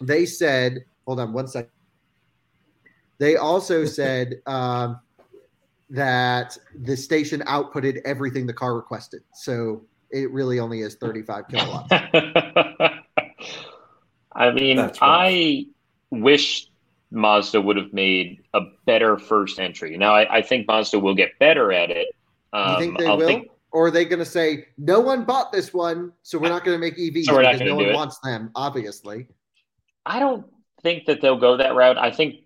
they 0.00 0.24
said, 0.26 0.84
hold 1.06 1.20
on 1.20 1.32
one 1.32 1.46
second. 1.46 1.70
They 3.18 3.36
also 3.36 3.84
said 3.98 4.40
um, 4.46 4.98
that 5.90 6.56
the 6.74 6.96
station 6.96 7.42
outputted 7.42 8.00
everything 8.04 8.46
the 8.46 8.54
car 8.54 8.74
requested. 8.74 9.22
So 9.34 9.82
it 10.10 10.30
really 10.32 10.58
only 10.58 10.80
is 10.80 10.94
35 10.96 11.48
kilowatts. 11.48 11.88
I 14.32 14.52
mean, 14.52 14.90
I 15.02 15.66
wish 16.10 16.68
Mazda 17.10 17.60
would 17.60 17.76
have 17.76 17.92
made 17.92 18.42
a 18.54 18.60
better 18.86 19.18
first 19.18 19.58
entry. 19.60 19.98
Now, 19.98 20.14
I, 20.14 20.38
I 20.38 20.42
think 20.42 20.66
Mazda 20.66 20.98
will 20.98 21.14
get 21.14 21.38
better 21.38 21.72
at 21.72 21.90
it. 21.90 22.08
Um, 22.52 22.72
you 22.72 22.78
think 22.78 22.92
um, 22.92 22.96
they 22.98 23.06
I'll 23.06 23.18
will? 23.18 23.26
Think, 23.26 23.48
or 23.72 23.86
are 23.86 23.90
they 23.90 24.04
going 24.04 24.18
to 24.18 24.24
say 24.24 24.66
no 24.78 25.00
one 25.00 25.24
bought 25.24 25.52
this 25.52 25.72
one, 25.72 26.12
so 26.22 26.38
we're 26.38 26.48
not 26.48 26.64
going 26.64 26.76
to 26.76 26.80
make 26.80 26.96
EVs 26.96 27.24
so 27.24 27.38
because 27.38 27.60
no 27.60 27.76
one 27.76 27.86
it. 27.86 27.94
wants 27.94 28.18
them? 28.20 28.50
Obviously, 28.54 29.26
I 30.04 30.18
don't 30.18 30.46
think 30.82 31.06
that 31.06 31.20
they'll 31.20 31.38
go 31.38 31.56
that 31.56 31.74
route. 31.74 31.98
I 31.98 32.10
think 32.10 32.36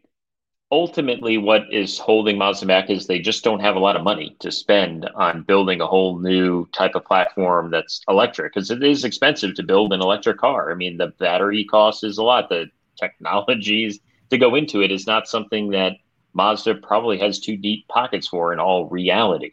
ultimately 0.71 1.39
what 1.39 1.63
is 1.71 1.99
holding 1.99 2.37
Mazda 2.37 2.67
back 2.67 2.91
is 2.91 3.07
they 3.07 3.21
just 3.21 3.45
don't 3.45 3.61
have 3.61 3.77
a 3.77 3.79
lot 3.79 3.97
of 3.97 4.03
money 4.03 4.37
to 4.41 4.51
spend 4.51 5.09
on 5.15 5.43
building 5.43 5.81
a 5.81 5.87
whole 5.87 6.19
new 6.19 6.67
type 6.73 6.95
of 6.95 7.05
platform 7.05 7.71
that's 7.71 8.03
electric 8.09 8.53
because 8.53 8.71
it 8.71 8.83
is 8.83 9.05
expensive 9.05 9.55
to 9.55 9.63
build 9.63 9.93
an 9.93 10.01
electric 10.01 10.39
car. 10.39 10.73
I 10.73 10.75
mean, 10.75 10.97
the 10.97 11.09
battery 11.19 11.65
cost 11.65 12.03
is 12.03 12.19
a 12.19 12.23
lot. 12.23 12.49
The 12.49 12.67
technologies 12.99 14.01
to 14.31 14.39
go 14.39 14.55
into 14.55 14.83
it 14.83 14.91
is 14.91 15.07
not 15.07 15.29
something 15.29 15.71
that 15.71 15.93
Mazda 16.33 16.77
probably 16.77 17.19
has 17.19 17.39
too 17.39 17.57
deep 17.57 17.87
pockets 17.89 18.27
for 18.27 18.53
in 18.53 18.59
all 18.59 18.89
reality. 18.89 19.53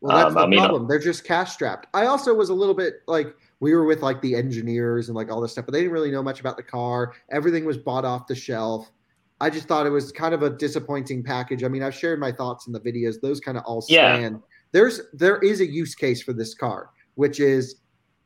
Well, 0.00 0.16
that's 0.16 0.28
um, 0.28 0.34
the 0.34 0.40
I 0.40 0.46
mean, 0.46 0.58
problem. 0.60 0.88
They're 0.88 0.98
just 0.98 1.24
cash 1.24 1.52
strapped. 1.52 1.86
I 1.92 2.06
also 2.06 2.34
was 2.34 2.48
a 2.48 2.54
little 2.54 2.74
bit 2.74 3.02
like 3.06 3.34
we 3.60 3.74
were 3.74 3.84
with 3.84 4.02
like 4.02 4.22
the 4.22 4.34
engineers 4.34 5.08
and 5.08 5.16
like 5.16 5.30
all 5.30 5.40
this 5.40 5.52
stuff, 5.52 5.66
but 5.66 5.72
they 5.72 5.80
didn't 5.80 5.92
really 5.92 6.10
know 6.10 6.22
much 6.22 6.40
about 6.40 6.56
the 6.56 6.62
car. 6.62 7.12
Everything 7.30 7.64
was 7.64 7.76
bought 7.76 8.04
off 8.04 8.26
the 8.26 8.34
shelf. 8.34 8.90
I 9.42 9.50
just 9.50 9.68
thought 9.68 9.86
it 9.86 9.90
was 9.90 10.12
kind 10.12 10.34
of 10.34 10.42
a 10.42 10.50
disappointing 10.50 11.22
package. 11.22 11.64
I 11.64 11.68
mean, 11.68 11.82
I've 11.82 11.94
shared 11.94 12.18
my 12.18 12.32
thoughts 12.32 12.66
in 12.66 12.72
the 12.72 12.80
videos. 12.80 13.20
Those 13.20 13.40
kind 13.40 13.56
of 13.56 13.64
all 13.64 13.80
stand. 13.82 14.36
Yeah. 14.36 14.46
There's 14.72 15.00
there 15.12 15.38
is 15.38 15.60
a 15.60 15.66
use 15.66 15.94
case 15.94 16.22
for 16.22 16.32
this 16.32 16.54
car, 16.54 16.90
which 17.14 17.40
is 17.40 17.76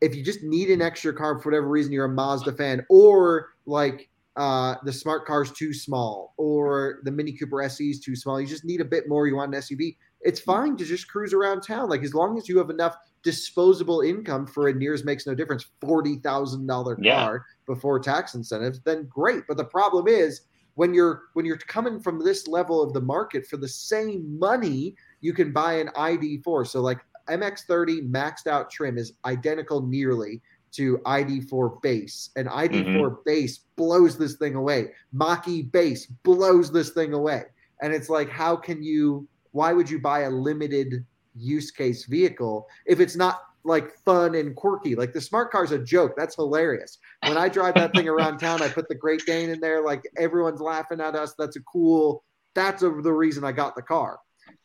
if 0.00 0.14
you 0.14 0.22
just 0.22 0.42
need 0.42 0.70
an 0.70 0.82
extra 0.82 1.12
car 1.12 1.40
for 1.40 1.50
whatever 1.50 1.68
reason, 1.68 1.92
you're 1.92 2.04
a 2.04 2.08
Mazda 2.08 2.52
fan, 2.52 2.84
or 2.88 3.50
like 3.66 4.10
uh, 4.36 4.74
the 4.84 4.92
smart 4.92 5.26
car's 5.26 5.52
too 5.52 5.72
small, 5.72 6.34
or 6.36 7.00
the 7.04 7.10
Mini 7.10 7.32
Cooper 7.32 7.62
SE 7.62 7.88
is 7.88 8.00
too 8.00 8.14
small. 8.14 8.40
You 8.40 8.46
just 8.46 8.64
need 8.64 8.80
a 8.80 8.84
bit 8.84 9.08
more. 9.08 9.26
You 9.26 9.36
want 9.36 9.54
an 9.54 9.60
SUV 9.60 9.96
it's 10.24 10.40
fine 10.40 10.76
to 10.78 10.84
just 10.84 11.06
cruise 11.06 11.32
around 11.32 11.60
town. 11.60 11.88
Like 11.88 12.02
as 12.02 12.14
long 12.14 12.38
as 12.38 12.48
you 12.48 12.58
have 12.58 12.70
enough 12.70 12.96
disposable 13.22 14.00
income 14.00 14.46
for 14.46 14.68
a 14.68 14.74
nears 14.74 15.04
makes 15.04 15.26
no 15.26 15.34
difference 15.34 15.66
forty 15.80 16.16
thousand 16.16 16.66
dollar 16.66 16.96
car 16.96 17.02
yeah. 17.04 17.38
before 17.66 18.00
tax 18.00 18.34
incentives, 18.34 18.80
then 18.80 19.06
great. 19.08 19.44
But 19.46 19.58
the 19.58 19.64
problem 19.64 20.08
is 20.08 20.42
when 20.74 20.94
you're 20.94 21.24
when 21.34 21.44
you're 21.44 21.58
coming 21.58 22.00
from 22.00 22.18
this 22.18 22.48
level 22.48 22.82
of 22.82 22.92
the 22.94 23.00
market 23.00 23.46
for 23.46 23.58
the 23.58 23.68
same 23.68 24.38
money, 24.38 24.96
you 25.20 25.34
can 25.34 25.52
buy 25.52 25.74
an 25.74 25.88
ID4. 25.88 26.66
So 26.66 26.80
like 26.80 27.00
MX30 27.28 28.10
maxed 28.10 28.46
out 28.46 28.70
trim 28.70 28.98
is 28.98 29.12
identical 29.24 29.82
nearly 29.82 30.40
to 30.72 30.98
ID4 31.06 31.80
base, 31.82 32.30
and 32.34 32.48
ID4 32.48 32.84
mm-hmm. 32.84 33.14
base 33.24 33.58
blows 33.76 34.18
this 34.18 34.34
thing 34.34 34.56
away. 34.56 34.88
Mach-E 35.12 35.62
base 35.62 36.06
blows 36.06 36.72
this 36.72 36.90
thing 36.90 37.12
away, 37.12 37.44
and 37.80 37.92
it's 37.92 38.08
like 38.08 38.28
how 38.28 38.56
can 38.56 38.82
you 38.82 39.28
why 39.54 39.72
would 39.72 39.88
you 39.88 40.00
buy 40.00 40.22
a 40.22 40.30
limited 40.30 41.06
use 41.36 41.70
case 41.70 42.06
vehicle 42.06 42.66
if 42.86 42.98
it's 42.98 43.14
not 43.14 43.42
like 43.62 43.96
fun 44.04 44.34
and 44.34 44.54
quirky? 44.56 44.96
Like 44.96 45.12
the 45.12 45.20
smart 45.20 45.52
car's 45.52 45.70
a 45.70 45.78
joke. 45.78 46.14
That's 46.16 46.34
hilarious. 46.34 46.98
When 47.22 47.38
I 47.38 47.48
drive 47.48 47.74
that 47.74 47.94
thing 47.94 48.08
around 48.08 48.38
town, 48.38 48.62
I 48.62 48.68
put 48.68 48.88
the 48.88 48.96
Great 48.96 49.24
Dane 49.26 49.50
in 49.50 49.60
there. 49.60 49.80
Like 49.80 50.02
everyone's 50.18 50.60
laughing 50.60 51.00
at 51.00 51.14
us. 51.14 51.34
That's 51.38 51.54
a 51.54 51.60
cool. 51.60 52.24
That's 52.56 52.82
a, 52.82 52.90
the 52.90 53.12
reason 53.12 53.44
I 53.44 53.52
got 53.52 53.76
the 53.76 53.82
car. 53.82 54.18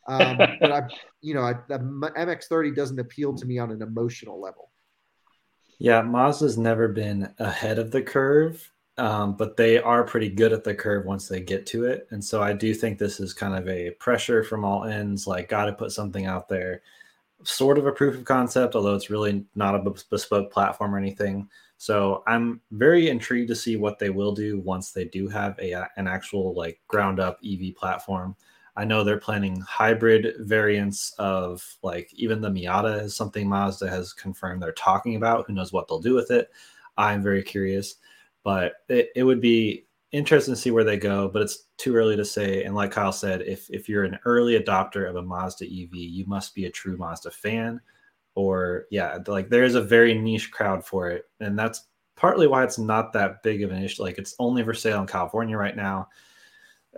Um, 0.08 0.36
but 0.60 0.72
I, 0.72 0.82
you 1.20 1.34
know, 1.34 1.42
I, 1.42 1.54
the 1.68 1.78
MX30 1.78 2.74
doesn't 2.74 2.98
appeal 2.98 3.32
to 3.36 3.46
me 3.46 3.58
on 3.58 3.70
an 3.70 3.82
emotional 3.82 4.40
level. 4.40 4.70
Yeah, 5.78 6.02
Mazda's 6.02 6.58
never 6.58 6.88
been 6.88 7.32
ahead 7.38 7.78
of 7.78 7.92
the 7.92 8.02
curve, 8.02 8.72
um, 9.00 9.34
but 9.34 9.56
they 9.56 9.78
are 9.78 10.04
pretty 10.04 10.28
good 10.28 10.52
at 10.52 10.62
the 10.62 10.74
curve 10.74 11.06
once 11.06 11.26
they 11.26 11.40
get 11.40 11.64
to 11.66 11.84
it. 11.84 12.06
And 12.10 12.22
so 12.22 12.42
I 12.42 12.52
do 12.52 12.74
think 12.74 12.98
this 12.98 13.18
is 13.18 13.32
kind 13.32 13.54
of 13.54 13.66
a 13.66 13.92
pressure 13.92 14.44
from 14.44 14.62
all 14.64 14.84
ends, 14.84 15.26
like, 15.26 15.48
got 15.48 15.64
to 15.64 15.72
put 15.72 15.90
something 15.90 16.26
out 16.26 16.48
there, 16.48 16.82
sort 17.42 17.78
of 17.78 17.86
a 17.86 17.92
proof 17.92 18.14
of 18.14 18.26
concept, 18.26 18.74
although 18.74 18.94
it's 18.94 19.08
really 19.08 19.46
not 19.54 19.74
a 19.74 19.94
bespoke 20.10 20.52
platform 20.52 20.94
or 20.94 20.98
anything. 20.98 21.48
So 21.78 22.22
I'm 22.26 22.60
very 22.72 23.08
intrigued 23.08 23.48
to 23.48 23.56
see 23.56 23.76
what 23.76 23.98
they 23.98 24.10
will 24.10 24.32
do 24.32 24.60
once 24.60 24.92
they 24.92 25.06
do 25.06 25.28
have 25.28 25.58
a 25.58 25.72
an 25.96 26.06
actual 26.06 26.52
like 26.52 26.78
ground 26.86 27.20
up 27.20 27.38
EV 27.42 27.74
platform. 27.74 28.36
I 28.76 28.84
know 28.84 29.02
they're 29.02 29.16
planning 29.16 29.62
hybrid 29.62 30.34
variants 30.40 31.14
of 31.18 31.66
like 31.82 32.12
even 32.12 32.42
the 32.42 32.50
Miata 32.50 33.02
is 33.04 33.16
something 33.16 33.48
Mazda 33.48 33.88
has 33.88 34.12
confirmed 34.12 34.62
they're 34.62 34.72
talking 34.72 35.16
about. 35.16 35.46
Who 35.46 35.54
knows 35.54 35.72
what 35.72 35.88
they'll 35.88 36.00
do 36.00 36.14
with 36.14 36.30
it? 36.30 36.50
I'm 36.98 37.22
very 37.22 37.42
curious, 37.42 37.96
but 38.44 38.74
it, 38.88 39.10
it 39.16 39.22
would 39.22 39.40
be 39.40 39.86
interesting 40.12 40.54
to 40.54 40.60
see 40.60 40.70
where 40.70 40.84
they 40.84 40.96
go. 40.96 41.28
But 41.28 41.42
it's 41.42 41.66
too 41.76 41.94
early 41.96 42.16
to 42.16 42.24
say. 42.24 42.64
And 42.64 42.74
like 42.74 42.92
Kyle 42.92 43.12
said, 43.12 43.42
if 43.42 43.68
if 43.70 43.88
you're 43.88 44.04
an 44.04 44.18
early 44.24 44.58
adopter 44.58 45.08
of 45.08 45.16
a 45.16 45.22
Mazda 45.22 45.66
EV, 45.66 45.94
you 45.94 46.26
must 46.26 46.54
be 46.54 46.66
a 46.66 46.70
true 46.70 46.96
Mazda 46.96 47.30
fan 47.30 47.80
or 48.34 48.86
yeah, 48.90 49.18
like 49.26 49.48
there's 49.48 49.74
a 49.74 49.82
very 49.82 50.14
niche 50.14 50.50
crowd 50.50 50.84
for 50.84 51.10
it, 51.10 51.24
and 51.40 51.58
that's 51.58 51.88
partly 52.16 52.46
why 52.46 52.64
it's 52.64 52.78
not 52.78 53.12
that 53.12 53.42
big 53.42 53.62
of 53.62 53.70
an 53.70 53.82
issue. 53.82 54.02
Like 54.02 54.18
it's 54.18 54.34
only 54.38 54.62
for 54.62 54.74
sale 54.74 55.00
in 55.00 55.06
California 55.06 55.56
right 55.56 55.76
now. 55.76 56.08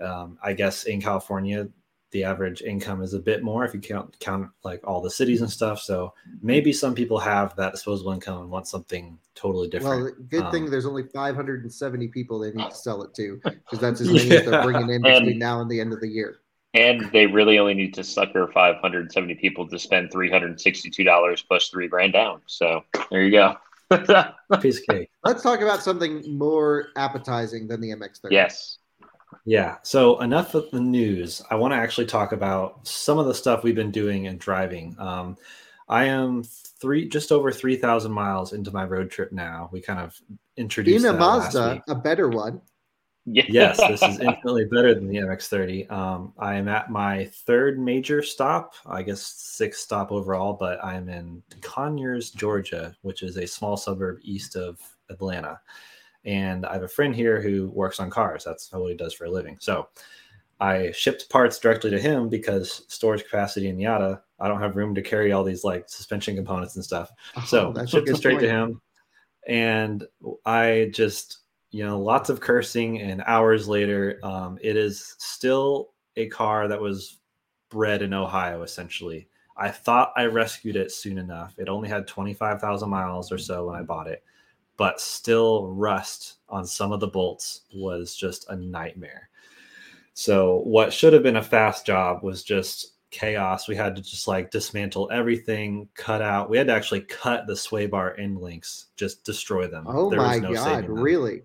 Um, 0.01 0.39
I 0.43 0.53
guess 0.53 0.85
in 0.85 1.01
California, 1.01 1.69
the 2.13 2.25
average 2.25 2.63
income 2.63 3.03
is 3.03 3.15
a 3.15 3.19
bit 3.19 3.43
more 3.43 3.65
if 3.65 3.75
you 3.75 3.81
count 3.81 4.17
count 4.21 4.49
like 4.63 4.81
all 4.87 5.01
the 5.01 5.11
cities 5.11 5.41
and 5.41 5.51
stuff. 5.51 5.81
So 5.81 6.15
maybe 6.43 6.73
some 6.73 6.95
people 6.95 7.19
have 7.19 7.57
that 7.57 7.73
disposable 7.73 8.13
income 8.13 8.43
and 8.43 8.51
want 8.51 8.69
something 8.69 9.19
totally 9.35 9.69
different. 9.69 10.03
Well, 10.03 10.13
good 10.29 10.45
um, 10.45 10.53
thing 10.53 10.71
there's 10.71 10.87
only 10.87 11.05
570 11.05 12.09
people 12.09 12.39
they 12.39 12.53
need 12.53 12.71
to 12.71 12.75
sell 12.75 13.03
it 13.03 13.15
to 13.15 13.41
because 13.43 13.81
that's 13.81 14.01
as 14.01 14.09
many 14.13 14.25
yeah. 14.25 14.35
as 14.37 14.47
they're 14.47 14.63
bringing 14.63 14.91
in 14.91 15.03
between 15.03 15.31
and, 15.31 15.39
now 15.39 15.61
and 15.61 15.71
the 15.71 15.81
end 15.81 15.93
of 15.93 16.01
the 16.01 16.09
year 16.09 16.43
and 16.75 17.11
they 17.13 17.27
really 17.27 17.59
only 17.59 17.75
need 17.75 17.95
to 17.95 18.05
sucker 18.05 18.51
570 18.53 19.35
people 19.35 19.69
to 19.69 19.79
spend 19.79 20.11
$362 20.11 21.47
plus 21.47 21.69
three 21.69 21.89
grand 21.89 22.15
down. 22.15 22.41
So 22.47 22.83
there 23.11 23.23
you 23.23 23.31
go. 23.31 23.57
Piece 24.61 24.79
of 24.79 24.87
cake. 24.87 25.11
Let's 25.23 25.43
talk 25.43 25.61
about 25.61 25.83
something 25.83 26.37
more 26.37 26.89
appetizing 26.97 27.69
than 27.69 27.81
the 27.81 27.91
MX-30. 27.91 28.31
Yes. 28.31 28.79
Yeah. 29.45 29.77
So 29.83 30.21
enough 30.21 30.55
of 30.55 30.71
the 30.71 30.81
news. 30.81 31.43
I 31.51 31.57
want 31.57 31.73
to 31.73 31.77
actually 31.77 32.07
talk 32.07 32.33
about 32.33 32.87
some 32.87 33.19
of 33.19 33.27
the 33.27 33.35
stuff 33.35 33.65
we've 33.65 33.75
been 33.75 33.91
doing 33.91 34.27
and 34.27 34.39
driving. 34.39 34.95
Um, 34.99 35.37
I 35.89 36.05
am 36.05 36.45
three, 36.45 37.09
just 37.09 37.33
over 37.33 37.51
three 37.51 37.77
thousand 37.77 38.13
miles 38.13 38.53
into 38.53 38.71
my 38.71 38.85
road 38.85 39.11
trip 39.11 39.33
now. 39.33 39.69
We 39.73 39.81
kind 39.81 40.01
of 40.01 40.21
introduced 40.57 41.05
in 41.05 41.15
a 41.15 41.19
Mazda, 41.19 41.83
a 41.89 41.95
better 41.95 42.29
one. 42.29 42.61
Yeah. 43.25 43.45
yes, 43.49 43.77
this 43.77 44.03
is 44.03 44.19
infinitely 44.21 44.65
better 44.65 44.95
than 44.95 45.07
the 45.07 45.19
MX30. 45.19 45.91
Um, 45.93 46.33
I 46.39 46.55
am 46.57 46.67
at 46.67 46.91
my 46.91 47.27
third 47.47 47.79
major 47.79 48.21
stop, 48.21 48.75
I 48.85 49.03
guess 49.03 49.23
sixth 49.23 49.81
stop 49.81 50.11
overall, 50.11 50.55
but 50.55 50.85
I'm 50.85 51.09
in 51.09 51.41
Conyers, 51.61 52.31
Georgia, 52.31 52.97
which 53.03 53.23
is 53.23 53.37
a 53.37 53.47
small 53.47 53.77
suburb 53.77 54.19
east 54.23 54.57
of 54.57 54.81
Atlanta. 55.09 55.61
And 56.25 56.65
I 56.67 56.75
have 56.75 56.83
a 56.83 56.89
friend 56.89 57.15
here 57.15 57.41
who 57.41 57.69
works 57.71 58.01
on 58.01 58.11
cars. 58.11 58.45
That's 58.45 58.73
what 58.73 58.91
he 58.91 58.97
does 58.97 59.15
for 59.15 59.25
a 59.25 59.31
living. 59.31 59.57
So 59.61 59.89
I 60.61 60.93
shipped 60.93 61.29
parts 61.31 61.59
directly 61.59 61.91
to 61.91 62.01
him 62.01 62.29
because 62.29 62.85
storage 62.89 63.25
capacity 63.25 63.69
in 63.69 63.81
Yada, 63.81 64.23
I 64.39 64.49
don't 64.49 64.61
have 64.61 64.77
room 64.77 64.95
to 64.95 65.03
carry 65.03 65.33
all 65.33 65.43
these 65.43 65.65
like 65.65 65.89
suspension 65.89 66.37
components 66.37 66.77
and 66.77 66.85
stuff. 66.85 67.11
Oh, 67.37 67.45
so 67.45 67.75
shipped 67.87 68.09
it 68.09 68.17
straight 68.17 68.35
point. 68.35 68.43
to 68.43 68.49
him. 68.49 68.81
And 69.49 70.07
I 70.47 70.91
just 70.93 71.43
you 71.73 71.85
know, 71.85 71.99
lots 71.99 72.29
of 72.29 72.41
cursing, 72.41 73.01
and 73.01 73.23
hours 73.27 73.67
later, 73.67 74.21
um, 74.23 74.59
it 74.61 74.77
is 74.77 75.17
still 75.19 75.95
a 76.17 76.29
car 76.29 76.69
that 76.69 76.81
was 76.81 77.21
bred 77.71 78.03
in 78.03 78.13
Ohio, 78.13 78.63
essentially. 78.63 79.27
I 79.57 79.71
thought 79.71 80.13
I 80.15 80.27
rescued 80.27 80.77
it 80.77 80.93
soon 80.93 81.17
enough. 81.17 81.55
It 81.59 81.71
only 81.71 81.89
had 81.89 82.07
25,000 82.07 82.89
miles 82.91 83.33
or 83.33 83.39
so 83.39 83.67
when 83.67 83.77
I 83.77 83.83
bought 83.83 84.07
it, 84.07 84.23
but 84.83 85.01
still, 85.01 85.69
rust 85.69 86.39
on 86.49 86.67
some 86.67 86.91
of 86.91 86.99
the 86.99 87.07
bolts 87.07 87.61
was 87.73 88.17
just 88.17 88.51
a 88.51 88.57
nightmare. 88.57 89.29
So, 90.13 90.63
what 90.65 90.93
should 90.93 91.13
have 91.13 91.23
been 91.23 91.37
a 91.37 91.43
fast 91.43 91.87
job 91.87 92.25
was 92.25 92.43
just 92.43 92.95
chaos. 93.13 93.69
We 93.69 93.77
had 93.77 93.95
to 93.95 94.03
just 94.03 94.27
like 94.27 94.51
dismantle 94.51 95.09
everything, 95.13 95.89
cut 95.95 96.21
out. 96.21 96.51
We 96.51 96.59
had 96.59 96.67
to 96.67 96.73
actually 96.73 97.03
cut 97.03 97.47
the 97.47 97.55
sway 97.55 97.87
bar 97.87 98.17
end 98.19 98.41
links, 98.41 98.87
just 98.97 99.25
destroy 99.25 99.69
them. 99.69 99.85
Oh 99.87 100.11
there 100.11 100.19
my 100.19 100.41
no 100.41 100.53
god, 100.53 100.89
really? 100.89 101.45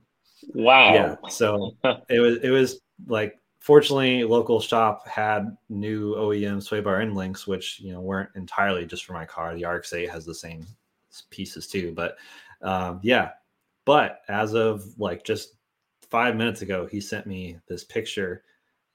Wow. 0.55 0.95
Yeah. 0.95 1.15
So 1.29 1.77
it 2.09 2.19
was 2.19 2.39
it 2.41 2.49
was 2.49 2.79
like 3.05 3.39
fortunately 3.59 4.23
local 4.23 4.59
shop 4.59 5.07
had 5.07 5.55
new 5.69 6.15
OEM 6.15 6.63
sway 6.63 6.81
bar 6.81 7.01
end 7.01 7.13
links, 7.13 7.45
which 7.45 7.81
you 7.81 7.91
know 7.91 8.01
weren't 8.01 8.31
entirely 8.35 8.87
just 8.87 9.05
for 9.05 9.13
my 9.13 9.25
car. 9.25 9.53
The 9.53 9.61
RX8 9.61 10.09
has 10.09 10.25
the 10.25 10.33
same 10.33 10.65
pieces 11.29 11.67
too, 11.67 11.93
but 11.95 12.17
um, 12.61 12.99
yeah. 13.03 13.31
But 13.85 14.21
as 14.27 14.53
of 14.53 14.85
like 14.97 15.23
just 15.23 15.55
five 16.09 16.35
minutes 16.35 16.61
ago, 16.61 16.85
he 16.85 16.99
sent 16.99 17.25
me 17.27 17.57
this 17.67 17.83
picture. 17.83 18.43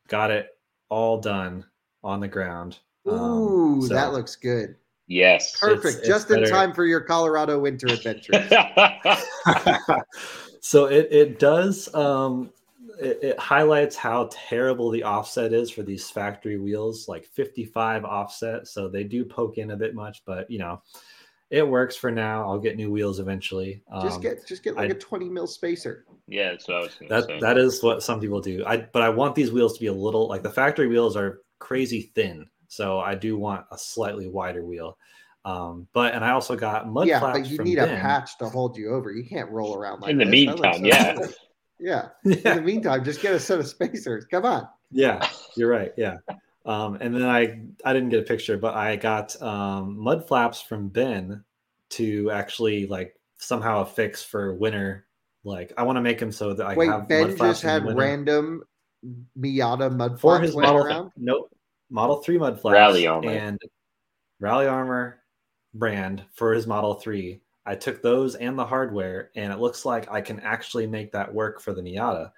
Got 0.08 0.30
it 0.30 0.48
all 0.88 1.18
done 1.18 1.64
on 2.04 2.20
the 2.20 2.28
ground. 2.28 2.78
Um, 3.06 3.14
Ooh, 3.14 3.72
um, 3.74 3.82
so 3.82 3.94
that 3.94 4.12
looks 4.12 4.36
good. 4.36 4.76
Yes. 5.06 5.58
Perfect. 5.58 5.98
It's, 5.98 6.06
Just 6.06 6.30
in 6.30 6.44
time 6.44 6.72
for 6.72 6.84
your 6.84 7.00
Colorado 7.00 7.58
winter 7.58 7.86
adventures. 7.88 8.48
so 10.60 10.86
it, 10.86 11.08
it 11.10 11.38
does 11.38 11.92
um, 11.94 12.50
it, 13.00 13.18
it, 13.22 13.38
highlights 13.38 13.96
how 13.96 14.28
terrible 14.32 14.90
the 14.90 15.02
offset 15.02 15.52
is 15.52 15.70
for 15.70 15.82
these 15.82 16.08
factory 16.08 16.56
wheels 16.56 17.08
like 17.08 17.26
55 17.26 18.04
offset 18.04 18.68
so 18.68 18.88
they 18.88 19.04
do 19.04 19.24
poke 19.24 19.58
in 19.58 19.72
a 19.72 19.76
bit 19.76 19.94
much 19.94 20.22
but 20.24 20.48
you 20.50 20.58
know 20.58 20.80
it 21.52 21.66
works 21.66 21.94
for 21.94 22.10
now 22.10 22.42
i'll 22.48 22.58
get 22.58 22.76
new 22.76 22.90
wheels 22.90 23.20
eventually 23.20 23.82
um, 23.92 24.02
just 24.02 24.20
get 24.20 24.44
just 24.46 24.64
get 24.64 24.74
like 24.74 24.90
I, 24.90 24.94
a 24.94 24.98
20 24.98 25.28
mil 25.28 25.46
spacer 25.46 26.04
yeah 26.26 26.50
that's 26.50 26.66
what 26.66 26.76
i 26.76 26.80
was 26.80 26.98
that 27.08 27.26
say. 27.26 27.40
that 27.40 27.58
is 27.58 27.82
what 27.82 28.02
some 28.02 28.20
people 28.20 28.40
do 28.40 28.64
i 28.66 28.78
but 28.78 29.02
i 29.02 29.08
want 29.08 29.34
these 29.34 29.52
wheels 29.52 29.74
to 29.74 29.80
be 29.80 29.86
a 29.86 29.92
little 29.92 30.26
like 30.28 30.42
the 30.42 30.50
factory 30.50 30.88
wheels 30.88 31.16
are 31.16 31.42
crazy 31.60 32.10
thin 32.14 32.46
so 32.68 32.98
i 32.98 33.14
do 33.14 33.36
want 33.36 33.64
a 33.70 33.78
slightly 33.78 34.26
wider 34.26 34.64
wheel 34.64 34.96
um, 35.44 35.88
but 35.92 36.14
and 36.14 36.24
I 36.24 36.30
also 36.30 36.54
got 36.54 36.88
mud 36.88 37.08
yeah, 37.08 37.18
flaps. 37.18 37.40
but 37.40 37.48
you 37.48 37.58
need 37.58 37.76
ben. 37.76 37.96
a 37.96 38.00
patch 38.00 38.38
to 38.38 38.48
hold 38.48 38.76
you 38.76 38.94
over. 38.94 39.10
You 39.10 39.24
can't 39.24 39.50
roll 39.50 39.76
around 39.76 40.00
like 40.00 40.12
in 40.12 40.18
the 40.18 40.24
this. 40.24 40.30
meantime. 40.30 40.84
Yeah. 40.84 41.18
yeah. 41.80 42.08
yeah. 42.24 42.32
In 42.32 42.42
the 42.56 42.62
meantime, 42.62 43.04
just 43.04 43.20
get 43.20 43.34
a 43.34 43.40
set 43.40 43.58
of 43.58 43.66
spacers. 43.66 44.24
Come 44.30 44.44
on. 44.44 44.68
Yeah, 44.90 45.26
you're 45.56 45.70
right. 45.70 45.92
Yeah. 45.96 46.18
Um, 46.64 46.98
and 47.00 47.14
then 47.14 47.24
I 47.24 47.60
I 47.84 47.92
didn't 47.92 48.10
get 48.10 48.20
a 48.20 48.26
picture, 48.26 48.56
but 48.56 48.74
I 48.74 48.96
got 48.96 49.40
um, 49.42 49.98
mud 49.98 50.26
flaps 50.26 50.60
from 50.60 50.88
Ben 50.88 51.44
to 51.90 52.30
actually 52.30 52.86
like 52.86 53.14
somehow 53.38 53.82
a 53.82 53.86
fix 53.86 54.22
for 54.22 54.54
winter. 54.54 55.06
Like 55.44 55.72
I 55.76 55.82
want 55.82 55.96
to 55.96 56.02
make 56.02 56.18
them 56.18 56.30
so 56.30 56.54
that 56.54 56.64
I 56.64 56.74
Wait, 56.74 56.88
have 56.88 57.08
Ben 57.08 57.36
just 57.36 57.62
had 57.62 57.84
random 57.96 58.62
Miata 59.38 59.94
mud 59.94 60.20
flaps 60.20 60.38
for 60.38 60.38
his 60.40 60.56
model. 60.56 60.86
Around? 60.86 61.12
Nope, 61.16 61.50
Model 61.90 62.22
Three 62.22 62.38
mud 62.38 62.60
flaps. 62.60 62.74
Rally 62.74 63.06
armor 63.06 63.30
and 63.30 63.60
Rally 64.38 64.66
armor 64.66 65.22
brand 65.74 66.24
for 66.32 66.52
his 66.52 66.66
Model 66.66 66.94
3. 66.94 67.40
I 67.64 67.74
took 67.74 68.02
those 68.02 68.34
and 68.34 68.58
the 68.58 68.66
hardware, 68.66 69.30
and 69.36 69.52
it 69.52 69.60
looks 69.60 69.84
like 69.84 70.10
I 70.10 70.20
can 70.20 70.40
actually 70.40 70.86
make 70.86 71.12
that 71.12 71.32
work 71.32 71.60
for 71.60 71.72
the 71.72 71.82
Miata 71.82 72.30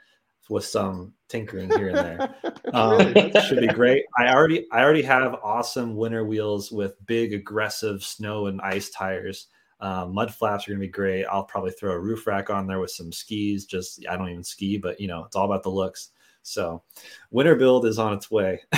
with 0.49 0.65
some 0.65 1.13
tinkering 1.29 1.71
here 1.71 1.89
and 1.89 1.97
there. 1.97 2.35
Um, 2.73 3.13
really? 3.13 3.41
should 3.43 3.61
be 3.61 3.69
great. 3.69 4.05
I 4.19 4.35
already 4.35 4.67
I 4.73 4.83
already 4.83 5.03
have 5.03 5.35
awesome 5.45 5.95
winter 5.95 6.25
wheels 6.25 6.73
with 6.73 6.97
big 7.07 7.33
aggressive 7.33 8.03
snow 8.03 8.47
and 8.47 8.61
ice 8.63 8.91
tires. 8.91 9.47
Um, 9.79 10.13
mud 10.13 10.35
flaps 10.35 10.67
are 10.67 10.73
gonna 10.73 10.81
be 10.81 10.89
great. 10.89 11.25
I'll 11.27 11.45
probably 11.45 11.71
throw 11.71 11.93
a 11.93 11.99
roof 12.01 12.27
rack 12.27 12.51
on 12.51 12.67
there 12.67 12.81
with 12.81 12.91
some 12.91 13.13
skis. 13.13 13.65
Just 13.65 14.05
I 14.11 14.17
don't 14.17 14.29
even 14.29 14.43
ski, 14.43 14.77
but 14.77 14.99
you 14.99 15.07
know 15.07 15.23
it's 15.25 15.37
all 15.37 15.45
about 15.45 15.63
the 15.63 15.71
looks. 15.71 16.11
So 16.43 16.83
winter 17.31 17.55
build 17.55 17.87
is 17.87 17.99
on 18.01 18.13
its 18.13 18.29
way. 18.29 18.61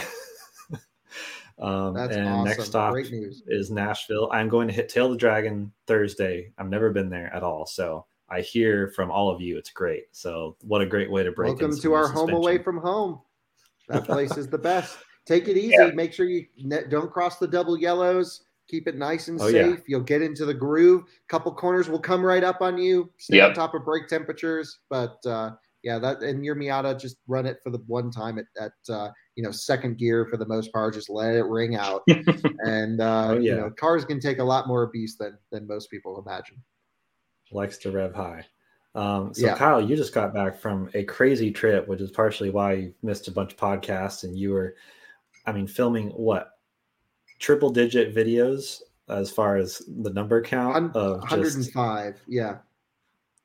Um, 1.58 1.94
That's 1.94 2.14
and 2.14 2.28
awesome. 2.28 2.44
next 2.44 2.64
stop 2.64 2.94
is 2.98 3.70
Nashville. 3.70 4.28
I'm 4.30 4.48
going 4.48 4.68
to 4.68 4.74
hit 4.74 4.88
Tail 4.88 5.08
the 5.08 5.16
Dragon 5.16 5.72
Thursday. 5.86 6.52
I've 6.58 6.68
never 6.68 6.90
been 6.90 7.08
there 7.08 7.34
at 7.34 7.42
all, 7.42 7.66
so 7.66 8.04
I 8.28 8.40
hear 8.40 8.88
from 8.88 9.10
all 9.10 9.30
of 9.30 9.40
you 9.40 9.56
it's 9.56 9.70
great. 9.70 10.04
So 10.12 10.56
what 10.62 10.82
a 10.82 10.86
great 10.86 11.10
way 11.10 11.22
to 11.22 11.32
break. 11.32 11.60
Welcome 11.60 11.78
to 11.78 11.94
our 11.94 12.08
home 12.08 12.30
away 12.30 12.58
from 12.58 12.78
home. 12.78 13.20
That 13.88 14.04
place 14.06 14.36
is 14.36 14.48
the 14.48 14.58
best. 14.58 14.98
Take 15.26 15.48
it 15.48 15.56
easy. 15.56 15.74
Yeah. 15.78 15.90
Make 15.94 16.12
sure 16.12 16.26
you 16.26 16.46
don't 16.88 17.12
cross 17.12 17.38
the 17.38 17.48
double 17.48 17.78
yellows. 17.78 18.42
Keep 18.68 18.88
it 18.88 18.96
nice 18.96 19.28
and 19.28 19.40
oh, 19.40 19.50
safe. 19.50 19.76
Yeah. 19.76 19.82
You'll 19.86 20.00
get 20.00 20.22
into 20.22 20.44
the 20.44 20.54
groove. 20.54 21.02
A 21.02 21.28
couple 21.28 21.52
corners 21.52 21.88
will 21.88 22.00
come 22.00 22.24
right 22.24 22.42
up 22.42 22.60
on 22.60 22.78
you. 22.78 23.10
Stay 23.18 23.36
yep. 23.36 23.50
on 23.50 23.54
top 23.54 23.74
of 23.74 23.84
brake 23.84 24.08
temperatures, 24.08 24.80
but 24.90 25.24
uh, 25.24 25.50
yeah, 25.86 26.00
that 26.00 26.20
and 26.20 26.44
your 26.44 26.56
Miata, 26.56 26.98
just 26.98 27.18
run 27.28 27.46
it 27.46 27.58
for 27.62 27.70
the 27.70 27.78
one 27.86 28.10
time 28.10 28.38
at, 28.38 28.46
at 28.60 28.92
uh, 28.92 29.10
you 29.36 29.44
know 29.44 29.52
second 29.52 29.98
gear 29.98 30.26
for 30.28 30.36
the 30.36 30.46
most 30.46 30.72
part. 30.72 30.94
Just 30.94 31.08
let 31.08 31.36
it 31.36 31.44
ring 31.44 31.76
out, 31.76 32.02
and 32.08 33.00
uh, 33.00 33.28
oh, 33.28 33.32
yeah. 33.34 33.38
you 33.38 33.56
know 33.56 33.70
cars 33.70 34.04
can 34.04 34.18
take 34.18 34.40
a 34.40 34.44
lot 34.44 34.66
more 34.66 34.82
abuse 34.82 35.16
than 35.16 35.38
than 35.52 35.64
most 35.68 35.88
people 35.88 36.20
imagine. 36.26 36.56
Likes 37.52 37.78
to 37.78 37.90
rev 37.90 38.14
high. 38.14 38.44
Um, 38.94 39.34
so 39.34 39.46
yeah. 39.46 39.56
Kyle, 39.56 39.80
you 39.80 39.94
just 39.94 40.14
got 40.14 40.32
back 40.32 40.58
from 40.58 40.88
a 40.94 41.04
crazy 41.04 41.50
trip, 41.50 41.86
which 41.86 42.00
is 42.00 42.10
partially 42.10 42.50
why 42.50 42.72
you 42.72 42.94
missed 43.02 43.28
a 43.28 43.30
bunch 43.30 43.52
of 43.52 43.58
podcasts 43.58 44.24
and 44.24 44.38
you 44.38 44.52
were, 44.52 44.74
I 45.44 45.52
mean, 45.52 45.66
filming 45.66 46.08
what 46.10 46.52
triple 47.38 47.68
digit 47.68 48.14
videos 48.14 48.80
as 49.08 49.30
far 49.30 49.56
as 49.56 49.82
the 49.86 50.10
number 50.10 50.40
count 50.40 50.96
of 50.96 51.20
105. 51.20 52.14
Just, 52.14 52.24
yeah. 52.26 52.56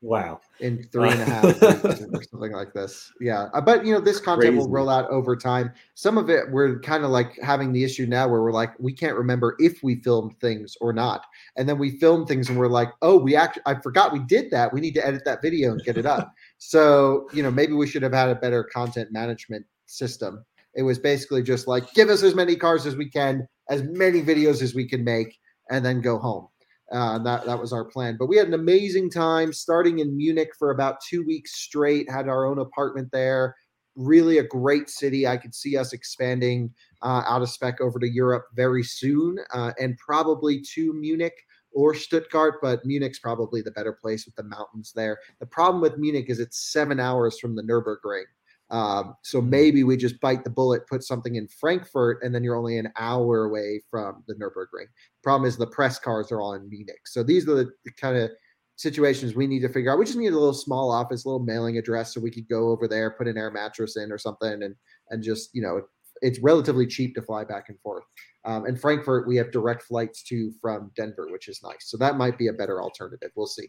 Wow. 0.02 0.40
In 0.58 0.82
three 0.92 1.10
and 1.10 1.20
a 1.20 1.24
half 1.24 1.44
or 1.62 2.22
something 2.24 2.52
like 2.52 2.74
this. 2.74 3.12
Yeah. 3.20 3.48
But, 3.64 3.86
you 3.86 3.94
know, 3.94 4.00
this 4.00 4.18
content 4.18 4.54
Crazy. 4.54 4.58
will 4.58 4.68
roll 4.68 4.90
out 4.90 5.08
over 5.10 5.36
time. 5.36 5.72
Some 5.94 6.18
of 6.18 6.28
it, 6.28 6.50
we're 6.50 6.80
kind 6.80 7.04
of 7.04 7.10
like 7.10 7.38
having 7.40 7.72
the 7.72 7.84
issue 7.84 8.06
now 8.06 8.26
where 8.26 8.42
we're 8.42 8.52
like, 8.52 8.72
we 8.80 8.92
can't 8.92 9.16
remember 9.16 9.54
if 9.60 9.82
we 9.82 10.02
filmed 10.02 10.38
things 10.40 10.76
or 10.80 10.92
not. 10.92 11.24
And 11.56 11.68
then 11.68 11.78
we 11.78 11.98
film 12.00 12.26
things 12.26 12.48
and 12.48 12.58
we're 12.58 12.66
like, 12.66 12.90
oh, 13.00 13.16
we 13.16 13.36
actually, 13.36 13.62
I 13.64 13.80
forgot 13.80 14.12
we 14.12 14.18
did 14.18 14.50
that. 14.50 14.72
We 14.72 14.80
need 14.80 14.94
to 14.94 15.06
edit 15.06 15.24
that 15.24 15.40
video 15.40 15.70
and 15.70 15.82
get 15.84 15.96
it 15.96 16.04
up. 16.04 16.32
so, 16.58 17.28
you 17.32 17.44
know, 17.44 17.50
maybe 17.50 17.72
we 17.72 17.86
should 17.86 18.02
have 18.02 18.12
had 18.12 18.28
a 18.28 18.34
better 18.34 18.64
content 18.64 19.12
management 19.12 19.64
system. 19.86 20.44
It 20.74 20.82
was 20.82 20.98
basically 20.98 21.44
just 21.44 21.68
like, 21.68 21.92
give 21.94 22.08
us 22.08 22.24
as 22.24 22.34
many 22.34 22.56
cars 22.56 22.86
as 22.86 22.96
we 22.96 23.08
can, 23.08 23.46
as 23.68 23.84
many 23.84 24.20
videos 24.20 24.62
as 24.62 24.74
we 24.74 24.88
can 24.88 25.04
make, 25.04 25.38
and 25.70 25.84
then 25.84 26.00
go 26.00 26.18
home. 26.18 26.48
Uh, 26.92 27.18
that 27.18 27.46
that 27.46 27.58
was 27.58 27.72
our 27.72 27.84
plan. 27.84 28.16
But 28.18 28.26
we 28.26 28.36
had 28.36 28.48
an 28.48 28.54
amazing 28.54 29.10
time 29.10 29.52
starting 29.52 30.00
in 30.00 30.16
Munich 30.16 30.50
for 30.58 30.70
about 30.70 31.00
two 31.00 31.24
weeks 31.24 31.54
straight. 31.54 32.10
Had 32.10 32.28
our 32.28 32.44
own 32.44 32.58
apartment 32.58 33.10
there. 33.12 33.56
Really 33.96 34.38
a 34.38 34.44
great 34.44 34.90
city. 34.90 35.26
I 35.26 35.36
could 35.36 35.54
see 35.54 35.76
us 35.76 35.92
expanding 35.92 36.72
uh, 37.02 37.22
out 37.26 37.42
of 37.42 37.50
spec 37.50 37.80
over 37.80 37.98
to 37.98 38.08
Europe 38.08 38.46
very 38.54 38.82
soon, 38.82 39.38
uh, 39.54 39.72
and 39.80 39.96
probably 39.98 40.60
to 40.74 40.92
Munich 40.92 41.34
or 41.72 41.94
Stuttgart. 41.94 42.56
But 42.60 42.84
Munich's 42.84 43.18
probably 43.18 43.62
the 43.62 43.70
better 43.70 43.92
place 43.92 44.26
with 44.26 44.34
the 44.34 44.44
mountains 44.44 44.92
there. 44.94 45.18
The 45.40 45.46
problem 45.46 45.80
with 45.80 45.98
Munich 45.98 46.26
is 46.28 46.40
it's 46.40 46.72
seven 46.72 47.00
hours 47.00 47.38
from 47.38 47.56
the 47.56 47.62
Nurburgring. 47.62 48.24
Um, 48.72 49.16
so 49.22 49.42
maybe 49.42 49.84
we 49.84 49.98
just 49.98 50.18
bite 50.20 50.44
the 50.44 50.50
bullet, 50.50 50.86
put 50.88 51.04
something 51.04 51.36
in 51.36 51.46
Frankfurt, 51.46 52.20
and 52.22 52.34
then 52.34 52.42
you're 52.42 52.56
only 52.56 52.78
an 52.78 52.90
hour 52.98 53.44
away 53.44 53.82
from 53.90 54.24
the 54.26 54.34
Nurburgring. 54.34 54.86
Problem 55.22 55.46
is 55.46 55.58
the 55.58 55.66
press 55.66 55.98
cars 55.98 56.32
are 56.32 56.40
all 56.40 56.54
in 56.54 56.68
Munich. 56.70 57.02
So 57.04 57.22
these 57.22 57.46
are 57.48 57.54
the, 57.54 57.70
the 57.84 57.92
kind 58.00 58.16
of 58.16 58.30
situations 58.76 59.34
we 59.34 59.46
need 59.46 59.60
to 59.60 59.68
figure 59.68 59.92
out. 59.92 59.98
We 59.98 60.06
just 60.06 60.16
need 60.16 60.32
a 60.32 60.38
little 60.38 60.54
small 60.54 60.90
office, 60.90 61.24
a 61.24 61.28
little 61.28 61.44
mailing 61.44 61.76
address, 61.76 62.14
so 62.14 62.20
we 62.20 62.30
could 62.30 62.48
go 62.48 62.70
over 62.70 62.88
there, 62.88 63.10
put 63.10 63.28
an 63.28 63.36
air 63.36 63.50
mattress 63.50 63.98
in 63.98 64.10
or 64.10 64.18
something, 64.18 64.62
and 64.62 64.74
and 65.10 65.22
just 65.22 65.50
you 65.52 65.60
know 65.60 65.82
it's 66.22 66.38
relatively 66.40 66.86
cheap 66.86 67.14
to 67.16 67.22
fly 67.22 67.44
back 67.44 67.68
and 67.68 67.78
forth. 67.80 68.04
Um, 68.44 68.64
and 68.64 68.80
Frankfurt, 68.80 69.26
we 69.26 69.36
have 69.36 69.52
direct 69.52 69.82
flights 69.82 70.22
to 70.24 70.50
from 70.62 70.90
Denver, 70.96 71.28
which 71.30 71.48
is 71.48 71.62
nice. 71.62 71.90
So 71.90 71.96
that 71.98 72.16
might 72.16 72.38
be 72.38 72.48
a 72.48 72.52
better 72.52 72.80
alternative. 72.80 73.30
We'll 73.34 73.46
see. 73.46 73.68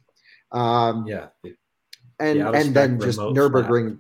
Um, 0.52 1.06
yeah. 1.06 1.28
And 2.20 2.40
and 2.40 2.74
then 2.74 3.00
just 3.00 3.20
Nurburgring 3.20 4.00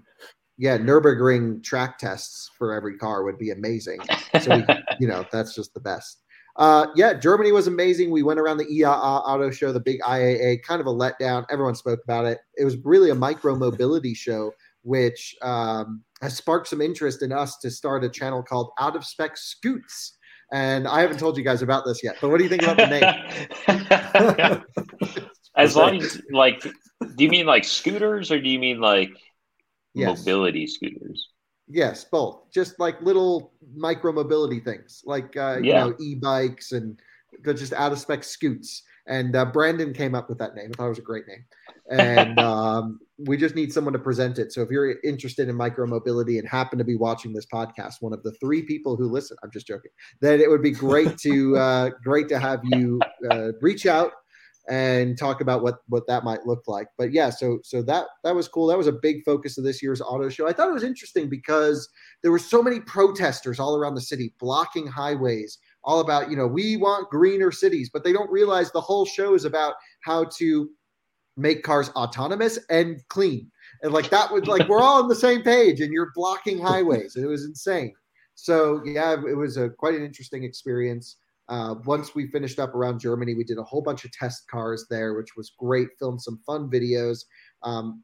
yeah, 0.63 0.77
Nurburgring 0.77 1.61
track 1.61 1.97
tests 1.97 2.49
for 2.57 2.73
every 2.73 2.97
car 2.97 3.25
would 3.25 3.37
be 3.37 3.51
amazing. 3.51 3.99
So 4.41 4.55
we, 4.55 4.65
you 5.01 5.09
know, 5.09 5.25
that's 5.29 5.53
just 5.53 5.73
the 5.73 5.81
best. 5.81 6.21
Uh, 6.55 6.87
yeah, 6.95 7.13
Germany 7.13 7.51
was 7.51 7.67
amazing. 7.67 8.11
We 8.11 8.23
went 8.23 8.39
around 8.39 8.59
the 8.59 8.65
IAA 8.65 8.95
auto 9.25 9.51
show, 9.51 9.73
the 9.73 9.81
big 9.81 9.99
IAA, 9.99 10.63
kind 10.63 10.79
of 10.79 10.87
a 10.87 10.89
letdown. 10.89 11.45
Everyone 11.51 11.75
spoke 11.75 11.99
about 12.05 12.23
it. 12.23 12.39
It 12.55 12.63
was 12.63 12.77
really 12.77 13.09
a 13.09 13.15
micro 13.15 13.57
mobility 13.57 14.13
show, 14.13 14.53
which 14.83 15.35
um, 15.41 16.01
has 16.21 16.37
sparked 16.37 16.69
some 16.69 16.79
interest 16.79 17.23
in 17.23 17.33
us 17.33 17.57
to 17.57 17.69
start 17.69 18.05
a 18.05 18.09
channel 18.09 18.41
called 18.41 18.71
Out 18.79 18.95
of 18.95 19.03
Spec 19.03 19.35
Scoots. 19.35 20.17
And 20.53 20.87
I 20.87 21.01
haven't 21.01 21.19
told 21.19 21.35
you 21.37 21.43
guys 21.43 21.61
about 21.61 21.83
this 21.83 22.01
yet, 22.01 22.15
but 22.21 22.29
what 22.29 22.37
do 22.37 22.45
you 22.45 22.49
think 22.49 22.63
about 22.63 22.77
the 22.77 22.87
name? 24.47 24.63
as 25.57 25.75
long 25.75 25.97
as, 25.97 26.21
like, 26.31 26.61
do 26.63 26.71
you 27.17 27.29
mean 27.29 27.47
like 27.47 27.65
scooters 27.65 28.31
or 28.31 28.39
do 28.39 28.47
you 28.47 28.59
mean 28.59 28.79
like 28.79 29.09
yes. 29.93 30.19
mobility 30.19 30.67
scooters. 30.67 31.29
Yes, 31.67 32.03
both. 32.03 32.51
Just 32.51 32.79
like 32.79 33.01
little 33.01 33.53
micro 33.75 34.11
mobility 34.11 34.59
things, 34.59 35.01
like 35.05 35.35
uh, 35.37 35.59
yeah. 35.61 35.85
you 35.85 35.91
know, 35.91 35.95
e-bikes 35.99 36.71
and 36.71 36.99
just 37.43 37.73
out 37.73 37.91
of 37.91 37.99
spec 37.99 38.23
scoots. 38.23 38.83
And 39.07 39.35
uh, 39.35 39.45
Brandon 39.45 39.93
came 39.93 40.15
up 40.15 40.29
with 40.29 40.37
that 40.37 40.55
name. 40.55 40.71
I 40.73 40.77
thought 40.77 40.85
it 40.85 40.89
was 40.89 40.99
a 40.99 41.03
great 41.03 41.27
name. 41.27 41.43
And 41.89 42.39
um, 42.39 42.99
we 43.17 43.37
just 43.37 43.55
need 43.55 43.73
someone 43.73 43.93
to 43.93 43.99
present 43.99 44.39
it. 44.39 44.53
So 44.53 44.61
if 44.61 44.69
you're 44.69 44.99
interested 45.01 45.49
in 45.49 45.55
micro 45.55 45.85
mobility 45.85 46.37
and 46.37 46.47
happen 46.47 46.77
to 46.77 46.85
be 46.85 46.95
watching 46.95 47.33
this 47.33 47.45
podcast, 47.45 47.95
one 48.01 48.13
of 48.13 48.23
the 48.23 48.31
three 48.33 48.61
people 48.61 48.95
who 48.95 49.09
listen, 49.09 49.37
I'm 49.43 49.51
just 49.51 49.67
joking, 49.67 49.91
then 50.21 50.39
it 50.39 50.49
would 50.49 50.61
be 50.61 50.71
great 50.71 51.17
to 51.19 51.57
uh, 51.57 51.89
great 52.03 52.29
to 52.29 52.39
have 52.39 52.61
you 52.63 52.99
uh, 53.29 53.51
reach 53.61 53.85
out 53.85 54.13
and 54.69 55.17
talk 55.17 55.41
about 55.41 55.61
what 55.61 55.79
what 55.87 56.07
that 56.07 56.23
might 56.23 56.45
look 56.45 56.63
like. 56.67 56.87
But 56.97 57.11
yeah, 57.11 57.29
so 57.29 57.59
so 57.63 57.81
that 57.83 58.07
that 58.23 58.35
was 58.35 58.47
cool. 58.47 58.67
That 58.67 58.77
was 58.77 58.87
a 58.87 58.93
big 58.93 59.23
focus 59.25 59.57
of 59.57 59.63
this 59.63 59.83
year's 59.83 60.01
auto 60.01 60.29
show. 60.29 60.47
I 60.47 60.53
thought 60.53 60.69
it 60.69 60.73
was 60.73 60.83
interesting 60.83 61.29
because 61.29 61.89
there 62.21 62.31
were 62.31 62.39
so 62.39 62.63
many 62.63 62.79
protesters 62.79 63.59
all 63.59 63.75
around 63.75 63.95
the 63.95 64.01
city 64.01 64.33
blocking 64.39 64.87
highways, 64.87 65.57
all 65.83 65.99
about, 65.99 66.29
you 66.29 66.37
know, 66.37 66.47
we 66.47 66.77
want 66.77 67.09
greener 67.09 67.51
cities, 67.51 67.89
but 67.91 68.03
they 68.03 68.13
don't 68.13 68.31
realize 68.31 68.71
the 68.71 68.81
whole 68.81 69.05
show 69.05 69.33
is 69.33 69.45
about 69.45 69.73
how 70.01 70.25
to 70.37 70.69
make 71.35 71.63
cars 71.63 71.89
autonomous 71.89 72.59
and 72.69 73.01
clean. 73.09 73.49
And 73.81 73.91
like 73.91 74.09
that 74.11 74.31
was 74.31 74.45
like 74.45 74.69
we're 74.69 74.81
all 74.81 75.01
on 75.01 75.09
the 75.09 75.15
same 75.15 75.41
page 75.41 75.81
and 75.81 75.91
you're 75.91 76.11
blocking 76.15 76.59
highways. 76.59 77.15
It 77.15 77.25
was 77.25 77.43
insane. 77.43 77.93
So 78.35 78.81
yeah, 78.85 79.13
it 79.13 79.35
was 79.35 79.57
a 79.57 79.69
quite 79.69 79.95
an 79.95 80.05
interesting 80.05 80.43
experience. 80.43 81.17
Uh, 81.49 81.75
once 81.85 82.15
we 82.15 82.27
finished 82.27 82.59
up 82.59 82.73
around 82.73 82.99
Germany, 82.99 83.35
we 83.35 83.43
did 83.43 83.57
a 83.57 83.63
whole 83.63 83.81
bunch 83.81 84.05
of 84.05 84.11
test 84.11 84.47
cars 84.49 84.85
there, 84.89 85.13
which 85.15 85.35
was 85.35 85.53
great. 85.57 85.89
Filmed 85.99 86.21
some 86.21 86.39
fun 86.45 86.69
videos. 86.69 87.19
Um, 87.63 88.03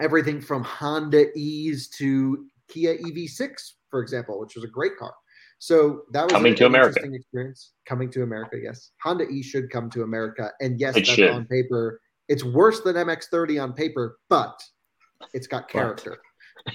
everything 0.00 0.40
from 0.40 0.62
Honda 0.62 1.26
E's 1.36 1.88
to 1.98 2.46
Kia 2.68 2.98
EV6, 2.98 3.50
for 3.90 4.00
example, 4.00 4.38
which 4.38 4.54
was 4.54 4.64
a 4.64 4.68
great 4.68 4.96
car. 4.98 5.14
So 5.58 6.02
that 6.12 6.24
was 6.24 6.32
coming 6.32 6.54
to 6.56 6.66
America. 6.66 7.02
Experience 7.02 7.72
coming 7.86 8.10
to 8.12 8.22
America. 8.22 8.58
Yes, 8.62 8.92
Honda 9.02 9.24
E 9.28 9.42
should 9.42 9.70
come 9.70 9.90
to 9.90 10.02
America, 10.02 10.52
and 10.60 10.78
yes, 10.78 10.96
it 10.96 11.00
that's 11.00 11.10
should. 11.10 11.30
on 11.30 11.46
paper. 11.46 12.00
It's 12.28 12.44
worse 12.44 12.80
than 12.82 12.94
MX30 12.94 13.62
on 13.62 13.72
paper, 13.72 14.18
but 14.28 14.60
it's 15.34 15.46
got 15.46 15.68
character. 15.68 16.18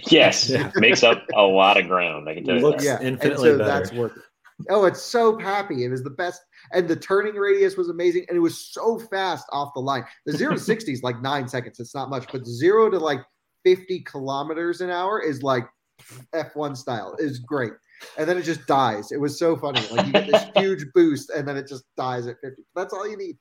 yes, 0.08 0.50
yeah. 0.50 0.70
makes 0.76 1.04
up 1.04 1.24
a 1.36 1.44
lot 1.44 1.78
of 1.78 1.88
ground. 1.88 2.28
I 2.28 2.34
can 2.36 2.44
tell 2.44 2.56
you. 2.56 2.62
Looks 2.62 2.84
that. 2.84 3.02
yeah, 3.02 3.08
infinitely 3.08 3.52
and 3.52 3.60
so 3.60 3.66
better. 3.66 3.80
That's 3.80 3.94
worth 3.94 4.18
it. 4.18 4.24
Oh, 4.70 4.86
it's 4.86 5.02
so 5.02 5.38
happy. 5.38 5.84
It 5.84 5.90
was 5.90 6.04
the 6.04 6.10
best. 6.10 6.42
And 6.72 6.88
the 6.88 6.96
turning 6.96 7.36
radius 7.36 7.78
was 7.78 7.90
amazing. 7.90 8.26
And 8.28 8.38
it 8.38 8.42
was 8.42 8.58
so 8.58 9.00
fast 9.00 9.46
off 9.52 9.74
the 9.74 9.82
line. 9.82 10.06
The 10.26 10.32
zero 10.38 10.54
to 10.54 10.60
60 10.60 10.92
is 10.92 11.04
like 11.04 11.22
nine 11.22 11.48
seconds. 11.48 11.80
It's 11.80 11.96
not 11.96 12.10
much, 12.10 12.32
but 12.32 12.46
zero 12.46 12.90
to 12.90 12.98
like 12.98 13.22
50 13.64 14.02
kilometers 14.02 14.82
an 14.82 14.90
hour 14.90 15.22
is 15.22 15.44
like 15.44 15.66
F1 16.34 16.78
style. 16.78 17.16
Is 17.20 17.40
great. 17.40 17.74
And 18.18 18.28
then 18.28 18.38
it 18.38 18.44
just 18.44 18.66
dies. 18.68 19.12
It 19.12 19.20
was 19.20 19.40
so 19.40 19.56
funny. 19.56 19.82
Like 19.92 20.06
you 20.08 20.12
get 20.12 20.28
this 20.28 20.46
huge 20.58 20.86
boost 20.94 21.30
and 21.30 21.48
then 21.48 21.58
it 21.58 21.68
just 21.68 21.84
dies 21.96 22.28
at 22.28 22.36
50. 22.42 22.64
That's 22.76 22.94
all 22.94 23.08
you 23.08 23.18
need. 23.18 23.38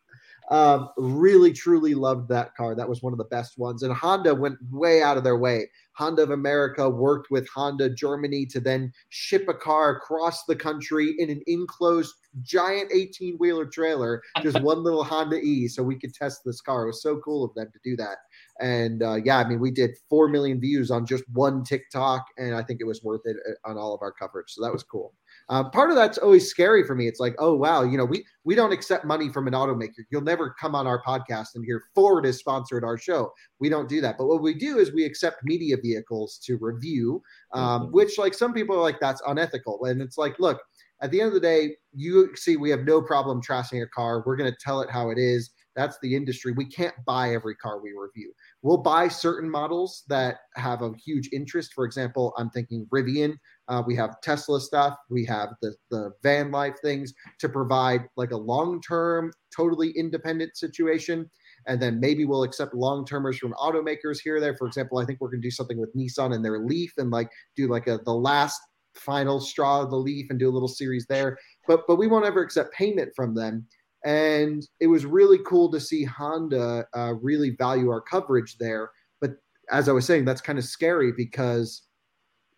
Um, 0.50 0.90
really, 0.96 1.52
truly 1.52 1.94
loved 1.94 2.28
that 2.28 2.54
car. 2.54 2.74
That 2.74 2.88
was 2.88 3.02
one 3.02 3.12
of 3.12 3.18
the 3.18 3.24
best 3.24 3.58
ones. 3.58 3.82
And 3.82 3.92
Honda 3.92 4.34
went 4.34 4.58
way 4.70 5.02
out 5.02 5.16
of 5.16 5.24
their 5.24 5.38
way. 5.38 5.68
Honda 5.94 6.22
of 6.22 6.30
America 6.30 6.88
worked 6.88 7.30
with 7.30 7.48
Honda 7.48 7.90
Germany 7.90 8.46
to 8.46 8.60
then 8.60 8.92
ship 9.10 9.46
a 9.48 9.54
car 9.54 9.96
across 9.96 10.44
the 10.44 10.56
country 10.56 11.14
in 11.18 11.30
an 11.30 11.42
enclosed 11.46 12.14
giant 12.42 12.90
18 12.92 13.36
wheeler 13.36 13.66
trailer, 13.66 14.22
just 14.42 14.60
one 14.62 14.82
little 14.82 15.04
Honda 15.04 15.36
E, 15.36 15.68
so 15.68 15.82
we 15.82 15.98
could 15.98 16.14
test 16.14 16.40
this 16.44 16.60
car. 16.60 16.84
It 16.84 16.86
was 16.86 17.02
so 17.02 17.18
cool 17.18 17.44
of 17.44 17.54
them 17.54 17.68
to 17.72 17.78
do 17.84 17.96
that. 17.96 18.16
And 18.60 19.02
uh, 19.02 19.16
yeah, 19.24 19.38
I 19.38 19.48
mean, 19.48 19.60
we 19.60 19.70
did 19.70 19.96
4 20.08 20.28
million 20.28 20.60
views 20.60 20.90
on 20.90 21.06
just 21.06 21.24
one 21.32 21.62
TikTok, 21.62 22.24
and 22.38 22.54
I 22.54 22.62
think 22.62 22.80
it 22.80 22.86
was 22.86 23.02
worth 23.02 23.22
it 23.24 23.36
uh, 23.48 23.70
on 23.70 23.76
all 23.76 23.94
of 23.94 24.02
our 24.02 24.12
coverage. 24.12 24.50
So 24.50 24.62
that 24.62 24.72
was 24.72 24.82
cool. 24.82 25.14
Uh, 25.48 25.68
part 25.70 25.90
of 25.90 25.96
that's 25.96 26.18
always 26.18 26.48
scary 26.48 26.84
for 26.84 26.94
me. 26.94 27.06
It's 27.06 27.20
like, 27.20 27.34
oh 27.38 27.54
wow, 27.54 27.82
you 27.82 27.98
know, 27.98 28.04
we 28.04 28.24
we 28.44 28.54
don't 28.54 28.72
accept 28.72 29.04
money 29.04 29.28
from 29.28 29.46
an 29.46 29.54
automaker. 29.54 30.04
You'll 30.10 30.22
never 30.22 30.54
come 30.60 30.74
on 30.74 30.86
our 30.86 31.02
podcast 31.02 31.54
and 31.54 31.64
hear 31.64 31.82
Ford 31.94 32.26
is 32.26 32.38
sponsored 32.38 32.84
our 32.84 32.98
show. 32.98 33.32
We 33.58 33.68
don't 33.68 33.88
do 33.88 34.00
that. 34.00 34.18
But 34.18 34.26
what 34.26 34.42
we 34.42 34.54
do 34.54 34.78
is 34.78 34.92
we 34.92 35.04
accept 35.04 35.44
media 35.44 35.76
vehicles 35.82 36.38
to 36.44 36.56
review, 36.58 37.22
um, 37.52 37.82
mm-hmm. 37.82 37.92
which 37.92 38.18
like 38.18 38.34
some 38.34 38.52
people 38.52 38.76
are 38.76 38.82
like 38.82 39.00
that's 39.00 39.22
unethical. 39.26 39.84
And 39.84 40.00
it's 40.00 40.18
like, 40.18 40.38
look, 40.38 40.60
at 41.02 41.10
the 41.10 41.20
end 41.20 41.28
of 41.28 41.34
the 41.34 41.40
day, 41.40 41.76
you 41.92 42.34
see, 42.36 42.56
we 42.56 42.70
have 42.70 42.84
no 42.84 43.02
problem 43.02 43.42
trashing 43.42 43.82
a 43.82 43.88
car. 43.88 44.22
We're 44.24 44.36
going 44.36 44.50
to 44.50 44.58
tell 44.60 44.80
it 44.80 44.90
how 44.90 45.10
it 45.10 45.18
is. 45.18 45.50
That's 45.74 45.98
the 46.02 46.14
industry. 46.14 46.52
We 46.52 46.66
can't 46.66 46.94
buy 47.06 47.34
every 47.34 47.54
car 47.56 47.80
we 47.80 47.90
review. 47.90 48.32
We'll 48.62 48.82
buy 48.82 49.08
certain 49.08 49.50
models 49.50 50.04
that 50.08 50.36
have 50.56 50.82
a 50.82 50.92
huge 51.04 51.30
interest. 51.32 51.72
For 51.74 51.84
example, 51.84 52.34
I'm 52.36 52.50
thinking 52.50 52.86
Rivian. 52.92 53.36
Uh, 53.68 53.82
we 53.86 53.96
have 53.96 54.20
Tesla 54.22 54.60
stuff. 54.60 54.96
We 55.08 55.24
have 55.26 55.50
the 55.62 55.74
the 55.90 56.12
van 56.22 56.50
life 56.50 56.76
things 56.82 57.14
to 57.40 57.48
provide 57.48 58.02
like 58.16 58.32
a 58.32 58.36
long 58.36 58.80
term, 58.82 59.32
totally 59.54 59.90
independent 59.90 60.56
situation. 60.56 61.30
And 61.66 61.80
then 61.80 62.00
maybe 62.00 62.24
we'll 62.24 62.42
accept 62.42 62.74
long 62.74 63.06
termers 63.06 63.38
from 63.38 63.54
automakers 63.54 64.18
here 64.22 64.40
there. 64.40 64.56
For 64.56 64.66
example, 64.66 64.98
I 64.98 65.04
think 65.04 65.20
we're 65.20 65.30
going 65.30 65.42
to 65.42 65.46
do 65.46 65.50
something 65.50 65.78
with 65.78 65.94
Nissan 65.94 66.34
and 66.34 66.44
their 66.44 66.58
Leaf 66.58 66.92
and 66.98 67.10
like 67.10 67.30
do 67.56 67.68
like 67.68 67.86
a 67.86 67.98
the 68.04 68.14
last 68.14 68.60
final 68.94 69.40
straw 69.40 69.80
of 69.80 69.90
the 69.90 69.96
Leaf 69.96 70.26
and 70.28 70.38
do 70.38 70.50
a 70.50 70.52
little 70.52 70.68
series 70.68 71.06
there. 71.06 71.38
But 71.66 71.86
but 71.86 71.96
we 71.96 72.08
won't 72.08 72.26
ever 72.26 72.42
accept 72.42 72.74
payment 72.74 73.12
from 73.16 73.34
them 73.34 73.66
And 74.04 74.66
it 74.80 74.88
was 74.88 75.06
really 75.06 75.38
cool 75.46 75.70
to 75.70 75.80
see 75.80 76.04
Honda 76.04 76.86
uh, 76.94 77.14
really 77.20 77.50
value 77.50 77.90
our 77.90 78.00
coverage 78.00 78.58
there. 78.58 78.90
But 79.20 79.32
as 79.70 79.88
I 79.88 79.92
was 79.92 80.04
saying, 80.04 80.24
that's 80.24 80.40
kind 80.40 80.58
of 80.58 80.64
scary 80.64 81.12
because 81.12 81.82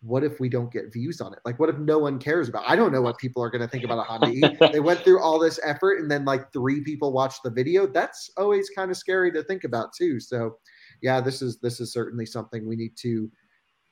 what 0.01 0.23
if 0.23 0.39
we 0.39 0.49
don't 0.49 0.71
get 0.71 0.93
views 0.93 1.19
on 1.19 1.33
it? 1.33 1.39
Like, 1.45 1.59
what 1.59 1.69
if 1.69 1.77
no 1.77 1.97
one 1.97 2.19
cares 2.19 2.47
about? 2.47 2.63
It? 2.63 2.69
I 2.69 2.75
don't 2.75 2.91
know 2.91 3.01
what 3.01 3.17
people 3.17 3.43
are 3.43 3.49
going 3.49 3.61
to 3.61 3.67
think 3.67 3.83
about 3.83 3.99
a 3.99 4.03
Honda 4.03 4.27
E. 4.27 4.41
they 4.71 4.79
went 4.79 4.99
through 5.01 5.19
all 5.19 5.39
this 5.39 5.59
effort, 5.63 5.99
and 5.99 6.09
then 6.09 6.25
like 6.25 6.51
three 6.53 6.81
people 6.81 7.11
watched 7.11 7.43
the 7.43 7.49
video. 7.49 7.87
That's 7.87 8.29
always 8.37 8.69
kind 8.69 8.91
of 8.91 8.97
scary 8.97 9.31
to 9.31 9.43
think 9.43 9.63
about 9.63 9.93
too. 9.93 10.19
So, 10.19 10.57
yeah, 11.01 11.21
this 11.21 11.41
is 11.41 11.59
this 11.59 11.79
is 11.79 11.91
certainly 11.91 12.25
something 12.25 12.67
we 12.67 12.75
need 12.75 12.95
to 12.97 13.31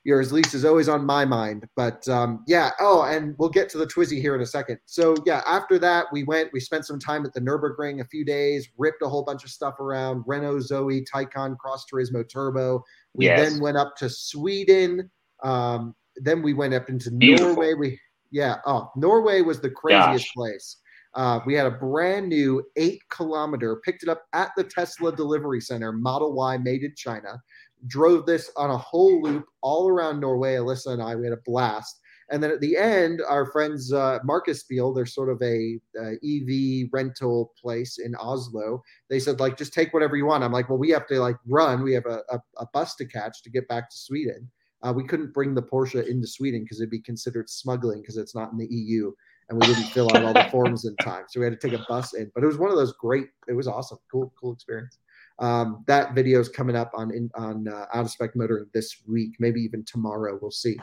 yours 0.04 0.32
least 0.32 0.54
is 0.54 0.64
always 0.64 0.88
on 0.88 1.04
my 1.04 1.24
mind. 1.24 1.66
But 1.74 2.06
um, 2.08 2.44
yeah, 2.46 2.70
oh, 2.78 3.02
and 3.02 3.34
we'll 3.38 3.48
get 3.48 3.68
to 3.70 3.78
the 3.78 3.86
Twizy 3.86 4.20
here 4.20 4.34
in 4.34 4.42
a 4.42 4.46
second. 4.46 4.78
So 4.84 5.14
yeah, 5.26 5.42
after 5.46 5.78
that, 5.80 6.06
we 6.12 6.24
went, 6.24 6.50
we 6.52 6.60
spent 6.60 6.86
some 6.86 6.98
time 6.98 7.24
at 7.24 7.32
the 7.32 7.40
Nurburgring 7.40 8.00
a 8.00 8.04
few 8.04 8.24
days, 8.24 8.68
ripped 8.78 9.02
a 9.02 9.08
whole 9.08 9.24
bunch 9.24 9.44
of 9.44 9.50
stuff 9.50 9.80
around 9.80 10.22
Renault 10.26 10.60
Zoe, 10.60 11.04
Taycan 11.12 11.56
Cross 11.58 11.86
Turismo 11.92 12.28
Turbo. 12.28 12.84
We 13.14 13.26
yes. 13.26 13.50
then 13.50 13.60
went 13.60 13.76
up 13.76 13.96
to 13.96 14.08
Sweden. 14.08 15.10
Um, 15.42 15.94
then 16.16 16.42
we 16.42 16.54
went 16.54 16.74
up 16.74 16.88
into 16.88 17.10
Beautiful. 17.10 17.54
Norway. 17.54 17.74
We 17.74 18.00
yeah, 18.30 18.56
oh, 18.66 18.90
Norway 18.96 19.40
was 19.40 19.60
the 19.60 19.70
craziest 19.70 20.26
Gosh. 20.26 20.34
place. 20.34 20.76
Uh, 21.14 21.38
we 21.46 21.54
had 21.54 21.66
a 21.66 21.70
brand 21.70 22.28
new 22.28 22.60
eight 22.76 23.00
kilometer, 23.08 23.80
picked 23.84 24.02
it 24.02 24.08
up 24.08 24.24
at 24.32 24.50
the 24.56 24.64
Tesla 24.64 25.14
delivery 25.14 25.60
center, 25.60 25.92
Model 25.92 26.32
Y 26.34 26.58
made 26.58 26.82
in 26.82 26.92
China 26.96 27.40
drove 27.86 28.26
this 28.26 28.50
on 28.56 28.70
a 28.70 28.78
whole 28.78 29.22
loop 29.22 29.46
all 29.62 29.88
around 29.88 30.20
Norway. 30.20 30.54
Alyssa 30.54 30.88
and 30.88 31.02
I, 31.02 31.14
we 31.16 31.24
had 31.24 31.32
a 31.32 31.42
blast. 31.44 32.00
And 32.30 32.42
then 32.42 32.50
at 32.50 32.60
the 32.60 32.76
end, 32.76 33.20
our 33.28 33.46
friends 33.46 33.92
uh, 33.92 34.18
Markedsbil, 34.26 34.94
they're 34.94 35.04
sort 35.04 35.28
of 35.28 35.40
a, 35.42 35.78
a, 36.00 36.14
EV 36.24 36.88
rental 36.90 37.52
place 37.60 37.98
in 37.98 38.14
Oslo. 38.16 38.82
They 39.10 39.20
said 39.20 39.40
like, 39.40 39.58
just 39.58 39.74
take 39.74 39.92
whatever 39.92 40.16
you 40.16 40.24
want. 40.24 40.42
I'm 40.42 40.52
like, 40.52 40.70
well, 40.70 40.78
we 40.78 40.90
have 40.90 41.06
to 41.08 41.20
like 41.20 41.36
run. 41.46 41.82
We 41.82 41.92
have 41.92 42.06
a, 42.06 42.22
a, 42.30 42.40
a 42.58 42.66
bus 42.72 42.94
to 42.96 43.04
catch 43.04 43.42
to 43.42 43.50
get 43.50 43.68
back 43.68 43.90
to 43.90 43.96
Sweden. 43.96 44.50
Uh, 44.82 44.92
we 44.92 45.04
couldn't 45.04 45.32
bring 45.32 45.54
the 45.54 45.62
Porsche 45.62 46.06
into 46.06 46.26
Sweden 46.26 46.62
because 46.62 46.80
it'd 46.80 46.90
be 46.90 47.00
considered 47.00 47.48
smuggling 47.48 48.00
because 48.00 48.18
it's 48.18 48.34
not 48.34 48.52
in 48.52 48.58
the 48.58 48.66
EU, 48.66 49.10
and 49.48 49.58
we 49.58 49.66
didn't 49.66 49.84
fill 49.84 50.14
out 50.14 50.22
all 50.22 50.34
the 50.34 50.44
forms 50.50 50.84
in 50.84 50.94
time. 50.96 51.24
So 51.28 51.40
we 51.40 51.46
had 51.46 51.58
to 51.58 51.68
take 51.68 51.78
a 51.78 51.84
bus 51.88 52.12
in. 52.12 52.30
But 52.34 52.44
it 52.44 52.46
was 52.46 52.58
one 52.58 52.70
of 52.70 52.76
those 52.76 52.92
great. 52.92 53.28
It 53.48 53.54
was 53.54 53.66
awesome, 53.66 53.98
cool, 54.12 54.32
cool 54.38 54.52
experience. 54.52 54.98
Um, 55.38 55.84
that 55.86 56.14
video 56.14 56.40
is 56.40 56.48
coming 56.48 56.76
up 56.76 56.92
on 56.94 57.10
in, 57.10 57.30
on 57.34 57.68
uh, 57.68 57.86
out 57.92 58.04
of 58.04 58.10
spec 58.10 58.36
motor 58.36 58.66
this 58.72 59.02
week, 59.06 59.34
maybe 59.38 59.60
even 59.60 59.84
tomorrow. 59.84 60.38
We'll 60.40 60.50
see. 60.50 60.76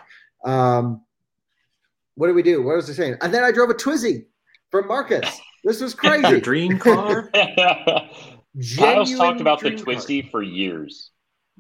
Um, 0.45 1.02
what 2.16 2.28
did 2.28 2.36
we 2.36 2.43
do? 2.43 2.62
What 2.62 2.76
was 2.76 2.89
I 2.89 2.93
saying? 2.93 3.16
And 3.22 3.34
then 3.34 3.43
I 3.43 3.52
drove 3.52 3.70
a 3.70 3.74
Twizy 3.74 4.26
from 4.70 4.88
Marcus. 4.88 5.39
This 5.64 5.80
was 5.80 5.93
crazy. 5.95 6.28
Your 6.28 6.41
dream 6.41 6.78
car. 6.78 7.30
Kyle's 8.78 9.16
talked 9.16 9.39
about 9.39 9.62
the 9.62 9.72
Twizy 9.72 10.24
car. 10.24 10.32
for 10.32 10.43
years. 10.43 11.12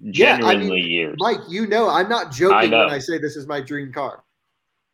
Genuinely 0.09 0.67
yeah, 0.67 0.73
I 0.73 0.77
mean, 0.77 0.91
years. 0.91 1.15
Mike, 1.19 1.39
you 1.47 1.67
know 1.67 1.87
I'm 1.87 2.09
not 2.09 2.31
joking 2.31 2.73
I 2.73 2.85
when 2.85 2.93
I 2.93 2.99
say 2.99 3.17
this 3.19 3.35
is 3.35 3.47
my 3.47 3.61
dream 3.61 3.93
car. 3.93 4.23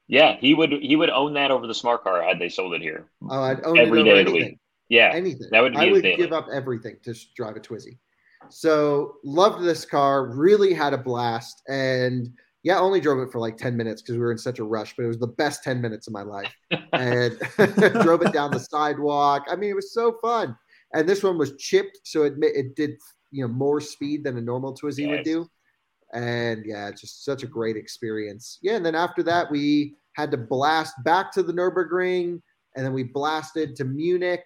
Yeah, 0.07 0.37
he 0.39 0.53
would 0.53 0.71
he 0.71 0.95
would 0.95 1.09
own 1.09 1.33
that 1.33 1.51
over 1.51 1.67
the 1.67 1.73
smart 1.73 2.03
car 2.03 2.21
had 2.23 2.39
they 2.39 2.49
sold 2.49 2.73
it 2.73 2.81
here. 2.81 3.09
Oh, 3.29 3.41
I'd 3.41 3.63
own 3.63 3.77
every 3.77 4.01
it 4.01 4.03
day 4.03 4.19
of 4.21 4.25
the 4.27 4.31
week. 4.31 4.59
Yeah, 4.89 5.11
anything. 5.13 5.49
That 5.51 5.61
would 5.61 5.75
I 5.75 5.91
would 5.91 6.03
give 6.03 6.33
up 6.33 6.47
everything 6.51 6.97
to 7.03 7.13
drive 7.35 7.55
a 7.55 7.59
Twizy. 7.59 7.97
So 8.49 9.15
loved 9.23 9.63
this 9.63 9.85
car. 9.85 10.27
Really 10.27 10.73
had 10.73 10.93
a 10.93 10.97
blast, 10.97 11.61
and 11.67 12.29
yeah, 12.63 12.79
only 12.79 13.01
drove 13.01 13.19
it 13.19 13.31
for 13.31 13.39
like 13.39 13.57
ten 13.57 13.75
minutes 13.75 14.01
because 14.01 14.15
we 14.15 14.21
were 14.21 14.31
in 14.31 14.37
such 14.37 14.59
a 14.59 14.63
rush. 14.63 14.95
But 14.95 15.03
it 15.03 15.07
was 15.07 15.19
the 15.19 15.27
best 15.27 15.63
ten 15.63 15.81
minutes 15.81 16.07
of 16.07 16.13
my 16.13 16.21
life, 16.21 16.53
and 16.93 17.37
drove 18.01 18.21
it 18.21 18.33
down 18.33 18.51
the 18.51 18.59
sidewalk. 18.59 19.45
I 19.49 19.55
mean, 19.55 19.71
it 19.71 19.75
was 19.75 19.93
so 19.93 20.17
fun. 20.21 20.57
And 20.93 21.07
this 21.07 21.21
one 21.21 21.37
was 21.37 21.55
chipped, 21.57 21.99
so 22.03 22.23
it 22.23 22.33
it 22.39 22.75
did 22.75 22.91
you 23.31 23.45
know 23.45 23.53
more 23.53 23.81
speed 23.81 24.23
than 24.23 24.37
a 24.37 24.41
normal 24.41 24.73
Twizy 24.73 25.01
yes. 25.01 25.09
would 25.09 25.23
do. 25.23 25.49
And 26.13 26.65
yeah, 26.65 26.89
just 26.91 27.25
such 27.25 27.43
a 27.43 27.47
great 27.47 27.75
experience. 27.75 28.59
Yeah, 28.61 28.75
and 28.75 28.85
then 28.85 28.95
after 28.95 29.21
that, 29.23 29.51
we 29.51 29.95
had 30.13 30.31
to 30.31 30.37
blast 30.37 30.93
back 31.03 31.33
to 31.33 31.43
the 31.43 31.51
Nurburgring, 31.51 32.41
and 32.75 32.85
then 32.85 32.93
we 32.93 33.03
blasted 33.03 33.75
to 33.75 33.83
Munich 33.83 34.45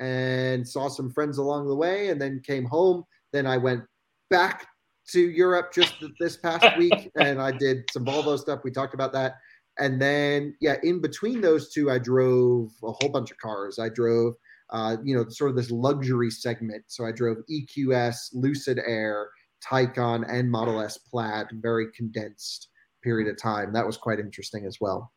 and 0.00 0.66
saw 0.66 0.88
some 0.88 1.10
friends 1.10 1.38
along 1.38 1.68
the 1.68 1.74
way 1.74 2.08
and 2.08 2.20
then 2.20 2.42
came 2.44 2.64
home. 2.64 3.04
Then 3.32 3.46
I 3.46 3.56
went 3.56 3.82
back 4.30 4.66
to 5.08 5.20
Europe 5.20 5.72
just 5.72 5.94
this 6.18 6.36
past 6.36 6.66
week 6.78 7.10
and 7.16 7.40
I 7.40 7.52
did 7.52 7.84
some 7.92 8.04
Volvo 8.04 8.38
stuff. 8.38 8.60
We 8.64 8.70
talked 8.70 8.94
about 8.94 9.12
that. 9.12 9.34
And 9.78 10.00
then, 10.00 10.54
yeah, 10.60 10.76
in 10.82 11.00
between 11.00 11.40
those 11.40 11.72
two, 11.72 11.90
I 11.90 11.98
drove 11.98 12.70
a 12.82 12.92
whole 12.92 13.10
bunch 13.10 13.30
of 13.30 13.38
cars. 13.38 13.78
I 13.78 13.90
drove, 13.90 14.34
uh, 14.70 14.96
you 15.04 15.14
know, 15.14 15.28
sort 15.28 15.50
of 15.50 15.56
this 15.56 15.70
luxury 15.70 16.30
segment. 16.30 16.84
So 16.86 17.04
I 17.04 17.12
drove 17.12 17.38
EQS, 17.50 18.30
Lucid 18.32 18.80
Air, 18.86 19.28
Taycan, 19.62 20.24
and 20.28 20.50
Model 20.50 20.80
S 20.80 20.98
Plaid, 20.98 21.48
very 21.52 21.88
condensed 21.92 22.68
period 23.02 23.28
of 23.28 23.40
time. 23.40 23.72
That 23.72 23.86
was 23.86 23.96
quite 23.96 24.18
interesting 24.18 24.64
as 24.66 24.78
well. 24.80 25.12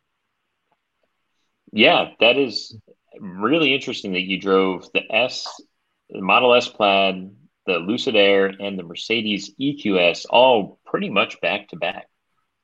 Yeah, 1.72 2.10
that 2.20 2.38
is 2.38 2.78
really 3.20 3.74
interesting 3.74 4.14
that 4.14 4.28
you 4.28 4.40
drove 4.40 4.92
the 4.94 5.02
S, 5.12 5.48
the 6.10 6.22
Model 6.22 6.54
S 6.54 6.68
Plaid, 6.68 7.32
the 7.66 7.78
Lucid 7.78 8.16
Air, 8.16 8.48
and 8.48 8.78
the 8.78 8.84
Mercedes 8.84 9.54
EQS 9.60 10.26
all 10.30 10.80
pretty 10.86 11.10
much 11.10 11.40
back 11.42 11.70
to 11.70 11.78
back. 11.78 12.08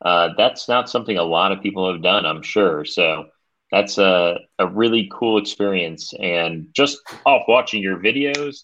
Uh, 0.03 0.29
that's 0.37 0.67
not 0.67 0.89
something 0.89 1.17
a 1.17 1.23
lot 1.23 1.51
of 1.51 1.61
people 1.61 1.91
have 1.91 2.01
done, 2.01 2.25
I'm 2.25 2.41
sure. 2.41 2.85
So 2.85 3.25
that's 3.71 3.97
a, 3.97 4.39
a 4.59 4.67
really 4.67 5.09
cool 5.11 5.37
experience. 5.37 6.13
And 6.19 6.67
just 6.73 6.99
off 7.25 7.43
watching 7.47 7.81
your 7.81 7.97
videos, 7.97 8.63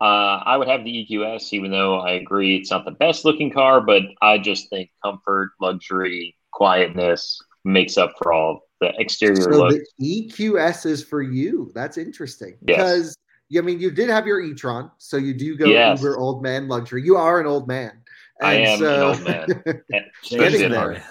uh, 0.00 0.42
I 0.44 0.56
would 0.56 0.68
have 0.68 0.84
the 0.84 1.06
EQS, 1.06 1.52
even 1.52 1.70
though 1.70 2.00
I 2.00 2.12
agree 2.12 2.56
it's 2.56 2.70
not 2.70 2.84
the 2.84 2.90
best 2.90 3.24
looking 3.24 3.52
car, 3.52 3.80
but 3.80 4.02
I 4.20 4.38
just 4.38 4.68
think 4.68 4.90
comfort, 5.04 5.52
luxury, 5.60 6.36
quietness 6.52 7.40
makes 7.64 7.96
up 7.96 8.14
for 8.18 8.32
all 8.32 8.62
the 8.82 8.92
exterior 9.00 9.36
so 9.36 9.50
look. 9.50 9.80
The 9.98 10.28
EQS 10.28 10.86
is 10.86 11.04
for 11.04 11.22
you. 11.22 11.70
That's 11.74 11.96
interesting 11.96 12.56
yes. 12.66 12.76
because 12.76 13.16
I 13.56 13.60
mean 13.60 13.80
you 13.80 13.90
did 13.90 14.10
have 14.10 14.26
your 14.26 14.40
e-tron, 14.40 14.90
so 14.98 15.16
you 15.16 15.34
do 15.34 15.56
go 15.56 15.66
yes. 15.66 16.00
Uber 16.00 16.18
old 16.18 16.42
man 16.42 16.68
luxury. 16.68 17.02
You 17.02 17.16
are 17.16 17.40
an 17.40 17.46
old 17.46 17.68
man. 17.68 17.92
And 18.40 18.48
I 18.48 18.54
am 18.54 18.78
so, 18.78 19.10
an 19.12 19.18
old 19.18 19.24
man. 19.24 19.82
getting 20.28 20.70
there. 20.70 21.02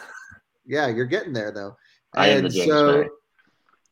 Yeah, 0.66 0.88
you're 0.88 1.06
getting 1.06 1.34
there 1.34 1.52
though. 1.52 1.76
I 2.14 2.28
and 2.28 2.40
am 2.40 2.44
the 2.44 2.50
James 2.50 2.68
so, 2.68 3.06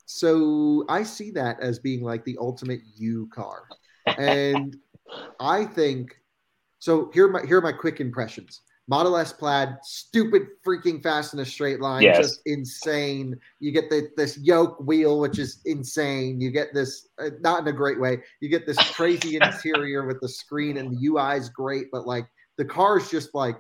so 0.05 0.86
I 0.89 1.03
see 1.03 1.32
that 1.32 1.61
as 1.61 1.80
being 1.80 2.03
like 2.03 2.25
the 2.25 2.38
ultimate 2.39 2.82
you 2.97 3.30
car, 3.34 3.63
and 4.05 4.75
I 5.39 5.65
think 5.65 6.19
so. 6.80 7.09
Here 7.13 7.27
are 7.27 7.32
my 7.32 7.45
here 7.45 7.59
are 7.59 7.61
my 7.61 7.71
quick 7.71 8.01
impressions. 8.01 8.61
Model 8.89 9.17
S 9.17 9.31
plaid, 9.31 9.77
stupid 9.83 10.47
freaking 10.65 11.01
fast 11.01 11.35
in 11.35 11.39
a 11.39 11.45
straight 11.45 11.79
line, 11.79 12.01
yes. 12.01 12.17
just 12.17 12.41
insane. 12.47 13.39
You 13.59 13.71
get 13.71 13.87
the, 13.91 14.09
this 14.17 14.39
yoke 14.39 14.79
wheel, 14.79 15.19
which 15.19 15.37
is 15.37 15.61
insane. 15.65 16.41
You 16.41 16.49
get 16.49 16.73
this, 16.73 17.07
uh, 17.19 17.29
not 17.41 17.61
in 17.61 17.67
a 17.67 17.71
great 17.71 17.99
way. 17.99 18.17
You 18.41 18.49
get 18.49 18.65
this 18.65 18.77
crazy 18.93 19.35
interior 19.35 20.07
with 20.07 20.19
the 20.21 20.27
screen 20.27 20.77
and 20.77 20.91
the 20.91 21.07
UI 21.07 21.37
is 21.37 21.49
great, 21.49 21.91
but 21.91 22.07
like 22.07 22.25
the 22.57 22.65
car 22.65 22.97
is 22.97 23.11
just 23.11 23.35
like 23.35 23.59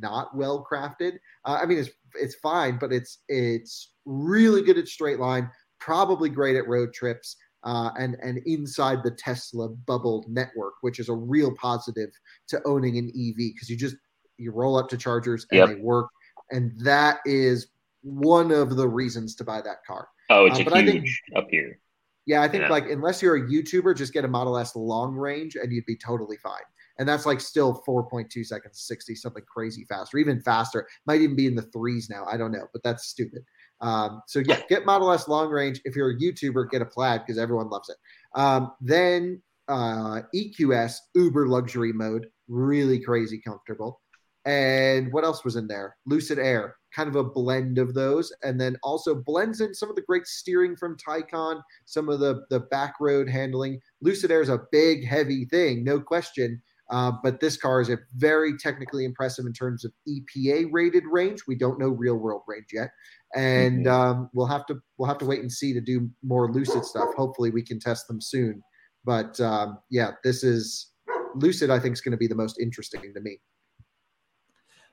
not 0.00 0.36
well 0.36 0.66
crafted. 0.68 1.12
Uh, 1.44 1.60
I 1.62 1.66
mean, 1.66 1.78
it's 1.78 1.90
it's 2.14 2.34
fine, 2.34 2.76
but 2.80 2.92
it's 2.92 3.18
it's 3.28 3.92
really 4.04 4.62
good 4.62 4.78
at 4.78 4.88
straight 4.88 5.20
line, 5.20 5.48
probably 5.78 6.28
great 6.28 6.56
at 6.56 6.66
road 6.66 6.92
trips. 6.92 7.36
Uh, 7.64 7.90
and 7.98 8.16
and 8.22 8.38
inside 8.46 9.02
the 9.02 9.10
Tesla 9.10 9.68
bubble 9.68 10.24
network, 10.28 10.74
which 10.82 11.00
is 11.00 11.08
a 11.08 11.14
real 11.14 11.52
positive 11.56 12.10
to 12.46 12.60
owning 12.64 12.96
an 12.96 13.08
EV 13.08 13.36
because 13.36 13.68
you 13.68 13.76
just 13.76 13.96
you 14.38 14.52
roll 14.52 14.76
up 14.76 14.88
to 14.90 14.96
chargers 14.96 15.46
and 15.50 15.58
yep. 15.58 15.68
they 15.68 15.74
work, 15.76 16.08
and 16.50 16.72
that 16.80 17.18
is 17.24 17.68
one 18.02 18.52
of 18.52 18.76
the 18.76 18.88
reasons 18.88 19.34
to 19.36 19.44
buy 19.44 19.60
that 19.60 19.84
car. 19.84 20.08
Oh, 20.30 20.46
it's 20.46 20.58
uh, 20.58 20.64
a 20.70 20.82
huge 20.82 21.22
think, 21.28 21.38
up 21.38 21.48
here. 21.50 21.78
Yeah, 22.26 22.42
I 22.42 22.48
think 22.48 22.62
yeah. 22.62 22.70
like 22.70 22.88
unless 22.90 23.22
you're 23.22 23.36
a 23.36 23.48
YouTuber, 23.48 23.96
just 23.96 24.12
get 24.12 24.24
a 24.24 24.28
Model 24.28 24.58
S 24.58 24.74
long 24.74 25.14
range 25.14 25.56
and 25.56 25.72
you'd 25.72 25.86
be 25.86 25.96
totally 25.96 26.36
fine. 26.36 26.62
And 26.98 27.08
that's 27.08 27.26
like 27.26 27.40
still 27.40 27.82
4.2 27.86 28.44
seconds, 28.44 28.80
60, 28.80 29.14
something 29.14 29.42
crazy 29.46 29.84
fast, 29.84 30.14
or 30.14 30.18
even 30.18 30.40
faster. 30.40 30.88
Might 31.06 31.20
even 31.20 31.36
be 31.36 31.46
in 31.46 31.54
the 31.54 31.62
threes 31.62 32.08
now. 32.08 32.24
I 32.28 32.36
don't 32.36 32.52
know, 32.52 32.66
but 32.72 32.82
that's 32.82 33.06
stupid. 33.06 33.44
Um, 33.80 34.22
so 34.26 34.40
yeah, 34.40 34.60
get 34.68 34.86
Model 34.86 35.12
S 35.12 35.28
long 35.28 35.50
range. 35.50 35.80
If 35.84 35.94
you're 35.94 36.10
a 36.10 36.18
YouTuber, 36.18 36.70
get 36.70 36.82
a 36.82 36.86
plaid 36.86 37.22
because 37.24 37.38
everyone 37.38 37.68
loves 37.68 37.90
it. 37.90 37.96
Um, 38.34 38.72
then 38.80 39.42
uh, 39.68 40.22
EQS 40.34 40.96
Uber 41.14 41.48
luxury 41.48 41.92
mode, 41.92 42.28
really 42.48 42.98
crazy 42.98 43.38
comfortable. 43.38 44.00
And 44.46 45.12
what 45.12 45.24
else 45.24 45.44
was 45.44 45.56
in 45.56 45.66
there? 45.66 45.96
Lucid 46.06 46.38
Air, 46.38 46.76
kind 46.94 47.08
of 47.08 47.16
a 47.16 47.24
blend 47.24 47.78
of 47.78 47.94
those, 47.94 48.32
and 48.44 48.60
then 48.60 48.76
also 48.84 49.12
blends 49.12 49.60
in 49.60 49.74
some 49.74 49.90
of 49.90 49.96
the 49.96 50.02
great 50.02 50.26
steering 50.26 50.76
from 50.76 50.96
Taycan, 50.96 51.60
some 51.84 52.08
of 52.08 52.20
the 52.20 52.44
the 52.48 52.60
back 52.60 52.94
road 53.00 53.28
handling. 53.28 53.80
Lucid 54.00 54.30
Air 54.30 54.42
is 54.42 54.48
a 54.48 54.62
big, 54.70 55.04
heavy 55.04 55.46
thing, 55.46 55.82
no 55.82 56.00
question. 56.00 56.62
Uh, 56.88 57.10
but 57.22 57.40
this 57.40 57.56
car 57.56 57.80
is 57.80 57.90
a 57.90 57.98
very 58.14 58.56
technically 58.56 59.04
impressive 59.04 59.44
in 59.44 59.52
terms 59.52 59.84
of 59.84 59.92
EPA 60.08 60.68
rated 60.70 61.02
range. 61.10 61.40
We 61.48 61.56
don't 61.56 61.80
know 61.80 61.88
real 61.88 62.14
world 62.14 62.42
range 62.46 62.68
yet. 62.72 62.90
and 63.34 63.86
mm-hmm. 63.86 64.18
um, 64.18 64.30
we'll 64.32 64.46
have 64.46 64.64
to 64.66 64.76
we'll 64.96 65.08
have 65.08 65.18
to 65.18 65.24
wait 65.24 65.40
and 65.40 65.50
see 65.50 65.72
to 65.72 65.80
do 65.80 66.08
more 66.22 66.52
lucid 66.52 66.84
stuff. 66.84 67.08
Hopefully, 67.16 67.50
we 67.50 67.62
can 67.62 67.80
test 67.80 68.06
them 68.06 68.20
soon. 68.20 68.62
But 69.04 69.40
um, 69.40 69.78
yeah, 69.90 70.12
this 70.22 70.44
is 70.44 70.92
lucid. 71.34 71.70
I 71.70 71.80
think 71.80 71.94
is 71.94 72.00
going 72.00 72.12
to 72.12 72.16
be 72.16 72.28
the 72.28 72.36
most 72.36 72.60
interesting 72.60 73.12
to 73.12 73.20
me. 73.20 73.40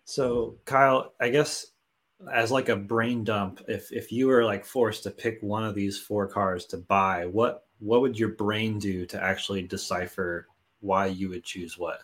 So, 0.06 0.58
Kyle, 0.66 1.14
I 1.20 1.30
guess 1.30 1.68
as 2.32 2.52
like 2.52 2.70
a 2.70 2.76
brain 2.76 3.24
dump, 3.24 3.62
if 3.68 3.92
if 3.92 4.12
you 4.12 4.28
were 4.28 4.44
like 4.44 4.66
forced 4.66 5.04
to 5.04 5.12
pick 5.12 5.40
one 5.42 5.64
of 5.64 5.76
these 5.76 6.00
four 6.00 6.28
cars 6.28 6.66
to 6.68 6.78
buy, 6.78 7.26
what 7.26 7.66
what 7.80 8.02
would 8.02 8.18
your 8.18 8.30
brain 8.30 8.80
do 8.80 9.06
to 9.08 9.22
actually 9.22 9.64
decipher 9.64 10.48
why 10.80 11.08
you 11.08 11.30
would 11.30 11.44
choose 11.44 11.78
what? 11.78 12.02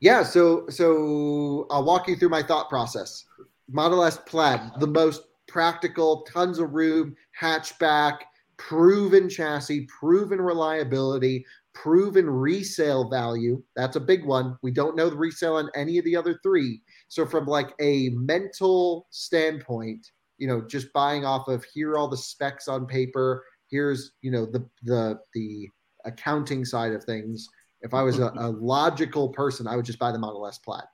Yeah, 0.00 0.22
so 0.22 0.68
so 0.68 1.66
I'll 1.70 1.84
walk 1.84 2.08
you 2.08 2.16
through 2.16 2.30
my 2.30 2.42
thought 2.42 2.68
process. 2.68 3.24
Model 3.68 4.02
S 4.02 4.18
Plaid, 4.26 4.60
the 4.80 4.86
most 4.86 5.22
practical, 5.46 6.22
tons 6.22 6.58
of 6.58 6.72
room, 6.72 7.16
hatchback, 7.40 8.18
proven 8.56 9.28
chassis, 9.28 9.86
proven 9.86 10.40
reliability, 10.40 11.44
proven 11.74 12.28
resale 12.28 13.08
value. 13.08 13.62
That's 13.76 13.96
a 13.96 14.00
big 14.00 14.24
one. 14.24 14.56
We 14.62 14.70
don't 14.70 14.96
know 14.96 15.08
the 15.08 15.16
resale 15.16 15.56
on 15.56 15.70
any 15.74 15.98
of 15.98 16.04
the 16.04 16.16
other 16.16 16.38
three. 16.42 16.80
So 17.08 17.26
from 17.26 17.46
like 17.46 17.74
a 17.80 18.10
mental 18.10 19.06
standpoint, 19.10 20.06
you 20.38 20.46
know, 20.46 20.62
just 20.62 20.92
buying 20.92 21.24
off 21.24 21.48
of 21.48 21.64
here 21.64 21.92
are 21.92 21.98
all 21.98 22.08
the 22.08 22.16
specs 22.16 22.66
on 22.68 22.86
paper, 22.86 23.44
here's, 23.70 24.12
you 24.22 24.30
know, 24.30 24.46
the 24.46 24.66
the 24.82 25.20
the 25.34 25.68
accounting 26.04 26.64
side 26.64 26.92
of 26.92 27.04
things. 27.04 27.48
If 27.82 27.94
I 27.94 28.02
was 28.02 28.18
a, 28.18 28.32
a 28.36 28.48
logical 28.60 29.28
person, 29.28 29.66
I 29.66 29.76
would 29.76 29.84
just 29.84 29.98
buy 29.98 30.12
the 30.12 30.18
Model 30.18 30.46
S 30.46 30.58
Plaid 30.58 30.84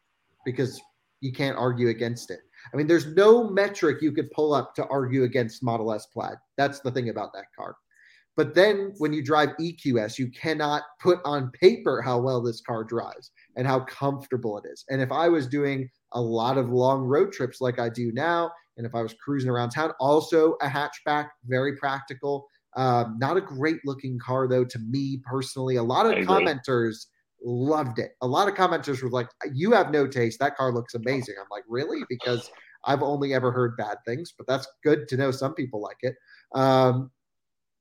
because 0.45 0.81
you 1.21 1.33
can't 1.33 1.57
argue 1.57 1.89
against 1.89 2.31
it. 2.31 2.41
I 2.73 2.77
mean, 2.77 2.87
there's 2.87 3.07
no 3.07 3.49
metric 3.49 4.03
you 4.03 4.13
could 4.13 4.31
pull 4.33 4.53
up 4.53 4.75
to 4.75 4.87
argue 4.87 5.25
against 5.25 5.63
Model 5.63 5.93
S 5.93 6.07
Plaid. 6.07 6.37
That's 6.57 6.81
the 6.81 6.91
thing 6.91 7.09
about 7.09 7.33
that 7.33 7.47
car. 7.57 7.77
But 8.37 8.55
then 8.55 8.93
when 8.99 9.13
you 9.15 9.25
drive 9.25 9.51
EQS, 9.59 10.19
you 10.19 10.31
cannot 10.31 10.83
put 11.01 11.19
on 11.25 11.51
paper 11.53 12.03
how 12.03 12.21
well 12.21 12.43
this 12.43 12.61
car 12.61 12.85
drives 12.85 13.31
and 13.57 13.67
how 13.67 13.81
comfortable 13.81 14.59
it 14.59 14.65
is. 14.71 14.85
And 14.91 15.01
if 15.01 15.11
I 15.11 15.29
was 15.29 15.47
doing 15.47 15.89
a 16.13 16.21
lot 16.21 16.59
of 16.59 16.71
long 16.71 17.03
road 17.03 17.33
trips 17.33 17.61
like 17.61 17.79
I 17.79 17.89
do 17.89 18.13
now, 18.13 18.51
and 18.77 18.87
if 18.87 18.95
I 18.95 19.03
was 19.03 19.15
cruising 19.15 19.49
around 19.49 19.71
town, 19.71 19.93
also 19.99 20.53
a 20.61 20.69
hatchback, 20.69 21.29
very 21.47 21.77
practical. 21.77 22.47
Um, 22.77 23.17
not 23.19 23.39
a 23.39 23.41
great 23.41 23.79
looking 23.87 24.19
car 24.19 24.47
though 24.47 24.67
to 24.67 24.79
me 24.79 25.23
personally. 25.25 25.77
A 25.77 25.83
lot 25.83 26.05
of 26.05 26.13
commenters 26.27 27.07
loved 27.43 27.99
it. 27.99 28.13
A 28.21 28.27
lot 28.27 28.49
of 28.49 28.55
commenters 28.55 29.03
were 29.03 29.09
like, 29.09 29.31
"You 29.55 29.73
have 29.73 29.91
no 29.91 30.07
taste. 30.07 30.39
That 30.41 30.57
car 30.57 30.73
looks 30.73 30.95
amazing." 30.95 31.37
I'm 31.41 31.47
like, 31.51 31.65
"Really?" 31.69 32.03
Because 32.11 32.51
I've 32.85 33.03
only 33.03 33.33
ever 33.33 33.51
heard 33.51 33.79
bad 33.79 33.97
things, 34.05 34.35
but 34.37 34.47
that's 34.47 34.67
good 34.85 35.09
to 35.09 35.17
know. 35.17 35.31
Some 35.31 35.55
people 35.55 35.81
like 35.81 35.97
it. 36.03 36.17
Um, 36.55 37.11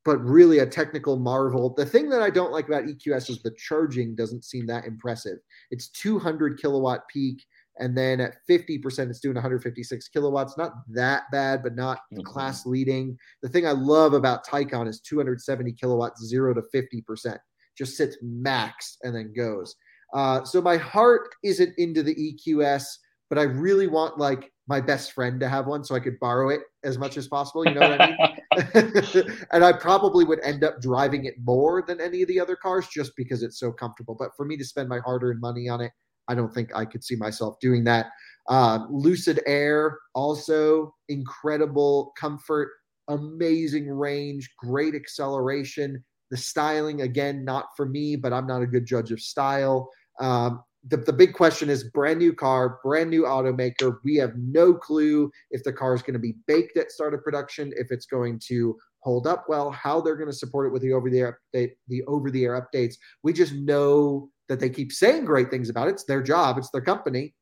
but 0.06 0.24
really 0.24 0.60
a 0.60 0.66
technical 0.66 1.18
marvel. 1.18 1.74
The 1.74 1.86
thing 1.86 2.10
that 2.10 2.22
I 2.22 2.30
don't 2.30 2.52
like 2.52 2.68
about 2.68 2.84
EQS 2.84 3.32
is 3.32 3.42
the 3.42 3.56
charging 3.58 4.16
doesn't 4.16 4.46
seem 4.46 4.68
that 4.68 4.86
impressive. 4.86 5.40
It's 5.72 5.90
200 5.90 6.62
kilowatt 6.62 7.08
peak, 7.10 7.44
and 7.80 7.98
then 7.98 8.22
at 8.22 8.36
50%, 8.48 9.10
it's 9.10 9.20
doing 9.20 9.34
156 9.34 10.08
kilowatts. 10.10 10.58
Not 10.58 10.74
that 10.90 11.24
bad, 11.32 11.64
but 11.64 11.76
not 11.76 11.98
mm-hmm. 12.14 12.22
class 12.22 12.68
leading. 12.68 13.18
The 13.42 13.50
thing 13.50 13.66
I 13.66 13.72
love 13.72 14.14
about 14.14 14.46
Taycan 14.46 14.88
is 14.88 15.02
270 15.02 15.74
kilowatts, 15.74 16.24
zero 16.24 16.54
to 16.54 16.62
50%. 16.74 17.38
Just 17.76 17.98
sits 17.98 18.18
max 18.22 18.98
and 19.02 19.14
then 19.14 19.34
goes. 19.36 19.76
Uh, 20.14 20.46
so 20.46 20.62
my 20.62 20.78
heart 20.78 21.36
isn't 21.44 21.74
into 21.78 22.04
the 22.04 22.16
EQS, 22.16 22.86
but 23.30 23.40
I 23.40 23.44
really 23.44 23.88
want 23.88 24.18
like 24.20 24.52
my 24.68 24.80
best 24.80 25.12
friend 25.12 25.40
to 25.40 25.50
have 25.50 25.68
one 25.68 25.84
so 25.84 25.96
I 25.96 26.00
could 26.00 26.20
borrow 26.20 26.50
it 26.50 26.62
as 26.84 26.98
much 26.98 27.18
as 27.18 27.28
possible. 27.28 27.66
You 27.68 27.74
know 27.74 27.90
what 27.90 28.02
I 28.02 28.08
mean? 28.08 28.18
and 29.52 29.64
I 29.64 29.74
probably 29.74 30.26
would 30.26 30.40
end 30.44 30.64
up 30.64 30.82
driving 30.82 31.26
it 31.26 31.36
more 31.44 31.84
than 31.86 32.02
any 32.02 32.22
of 32.22 32.28
the 32.28 32.40
other 32.40 32.56
cars 32.56 32.88
just 32.88 33.16
because 33.16 33.44
it's 33.44 33.60
so 33.60 33.72
comfortable. 33.72 34.16
But 34.18 34.32
for 34.36 34.46
me 34.46 34.58
to 34.58 34.66
spend 34.66 34.90
my 34.90 35.00
hard 35.00 35.24
earned 35.24 35.42
money 35.42 35.70
on 35.70 35.82
it, 35.82 35.92
I 36.28 36.36
don't 36.36 36.54
think 36.54 36.76
I 36.76 36.86
could 36.86 37.04
see 37.04 37.16
myself 37.16 37.60
doing 37.60 37.84
that. 37.86 38.08
Uh, 38.48 38.80
Lucid 38.90 39.42
Air, 39.46 39.98
also 40.14 40.94
incredible 41.10 42.14
comfort, 42.18 42.70
amazing 43.08 43.90
range, 43.90 44.50
great 44.58 44.96
acceleration. 44.96 46.04
The 46.32 46.38
styling, 46.38 47.02
again, 47.02 47.46
not 47.46 47.68
for 47.78 47.86
me, 47.86 48.16
but 48.16 48.34
I'm 48.34 48.48
not 48.48 48.62
a 48.62 48.68
good 48.68 48.86
judge 48.86 49.12
of 49.12 49.22
style. 49.22 49.90
Um, 50.20 50.64
the, 50.88 50.98
the 50.98 51.14
big 51.14 51.34
question 51.34 51.70
is 51.70 51.86
brand 51.86 52.20
new 52.20 52.34
car, 52.34 52.80
brand 52.84 53.10
new 53.10 53.24
automaker. 53.24 53.98
We 54.04 54.16
have 54.18 54.36
no 54.36 54.74
clue 54.74 55.32
if 55.50 55.64
the 55.64 55.74
car 55.74 55.96
is 55.96 56.02
going 56.02 56.14
to 56.14 56.20
be 56.20 56.36
baked 56.48 56.78
at 56.78 56.92
start 56.92 57.14
of 57.14 57.24
production, 57.24 57.74
if 57.76 57.88
it's 57.92 58.06
going 58.06 58.40
to 58.48 58.78
hold 59.00 59.28
up 59.28 59.46
well, 59.48 59.72
how 59.72 60.00
they're 60.02 60.16
going 60.16 60.30
to 60.30 60.36
support 60.36 60.68
it 60.68 60.74
with 60.74 60.82
the 60.82 60.94
over 60.94 61.10
the 61.10 61.20
air 61.20 61.40
update, 61.54 61.72
the 61.88 62.04
over 62.04 62.30
the 62.30 62.44
air 62.44 62.62
updates. 62.62 62.96
We 63.24 63.34
just 63.34 63.54
know 63.54 64.30
that 64.48 64.60
they 64.60 64.70
keep 64.70 64.92
saying 64.92 65.26
great 65.26 65.50
things 65.50 65.70
about 65.70 65.88
it. 65.88 65.92
It's 65.92 66.06
their 66.06 66.22
job, 66.22 66.58
it's 66.58 66.70
their 66.70 66.82
company. 66.82 67.34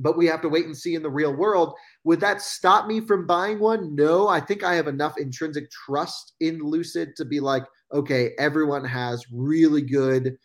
But 0.00 0.16
we 0.16 0.26
have 0.26 0.42
to 0.42 0.48
wait 0.48 0.66
and 0.66 0.76
see 0.76 0.94
in 0.94 1.02
the 1.02 1.10
real 1.10 1.34
world. 1.34 1.74
Would 2.04 2.20
that 2.20 2.40
stop 2.40 2.86
me 2.86 3.00
from 3.00 3.26
buying 3.26 3.58
one? 3.58 3.96
No, 3.96 4.28
I 4.28 4.38
think 4.38 4.62
I 4.62 4.76
have 4.76 4.86
enough 4.86 5.18
intrinsic 5.18 5.68
trust 5.72 6.34
in 6.38 6.60
Lucid 6.60 7.16
to 7.16 7.24
be 7.24 7.40
like, 7.40 7.64
okay, 7.92 8.30
everyone 8.38 8.84
has 8.84 9.24
really 9.32 9.82
good 9.82 10.36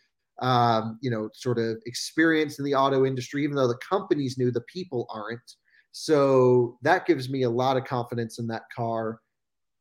um, 0.42 0.98
you 1.00 1.10
know, 1.10 1.28
sort 1.34 1.58
of 1.58 1.76
experience 1.86 2.58
in 2.58 2.64
the 2.64 2.74
auto 2.74 3.04
industry, 3.04 3.44
even 3.44 3.56
though 3.56 3.68
the 3.68 3.78
companies 3.88 4.36
knew 4.38 4.50
the 4.50 4.62
people 4.62 5.06
aren't. 5.10 5.54
So 5.92 6.76
that 6.82 7.06
gives 7.06 7.28
me 7.30 7.42
a 7.42 7.50
lot 7.50 7.76
of 7.76 7.84
confidence 7.84 8.38
in 8.38 8.46
that 8.48 8.64
car. 8.74 9.20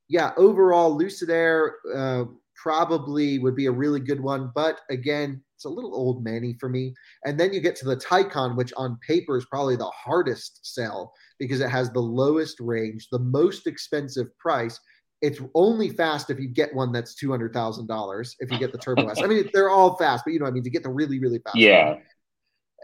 Yeah, 0.09 0.31
overall, 0.37 0.95
Lucid 0.95 1.29
Air 1.31 1.75
uh, 1.95 2.25
probably 2.55 3.39
would 3.39 3.55
be 3.55 3.65
a 3.65 3.71
really 3.71 3.99
good 3.99 4.21
one, 4.21 4.51
but 4.53 4.81
again, 4.89 5.41
it's 5.55 5.65
a 5.65 5.69
little 5.69 5.95
old 5.95 6.23
manny 6.23 6.55
for 6.59 6.69
me. 6.69 6.93
And 7.25 7.39
then 7.39 7.53
you 7.53 7.61
get 7.61 7.75
to 7.77 7.85
the 7.85 7.97
Taycan, 7.97 8.55
which 8.55 8.73
on 8.77 8.99
paper 9.05 9.37
is 9.37 9.45
probably 9.45 9.75
the 9.75 9.91
hardest 9.91 10.59
sell 10.61 11.13
because 11.39 11.61
it 11.61 11.69
has 11.69 11.89
the 11.89 11.99
lowest 11.99 12.59
range, 12.59 13.07
the 13.11 13.19
most 13.19 13.65
expensive 13.65 14.27
price, 14.37 14.79
it's 15.23 15.39
only 15.55 15.87
fast 15.87 16.29
if 16.29 16.37
you 16.37 16.49
get 16.49 16.75
one 16.75 16.91
that's 16.91 17.15
two 17.15 17.31
hundred 17.31 17.53
thousand 17.53 17.87
dollars. 17.87 18.35
If 18.39 18.51
you 18.51 18.59
get 18.59 18.73
the 18.73 18.77
Turbo 18.77 19.07
S, 19.07 19.21
I 19.21 19.27
mean 19.27 19.49
they're 19.53 19.69
all 19.69 19.95
fast, 19.95 20.25
but 20.25 20.33
you 20.33 20.39
know 20.39 20.45
I 20.45 20.51
mean 20.51 20.63
to 20.63 20.69
get 20.69 20.83
the 20.83 20.89
really 20.89 21.17
really 21.17 21.39
fast. 21.39 21.55
Yeah. 21.55 21.91
One. 21.91 22.01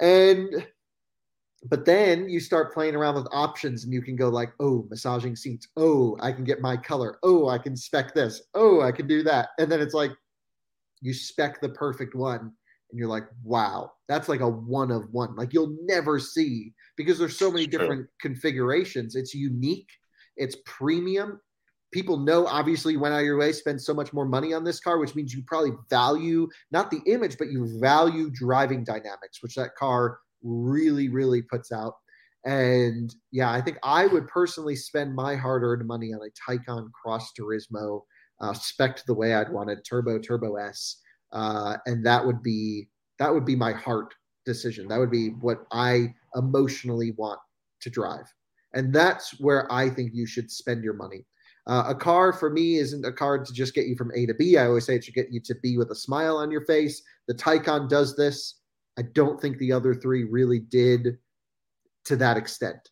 And 0.01 0.65
but 1.65 1.83
then 1.83 2.29
you 2.29 2.39
start 2.39 2.73
playing 2.73 2.95
around 2.95 3.15
with 3.15 3.27
options 3.33 3.83
and 3.83 3.93
you 3.93 4.01
can 4.01 4.15
go 4.15 4.29
like, 4.29 4.53
oh, 4.61 4.87
massaging 4.89 5.35
seats. 5.35 5.67
Oh, 5.75 6.17
I 6.21 6.31
can 6.31 6.45
get 6.45 6.61
my 6.61 6.77
color. 6.77 7.19
Oh, 7.21 7.49
I 7.49 7.57
can 7.57 7.75
spec 7.75 8.13
this. 8.13 8.41
Oh, 8.53 8.79
I 8.79 8.93
can 8.93 9.05
do 9.05 9.21
that. 9.23 9.49
And 9.59 9.69
then 9.69 9.81
it's 9.81 9.93
like 9.93 10.11
you 11.01 11.13
spec 11.13 11.59
the 11.59 11.67
perfect 11.67 12.15
one 12.15 12.39
and 12.39 12.97
you're 12.97 13.09
like, 13.09 13.25
wow, 13.43 13.91
that's 14.07 14.29
like 14.29 14.39
a 14.39 14.47
one 14.47 14.91
of 14.91 15.11
one. 15.11 15.35
Like 15.35 15.53
you'll 15.53 15.77
never 15.83 16.19
see 16.19 16.73
because 16.95 17.19
there's 17.19 17.37
so 17.37 17.51
many 17.51 17.67
different 17.67 18.07
configurations. 18.21 19.15
It's 19.15 19.35
unique, 19.35 19.89
it's 20.37 20.55
premium, 20.65 21.41
people 21.91 22.17
know 22.17 22.45
obviously 22.45 22.97
went 22.97 23.13
out 23.13 23.19
of 23.19 23.25
your 23.25 23.37
way 23.37 23.51
spend 23.51 23.81
so 23.81 23.93
much 23.93 24.13
more 24.13 24.25
money 24.25 24.53
on 24.53 24.63
this 24.63 24.79
car 24.79 24.99
which 24.99 25.15
means 25.15 25.33
you 25.33 25.41
probably 25.47 25.71
value 25.89 26.47
not 26.71 26.91
the 26.91 27.01
image 27.05 27.37
but 27.37 27.49
you 27.49 27.79
value 27.79 28.29
driving 28.29 28.83
dynamics 28.83 29.41
which 29.41 29.55
that 29.55 29.75
car 29.75 30.19
really 30.43 31.09
really 31.09 31.41
puts 31.41 31.71
out. 31.71 31.95
And 32.45 33.13
yeah 33.31 33.51
i 33.51 33.59
think 33.59 33.77
i 33.83 34.07
would 34.07 34.27
personally 34.27 34.75
spend 34.75 35.13
my 35.13 35.35
hard-earned 35.35 35.85
money 35.85 36.13
on 36.13 36.21
a 36.21 36.51
Taycan 36.51 36.89
Cross 36.91 37.33
Turismo 37.37 38.01
uh, 38.39 38.53
spec 38.53 39.03
the 39.05 39.13
way 39.13 39.33
i'd 39.33 39.51
wanted 39.51 39.83
turbo 39.83 40.19
turbo 40.19 40.55
s. 40.55 41.01
Uh, 41.33 41.77
and 41.85 42.05
that 42.05 42.25
would 42.25 42.41
be 42.41 42.87
that 43.19 43.33
would 43.33 43.45
be 43.45 43.55
my 43.55 43.73
heart 43.73 44.13
decision. 44.45 44.87
That 44.87 44.99
would 44.99 45.11
be 45.11 45.29
what 45.41 45.65
i 45.71 46.13
emotionally 46.35 47.11
want 47.17 47.39
to 47.81 47.89
drive. 47.89 48.33
And 48.73 48.93
that's 48.93 49.39
where 49.41 49.69
i 49.71 49.89
think 49.89 50.11
you 50.13 50.25
should 50.25 50.49
spend 50.49 50.81
your 50.81 50.93
money 50.93 51.25
uh, 51.69 51.83
a 51.87 51.95
car 51.95 52.33
for 52.33 52.49
me 52.49 52.77
isn't 52.77 53.05
a 53.05 53.11
car 53.11 53.37
to 53.37 53.53
just 53.53 53.75
get 53.75 53.85
you 53.85 53.95
from 53.95 54.11
A 54.15 54.25
to 54.25 54.33
B. 54.33 54.57
I 54.57 54.65
always 54.65 54.85
say 54.85 54.95
it 54.95 55.03
should 55.03 55.13
get 55.13 55.31
you 55.31 55.39
to 55.41 55.55
B 55.61 55.77
with 55.77 55.91
a 55.91 55.95
smile 55.95 56.37
on 56.37 56.49
your 56.49 56.65
face. 56.65 57.03
The 57.27 57.35
Taycan 57.35 57.87
does 57.87 58.15
this. 58.15 58.55
I 58.97 59.03
don't 59.13 59.39
think 59.39 59.59
the 59.59 59.71
other 59.71 59.93
three 59.93 60.23
really 60.23 60.59
did 60.59 61.19
to 62.05 62.15
that 62.15 62.37
extent. 62.37 62.89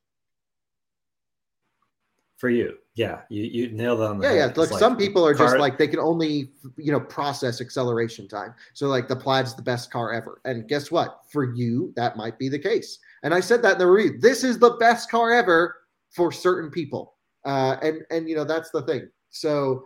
For 2.38 2.50
you, 2.50 2.78
yeah, 2.94 3.22
you, 3.30 3.46
you 3.46 3.72
nailed 3.72 4.00
on 4.00 4.20
the 4.20 4.26
yeah, 4.26 4.30
head. 4.30 4.54
yeah. 4.56 4.62
Like, 4.62 4.70
like, 4.70 4.80
some 4.80 4.96
people 4.96 5.26
are 5.26 5.34
car- 5.34 5.48
just 5.48 5.58
like 5.58 5.80
they 5.80 5.88
can 5.88 6.00
only 6.00 6.52
you 6.78 6.92
know 6.92 7.00
process 7.00 7.60
acceleration 7.62 8.28
time. 8.28 8.54
So 8.76 8.90
like 8.90 9.08
the 9.08 9.16
Plaid's 9.16 9.56
the 9.56 9.64
best 9.64 9.90
car 9.90 10.14
ever, 10.14 10.40
and 10.46 10.68
guess 10.68 10.92
what? 10.92 11.22
For 11.32 11.56
you, 11.56 11.94
that 11.96 12.16
might 12.16 12.38
be 12.38 12.48
the 12.48 12.60
case. 12.60 13.00
And 13.24 13.34
I 13.34 13.40
said 13.40 13.64
that 13.64 13.74
in 13.74 13.80
the 13.80 13.88
review. 13.88 14.20
This 14.20 14.44
is 14.44 14.60
the 14.60 14.78
best 14.80 15.10
car 15.10 15.32
ever 15.32 15.78
for 16.12 16.32
certain 16.32 16.70
people. 16.70 17.17
Uh, 17.48 17.78
and 17.82 18.04
and 18.12 18.30
you 18.30 18.36
know 18.36 18.44
that's 18.44 18.70
the 18.70 18.84
thing. 18.84 19.10
So 19.32 19.86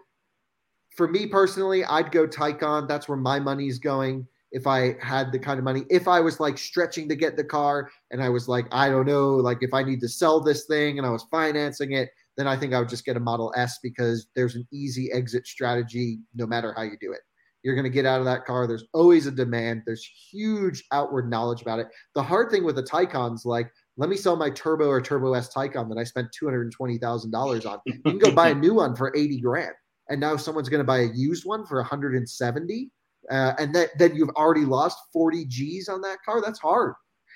for 0.98 1.08
me 1.08 1.28
personally, 1.28 1.86
I'd 1.86 2.12
go 2.12 2.28
Taycan. 2.28 2.88
That's 2.88 3.08
where 3.08 3.18
my 3.18 3.40
money's 3.40 3.80
going. 3.80 4.28
if 4.52 4.68
I 4.68 4.96
had 5.02 5.32
the 5.32 5.40
kind 5.40 5.58
of 5.58 5.64
money. 5.64 5.84
If 5.90 6.08
I 6.08 6.20
was 6.20 6.40
like 6.40 6.58
stretching 6.58 7.08
to 7.10 7.16
get 7.16 7.38
the 7.38 7.44
car 7.44 7.90
and 8.12 8.22
I 8.22 8.30
was 8.30 8.48
like, 8.48 8.68
I 8.72 8.90
don't 8.90 9.08
know, 9.08 9.36
like 9.36 9.60
if 9.62 9.74
I 9.74 9.84
need 9.84 10.02
to 10.02 10.10
sell 10.10 10.42
this 10.42 10.66
thing 10.66 10.98
and 10.98 11.08
I 11.08 11.12
was 11.12 11.26
financing 11.32 11.94
it, 11.94 12.10
then 12.38 12.48
I 12.48 12.58
think 12.58 12.74
I 12.74 12.80
would 12.80 12.90
just 12.90 13.06
get 13.06 13.18
a 13.18 13.20
Model 13.20 13.54
S 13.56 13.80
because 13.82 14.28
there's 14.36 14.56
an 14.56 14.68
easy 14.72 15.12
exit 15.12 15.48
strategy 15.48 16.20
no 16.36 16.46
matter 16.46 16.74
how 16.76 16.84
you 16.84 16.98
do 17.00 17.14
it. 17.14 17.22
You're 17.64 17.76
going 17.76 17.84
to 17.84 17.92
get 17.92 18.06
out 18.06 18.20
of 18.20 18.26
that 18.26 18.46
car. 18.46 18.68
There's 18.68 18.86
always 18.94 19.28
a 19.28 19.32
demand. 19.32 19.84
There's 19.86 20.04
huge 20.32 20.84
outward 20.92 21.30
knowledge 21.30 21.62
about 21.62 21.80
it. 21.80 21.88
The 22.16 22.24
hard 22.24 22.50
thing 22.50 22.64
with 22.64 22.76
the 22.76 22.84
Taycan's 22.84 23.46
like, 23.46 23.72
let 24.02 24.10
me 24.10 24.18
sell 24.18 24.36
my 24.36 24.50
Turbo 24.50 24.88
or 24.88 25.00
Turbo 25.00 25.36
S 25.36 25.54
Taycan 25.54 25.88
that 25.90 26.00
I 26.00 26.04
spent 26.04 26.30
$220,000 26.42 27.66
on. 27.68 27.80
You 27.86 28.00
can 28.02 28.18
go 28.18 28.32
buy 28.36 28.50
a 28.50 28.56
new 28.56 28.74
one 28.74 28.96
for 28.96 29.16
80 29.16 29.40
grand. 29.42 29.74
And 30.10 30.20
now 30.20 30.36
someone's 30.38 30.70
going 30.70 30.80
to 30.80 30.84
buy 30.84 31.02
a 31.02 31.10
used 31.14 31.46
one 31.46 31.68
for 31.68 31.78
170. 31.78 32.90
Uh, 33.30 33.54
and 33.60 33.76
that, 33.76 33.90
then 34.00 34.16
you've 34.16 34.32
already 34.32 34.66
lost 34.66 34.98
40 35.14 35.46
G's 35.46 35.88
on 35.88 36.02
that 36.02 36.18
car. 36.26 36.42
That's 36.42 36.58
hard. 36.58 36.96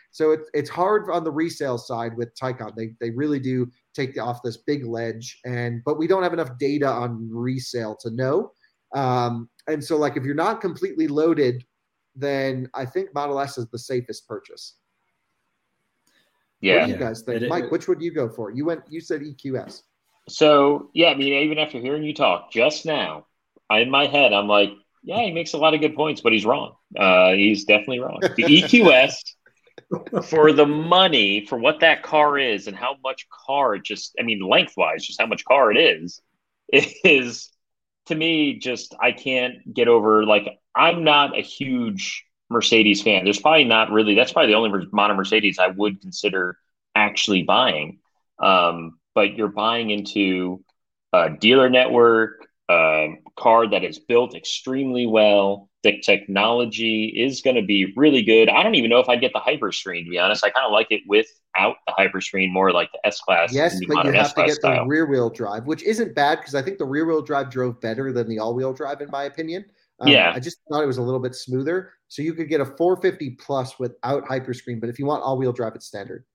So 0.09 0.32
it's 0.32 0.49
it's 0.55 0.70
hard 0.70 1.11
on 1.11 1.24
the 1.24 1.32
resale 1.32 1.78
side 1.78 2.18
with 2.18 2.34
Taycan. 2.36 2.74
They 2.76 2.95
they 3.01 3.11
really 3.11 3.39
do 3.39 3.70
take 3.93 4.18
off 4.18 4.41
this 4.41 4.55
big 4.55 4.86
ledge, 4.86 5.41
and 5.45 5.84
but 5.84 5.97
we 5.97 6.07
don't 6.07 6.24
have 6.24 6.32
enough 6.32 6.57
data 6.57 6.88
on 6.88 7.28
resale 7.30 7.97
to 7.99 8.09
know. 8.11 8.53
Um, 8.95 9.49
and 9.68 9.84
so 9.84 9.97
like 9.97 10.16
if 10.16 10.24
you're 10.24 10.34
not 10.34 10.61
completely 10.61 11.09
loaded, 11.09 11.66
then 12.16 12.70
I 12.74 12.86
think 12.86 13.13
Model 13.13 13.41
S 13.41 13.57
is 13.57 13.68
the 13.68 13.78
safest 13.78 14.26
purchase. 14.26 14.78
Yeah. 16.62 16.80
What 16.80 16.86
do 16.86 16.91
you 16.93 16.97
guys 16.97 17.22
think, 17.22 17.41
it, 17.41 17.49
Mike? 17.49 17.66
It, 17.66 17.72
which 17.72 17.88
would 17.88 18.01
you 18.01 18.12
go 18.12 18.30
for? 18.30 18.51
You 18.51 18.66
went. 18.66 18.82
You 18.89 19.01
said 19.01 19.22
EQS. 19.22 19.82
So 20.28 20.89
yeah, 20.93 21.10
I 21.10 21.16
mean, 21.16 21.34
even 21.34 21.60
after 21.60 21.80
hearing 21.80 22.03
you 22.03 22.14
talk 22.14 22.51
just 22.51 22.86
now, 22.86 23.28
I, 23.70 23.80
in 23.80 23.91
my 23.91 24.08
head, 24.08 24.34
I'm 24.34 24.47
like, 24.47 24.72
yeah, 25.03 25.22
he 25.22 25.32
makes 25.32 25.53
a 25.53 25.58
lot 25.58 25.74
of 25.74 25.82
good 25.82 25.95
points, 25.95 26.22
but 26.22 26.34
he's 26.34 26.45
wrong. 26.45 26.76
Uh, 26.97 27.34
he's 27.34 27.66
definitely 27.66 27.99
wrong. 27.99 28.20
The 28.22 28.28
EQS 28.43 29.14
for 30.24 30.51
the 30.51 30.66
money 30.66 31.45
for 31.45 31.58
what 31.58 31.82
that 31.82 32.01
car 32.01 32.38
is 32.38 32.68
and 32.68 32.76
how 32.76 32.95
much 33.03 33.28
car 33.30 33.76
it 33.76 33.84
just 33.84 34.16
I 34.20 34.24
mean 34.24 34.39
lengthwise 34.41 35.06
just 35.06 35.20
how 35.20 35.28
much 35.28 35.45
car 35.45 35.72
it 35.72 35.78
is 35.78 36.22
is 37.03 37.49
to 38.08 38.16
me 38.16 38.58
just 38.58 38.95
I 38.99 39.12
can't 39.12 39.74
get 39.74 39.88
over 39.88 40.26
like 40.26 40.47
I'm 40.76 41.03
not 41.03 41.38
a 41.38 41.41
huge 41.41 42.26
Mercedes 42.50 43.02
fan. 43.02 43.24
There's 43.24 43.39
probably 43.39 43.66
not 43.66 43.91
really 43.91 44.16
that's 44.16 44.34
probably 44.34 44.52
the 44.52 44.58
only 44.58 44.88
modern 44.91 45.18
Mercedes 45.18 45.60
I 45.60 45.68
would 45.68 46.02
consider 46.02 46.58
actually 46.96 47.43
buying. 47.43 48.00
Um, 48.39 49.00
but 49.14 49.36
you're 49.36 49.48
buying 49.48 49.89
into 49.89 50.64
a 51.14 51.30
dealer 51.30 51.70
network, 51.70 52.48
a 52.70 53.16
car 53.38 53.68
that 53.70 53.84
is 53.84 54.00
built 54.00 54.36
extremely 54.36 55.06
well 55.06 55.70
the 55.86 56.02
technology 56.02 57.14
is 57.16 57.41
going 57.41 57.56
to 57.56 57.62
be 57.62 57.93
really 57.96 58.24
good. 58.24 58.50
I 58.50 58.64
don't 58.64 58.74
even 58.74 58.89
know 58.89 59.00
if 59.00 59.08
I'd 59.08 59.22
get 59.22 59.34
the 59.34 59.39
Hyperscreen 59.39 60.04
to 60.06 60.10
be 60.10 60.18
honest. 60.18 60.43
I 60.43 60.50
kind 60.50 60.66
of 60.66 60.72
like 60.72 60.88
it 60.89 61.02
without 61.08 61.76
the 61.86 61.93
Hyperscreen, 61.98 62.52
more 62.52 62.72
like 62.72 62.91
the 62.91 63.06
S 63.06 63.22
class. 63.22 63.54
Yes, 63.54 63.80
but 63.88 64.04
you 64.04 64.12
have 64.12 64.26
S-class 64.26 64.34
to 64.34 64.52
get 64.52 64.56
style. 64.56 64.84
the 64.84 64.89
rear 64.89 65.06
wheel 65.06 65.30
drive, 65.30 65.68
which 65.68 65.84
isn't 65.84 66.16
bad 66.16 66.39
because 66.39 66.56
I 66.56 66.64
think 66.64 66.80
the 66.80 66.86
rear 66.86 67.06
wheel 67.06 67.22
drive 67.22 67.52
drove 67.52 67.80
better 67.80 68.12
than 68.12 68.28
the 68.28 68.39
all 68.39 68.56
wheel 68.56 68.74
drive 68.74 69.02
in 69.02 69.12
my 69.12 69.26
opinion. 69.26 69.64
Um, 70.00 70.10
yeah, 70.10 70.32
I 70.34 70.39
just 70.39 70.58
thought 70.70 70.84
it 70.84 70.88
was 70.88 70.98
a 70.98 71.02
little 71.02 71.20
bit 71.20 71.36
smoother. 71.36 71.93
So 72.08 72.22
you 72.22 72.34
could 72.34 72.50
get 72.50 72.62
a 72.62 72.66
450 72.66 73.32
plus 73.32 73.80
without 73.80 74.26
Hyperscreen, 74.26 74.80
but 74.80 74.89
if 74.89 75.00
you 75.00 75.06
want 75.06 75.24
all 75.24 75.38
wheel 75.38 75.54
drive, 75.54 75.74
it's 75.76 75.88
standard. 75.88 76.26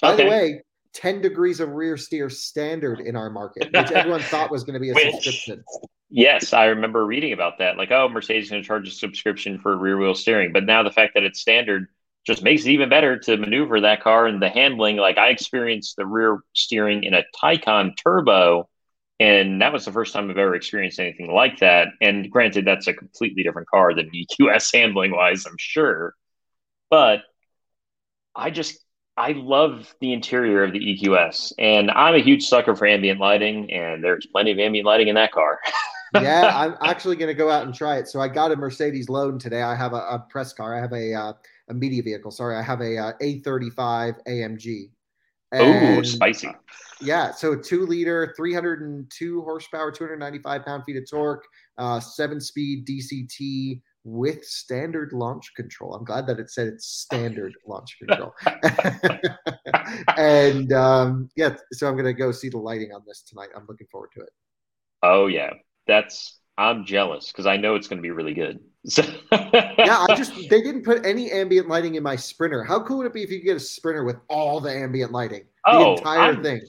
By 0.00 0.14
okay. 0.14 0.24
the 0.24 0.30
way, 0.30 0.62
10 0.94 1.20
degrees 1.20 1.60
of 1.60 1.70
rear 1.70 1.96
steer 1.96 2.28
standard 2.28 3.00
in 3.00 3.16
our 3.16 3.30
market, 3.30 3.70
which 3.72 3.90
everyone 3.92 4.20
thought 4.20 4.50
was 4.50 4.64
going 4.64 4.74
to 4.74 4.80
be 4.80 4.90
a 4.90 4.94
which, 4.94 5.12
subscription. 5.14 5.64
Yes, 6.10 6.52
I 6.52 6.66
remember 6.66 7.06
reading 7.06 7.32
about 7.32 7.58
that. 7.58 7.78
Like, 7.78 7.90
oh, 7.90 8.08
Mercedes 8.08 8.44
is 8.44 8.50
going 8.50 8.62
to 8.62 8.66
charge 8.66 8.88
a 8.88 8.90
subscription 8.90 9.58
for 9.58 9.76
rear 9.76 9.96
wheel 9.96 10.14
steering. 10.14 10.52
But 10.52 10.64
now 10.64 10.82
the 10.82 10.90
fact 10.90 11.14
that 11.14 11.22
it's 11.22 11.40
standard 11.40 11.88
just 12.26 12.42
makes 12.42 12.64
it 12.66 12.70
even 12.70 12.88
better 12.88 13.18
to 13.18 13.36
maneuver 13.36 13.80
that 13.80 14.02
car 14.02 14.26
and 14.26 14.40
the 14.40 14.50
handling. 14.50 14.96
Like, 14.96 15.18
I 15.18 15.28
experienced 15.28 15.96
the 15.96 16.06
rear 16.06 16.40
steering 16.52 17.04
in 17.04 17.14
a 17.14 17.24
Taycan 17.42 17.96
Turbo, 17.96 18.68
and 19.20 19.60
that 19.62 19.72
was 19.72 19.84
the 19.84 19.92
first 19.92 20.12
time 20.12 20.30
I've 20.30 20.38
ever 20.38 20.54
experienced 20.54 20.98
anything 20.98 21.32
like 21.32 21.58
that. 21.60 21.88
And 22.00 22.30
granted, 22.30 22.64
that's 22.64 22.86
a 22.86 22.94
completely 22.94 23.42
different 23.42 23.68
car 23.68 23.94
than 23.94 24.10
EQS 24.10 24.74
handling 24.74 25.12
wise, 25.12 25.46
I'm 25.46 25.56
sure. 25.58 26.14
But 26.90 27.20
I 28.34 28.50
just 28.50 28.78
I 29.16 29.32
love 29.32 29.94
the 30.00 30.12
interior 30.12 30.64
of 30.64 30.72
the 30.72 30.78
EQS, 30.78 31.52
and 31.58 31.90
I'm 31.90 32.14
a 32.14 32.22
huge 32.22 32.44
sucker 32.44 32.74
for 32.74 32.86
ambient 32.86 33.20
lighting, 33.20 33.70
and 33.70 34.02
there's 34.02 34.26
plenty 34.26 34.52
of 34.52 34.58
ambient 34.58 34.86
lighting 34.86 35.08
in 35.08 35.14
that 35.16 35.32
car. 35.32 35.58
yeah, 36.14 36.50
I'm 36.54 36.76
actually 36.80 37.16
going 37.16 37.28
to 37.28 37.34
go 37.34 37.50
out 37.50 37.64
and 37.64 37.74
try 37.74 37.96
it. 37.98 38.08
So 38.08 38.20
I 38.20 38.28
got 38.28 38.52
a 38.52 38.56
Mercedes 38.56 39.08
loan 39.08 39.38
today. 39.38 39.62
I 39.62 39.74
have 39.74 39.92
a, 39.92 39.96
a 39.96 40.26
press 40.30 40.52
car. 40.52 40.76
I 40.76 40.80
have 40.80 40.92
a 40.92 41.14
uh, 41.14 41.32
a 41.68 41.74
media 41.74 42.02
vehicle. 42.02 42.30
Sorry, 42.30 42.56
I 42.56 42.62
have 42.62 42.80
a 42.80 42.98
uh, 42.98 43.12
A35 43.22 44.16
AMG. 44.26 44.90
Oh, 45.52 46.02
spicy. 46.02 46.48
Yeah, 47.00 47.32
so 47.32 47.56
two 47.56 47.84
liter, 47.86 48.32
302 48.36 49.42
horsepower, 49.42 49.90
295 49.90 50.64
pound 50.64 50.84
feet 50.84 50.96
of 50.96 51.10
torque, 51.10 51.44
uh, 51.78 51.98
seven 52.00 52.40
speed 52.40 52.86
DCT 52.86 53.80
with 54.04 54.44
standard 54.44 55.12
launch 55.12 55.52
control. 55.56 55.94
I'm 55.94 56.04
glad 56.04 56.26
that 56.26 56.38
it 56.38 56.50
said 56.50 56.68
it's 56.68 56.86
standard 56.86 57.54
launch 57.66 57.98
control. 57.98 58.32
and 60.16 60.72
um, 60.72 61.28
yeah, 61.36 61.56
so 61.72 61.88
I'm 61.88 61.94
going 61.94 62.06
to 62.06 62.12
go 62.12 62.32
see 62.32 62.48
the 62.48 62.58
lighting 62.58 62.92
on 62.92 63.02
this 63.06 63.22
tonight. 63.22 63.48
I'm 63.56 63.66
looking 63.68 63.86
forward 63.90 64.10
to 64.14 64.22
it. 64.22 64.30
Oh, 65.02 65.26
yeah. 65.26 65.50
That's, 65.86 66.38
I'm 66.56 66.84
jealous 66.84 67.32
because 67.32 67.46
I 67.46 67.56
know 67.56 67.74
it's 67.74 67.88
going 67.88 67.98
to 67.98 68.02
be 68.02 68.10
really 68.10 68.34
good. 68.34 68.60
yeah, 69.32 70.06
I 70.08 70.14
just, 70.16 70.34
they 70.50 70.60
didn't 70.60 70.82
put 70.82 71.06
any 71.06 71.30
ambient 71.30 71.68
lighting 71.68 71.94
in 71.94 72.02
my 72.02 72.16
Sprinter. 72.16 72.64
How 72.64 72.82
cool 72.82 72.98
would 72.98 73.06
it 73.06 73.12
be 73.12 73.22
if 73.22 73.30
you 73.30 73.38
could 73.38 73.46
get 73.46 73.56
a 73.56 73.60
Sprinter 73.60 74.04
with 74.04 74.16
all 74.28 74.60
the 74.60 74.72
ambient 74.72 75.12
lighting? 75.12 75.44
The 75.64 75.72
oh, 75.72 75.96
entire 75.96 76.32
I'm, 76.32 76.42
thing. 76.42 76.60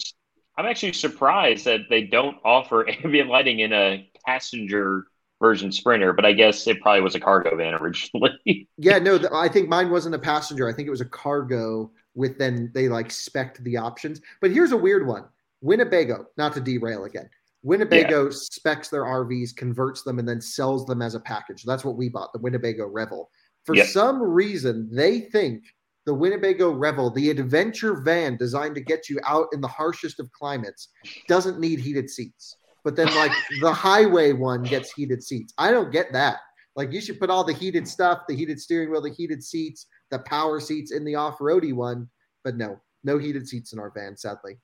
I'm 0.58 0.66
actually 0.66 0.94
surprised 0.94 1.66
that 1.66 1.82
they 1.90 2.04
don't 2.04 2.38
offer 2.44 2.88
ambient 3.04 3.30
lighting 3.30 3.60
in 3.60 3.74
a 3.74 4.10
passenger 4.26 5.06
version 5.42 5.72
Sprinter, 5.72 6.14
but 6.14 6.26
I 6.26 6.34
guess 6.34 6.66
it 6.68 6.80
probably 6.82 7.02
was 7.02 7.16
a 7.16 7.20
cargo 7.20 7.56
van 7.56 7.74
originally. 7.74 8.68
yeah, 8.78 9.00
no, 9.00 9.18
the, 9.18 9.34
I 9.34 9.50
think 9.50 9.68
mine 9.68 9.90
wasn't 9.90 10.16
a 10.16 10.20
passenger. 10.20 10.70
I 10.70 10.74
think 10.74 10.88
it 10.88 10.92
was 10.92 11.02
a 11.02 11.06
cargo 11.06 11.92
with 12.16 12.38
then 12.38 12.72
they 12.74 12.88
like 12.88 13.12
spec 13.12 13.58
the 13.64 13.76
options. 13.76 14.22
But 14.40 14.52
here's 14.52 14.72
a 14.72 14.78
weird 14.78 15.06
one 15.08 15.26
Winnebago, 15.62 16.28
not 16.38 16.54
to 16.54 16.62
derail 16.62 17.06
again. 17.06 17.30
Winnebago 17.64 18.26
yeah. 18.26 18.32
specs 18.32 18.90
their 18.90 19.04
RVs, 19.04 19.56
converts 19.56 20.04
them, 20.04 20.20
and 20.20 20.28
then 20.28 20.42
sells 20.42 20.86
them 20.86 21.02
as 21.02 21.16
a 21.16 21.20
package. 21.20 21.64
That's 21.64 21.86
what 21.86 21.96
we 21.96 22.10
bought, 22.10 22.34
the 22.34 22.40
Winnebago 22.40 22.88
Revel. 22.88 23.30
For 23.66 23.76
yep. 23.76 23.88
some 23.88 24.22
reason, 24.22 24.90
they 24.92 25.22
think 25.22 25.64
the 26.06 26.14
Winnebago 26.14 26.72
Revel, 26.72 27.10
the 27.10 27.30
adventure 27.30 28.02
van 28.02 28.36
designed 28.36 28.76
to 28.76 28.82
get 28.82 29.10
you 29.10 29.20
out 29.26 29.48
in 29.54 29.62
the 29.62 29.68
harshest 29.68 30.20
of 30.20 30.30
climates, 30.34 30.90
doesn't 31.30 31.60
need 31.60 31.80
heated 31.80 32.10
seats 32.10 32.58
but 32.84 32.96
then 32.96 33.14
like 33.16 33.32
the 33.62 33.74
highway 33.74 34.34
one 34.34 34.64
gets 34.64 34.92
heated 34.92 35.24
seats. 35.24 35.54
I 35.58 35.72
don't 35.72 35.92
get 35.92 36.12
that. 36.14 36.38
Like 36.76 36.92
you 36.92 37.02
should 37.02 37.20
put 37.20 37.30
all 37.30 37.44
the 37.44 37.54
heated 37.54 37.88
stuff, 37.88 38.22
the 38.28 38.36
heated 38.36 38.60
steering 38.60 38.92
wheel, 38.92 39.02
the 39.02 39.12
heated 39.12 39.44
seats, 39.44 39.88
the 40.12 40.20
power 40.20 40.60
seats 40.60 40.92
in 40.92 41.06
the 41.06 41.16
off-roady 41.16 41.74
one, 41.74 42.10
but 42.44 42.58
no, 42.58 42.80
no 43.04 43.18
heated 43.18 43.48
seats 43.48 43.74
in 43.74 43.80
our 43.80 43.92
van, 43.92 44.18
sadly. 44.18 44.58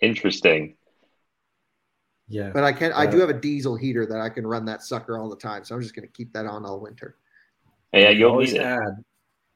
Interesting. 0.00 0.76
Yeah. 2.28 2.50
But 2.52 2.64
I 2.64 2.72
can 2.72 2.92
uh, 2.92 2.96
I 2.96 3.06
do 3.06 3.18
have 3.18 3.28
a 3.28 3.34
diesel 3.34 3.76
heater 3.76 4.06
that 4.06 4.20
I 4.20 4.28
can 4.28 4.46
run 4.46 4.64
that 4.66 4.82
sucker 4.82 5.18
all 5.18 5.28
the 5.28 5.36
time. 5.36 5.64
So 5.64 5.74
I'm 5.74 5.82
just 5.82 5.94
gonna 5.94 6.06
keep 6.08 6.32
that 6.32 6.46
on 6.46 6.64
all 6.64 6.80
winter. 6.80 7.16
Yeah, 7.92 8.10
you'll 8.10 8.30
always 8.30 8.54
add 8.54 9.04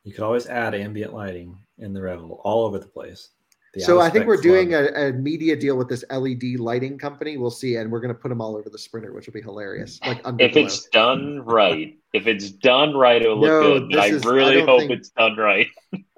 you 0.04 0.12
could 0.12 0.24
always 0.24 0.46
add 0.46 0.74
ambient 0.74 1.12
lighting 1.12 1.58
in 1.78 1.92
the 1.92 2.00
Revel 2.00 2.40
all 2.44 2.64
over 2.64 2.78
the 2.78 2.86
place 2.86 3.30
so 3.76 4.00
I 4.00 4.10
think 4.10 4.26
we're 4.26 4.40
doing 4.40 4.74
a, 4.74 4.86
a, 5.08 5.12
media 5.12 5.54
deal 5.56 5.76
with 5.76 5.88
this 5.88 6.04
LED 6.10 6.58
lighting 6.58 6.98
company. 6.98 7.36
We'll 7.36 7.50
see, 7.50 7.76
and 7.76 7.90
we're 7.90 8.00
going 8.00 8.14
to 8.14 8.18
put 8.18 8.28
them 8.28 8.40
all 8.40 8.56
over 8.56 8.70
the 8.70 8.78
Sprinter, 8.78 9.12
which 9.12 9.26
will 9.26 9.34
be 9.34 9.42
hilarious. 9.42 10.00
Like 10.06 10.20
if 10.38 10.56
it's 10.56 10.88
done 10.88 11.42
right, 11.44 11.98
if 12.12 12.26
it's 12.26 12.50
done 12.50 12.94
right, 12.94 13.20
it'll 13.20 13.38
look 13.38 13.48
no, 13.48 13.78
good. 13.80 13.90
But 13.90 14.00
I 14.00 14.08
really 14.30 14.62
I 14.62 14.64
hope 14.64 14.80
think, 14.80 14.92
it's 14.92 15.10
done 15.10 15.36
right. 15.36 15.68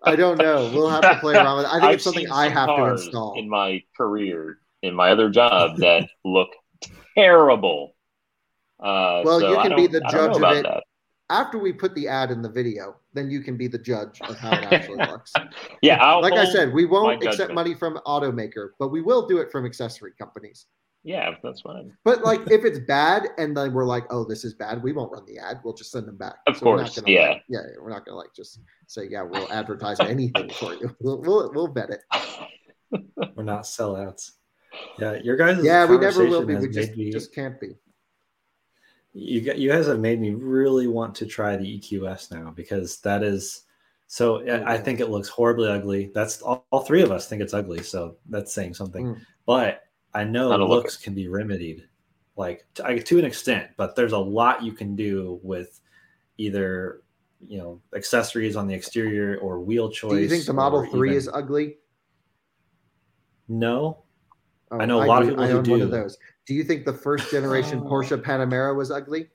I 0.05 0.17
don't 0.17 0.39
know. 0.39 0.71
We'll 0.73 0.89
have 0.89 1.03
to 1.03 1.19
play 1.21 1.35
around 1.35 1.59
with 1.59 1.67
it. 1.67 1.69
I 1.69 1.73
think 1.73 1.85
I've 1.85 1.95
it's 1.95 2.05
something 2.05 2.31
I 2.31 2.49
have 2.49 2.69
to 2.69 2.85
install 2.85 3.39
in 3.39 3.49
my 3.49 3.83
career, 3.97 4.59
in 4.83 4.95
my 4.95 5.11
other 5.11 5.31
job 5.31 5.77
that 5.79 6.09
look 6.25 6.51
terrible. 7.17 7.95
Uh, 8.79 9.23
well, 9.25 9.41
so 9.41 9.51
you 9.51 9.57
can 9.63 9.77
be 9.77 9.87
the 9.87 10.01
judge 10.11 10.37
of 10.37 10.43
it. 10.43 10.63
That 10.63 10.83
after 11.29 11.59
we 11.59 11.73
put 11.73 11.95
the 11.95 12.09
ad 12.09 12.31
in 12.31 12.43
the 12.43 12.49
video, 12.49 12.97
then 13.13 13.31
you 13.31 13.41
can 13.41 13.57
be 13.57 13.69
the 13.69 13.79
judge 13.79 14.21
of 14.23 14.37
how 14.37 14.53
it 14.53 14.73
actually 14.73 14.97
looks. 15.07 15.33
yeah, 15.83 15.97
I'll 16.03 16.21
like 16.21 16.33
I 16.33 16.45
said, 16.45 16.73
we 16.73 16.85
won't 16.87 17.23
accept 17.23 17.53
money 17.53 17.75
from 17.75 17.99
automaker, 18.07 18.71
but 18.79 18.89
we 18.89 19.01
will 19.01 19.27
do 19.27 19.39
it 19.39 19.51
from 19.53 19.65
accessory 19.65 20.13
companies. 20.19 20.67
Yeah, 21.03 21.35
that's 21.43 21.63
fine. 21.63 21.97
But 22.05 22.23
like, 22.23 22.41
if 22.51 22.65
it's 22.65 22.79
bad, 22.81 23.29
and 23.39 23.57
then 23.57 23.73
we're 23.73 23.87
like, 23.87 24.05
"Oh, 24.11 24.25
this 24.25 24.45
is 24.45 24.55
bad," 24.55 24.83
we 24.83 24.93
won't 24.93 25.11
run 25.11 25.25
the 25.27 25.39
ad. 25.39 25.61
We'll 25.65 25.75
just 25.75 25.93
send 25.93 26.07
them 26.07 26.19
back. 26.19 26.37
Of 26.47 26.59
so 26.59 26.65
course, 26.65 26.99
gonna, 26.99 27.11
yeah, 27.11 27.29
like, 27.29 27.45
yeah. 27.49 27.61
We're 27.81 27.91
not 27.91 28.05
gonna 28.05 28.19
like 28.19 28.35
just 28.35 28.61
say, 28.87 29.09
"Yeah, 29.09 29.23
we'll 29.23 29.51
advertise 29.51 29.99
anything 30.01 30.51
for 30.51 30.75
you." 30.75 30.95
We'll 31.01 31.21
we'll, 31.23 31.53
we'll 31.55 31.69
vet 31.69 31.91
it. 31.91 32.03
we're 33.35 33.45
not 33.45 33.63
sellouts. 33.63 34.33
Yeah, 34.99 35.15
your 35.15 35.37
guys. 35.37 35.63
Yeah, 35.63 35.87
we 35.87 35.99
never 35.99 36.25
will 36.27 36.45
be. 36.45 36.57
We 36.57 36.69
just, 36.69 36.97
me... 36.97 37.11
just 37.11 37.35
can't 37.35 37.59
be. 37.61 37.75
you 39.13 39.41
you 39.55 39.71
guys 39.71 39.87
have 39.87 40.01
made 40.01 40.21
me 40.21 40.31
really 40.31 40.87
want 40.87 41.15
to 41.17 41.27
try 41.27 41.57
the 41.57 41.79
EQS 41.79 42.31
now 42.31 42.51
because 42.51 42.99
that 42.99 43.23
is 43.23 43.65
so 44.11 44.43
oh, 44.43 44.65
I 44.67 44.77
think 44.77 44.99
it 44.99 45.09
looks 45.09 45.29
horribly 45.29 45.69
ugly. 45.69 46.11
That's 46.13 46.43
all, 46.43 46.67
all, 46.73 46.81
three 46.81 47.03
of 47.03 47.13
us 47.13 47.29
think 47.29 47.41
it's 47.41 47.55
ugly, 47.55 47.81
so 47.81 48.17
that's 48.29 48.53
saying 48.53 48.75
something. 48.75 49.07
Mm. 49.07 49.21
But 49.47 49.83
I 50.13 50.25
know 50.25 50.49
that 50.49 50.59
looks 50.59 50.97
can 50.97 51.15
be 51.15 51.29
remedied, 51.29 51.87
like 52.35 52.67
to, 52.75 53.01
to 53.01 53.19
an 53.21 53.25
extent. 53.25 53.71
But 53.77 53.95
there's 53.95 54.11
a 54.11 54.19
lot 54.19 54.65
you 54.65 54.73
can 54.73 54.97
do 54.97 55.39
with 55.45 55.81
either 56.39 57.03
you 57.47 57.59
know 57.59 57.81
accessories 57.95 58.57
on 58.57 58.67
the 58.67 58.75
exterior 58.75 59.39
or 59.39 59.61
wheel 59.61 59.89
choice. 59.89 60.11
Do 60.11 60.19
you 60.19 60.29
think 60.29 60.45
the 60.45 60.55
Model 60.55 60.85
Three 60.87 61.11
even... 61.11 61.19
is 61.19 61.31
ugly? 61.33 61.77
No, 63.47 64.03
oh, 64.71 64.79
I 64.79 64.87
know 64.87 65.03
a 65.03 65.07
lot 65.07 65.21
do, 65.21 65.25
of 65.25 65.31
people 65.31 65.45
I 65.45 65.51
own 65.53 65.63
do. 65.63 65.71
One 65.73 65.83
of 65.83 65.91
those. 65.91 66.19
Do 66.47 66.55
you 66.55 66.65
think 66.65 66.85
the 66.85 66.93
first 66.93 67.31
generation 67.31 67.81
Porsche 67.81 68.21
Panamera 68.21 68.75
was 68.75 68.91
ugly? 68.91 69.29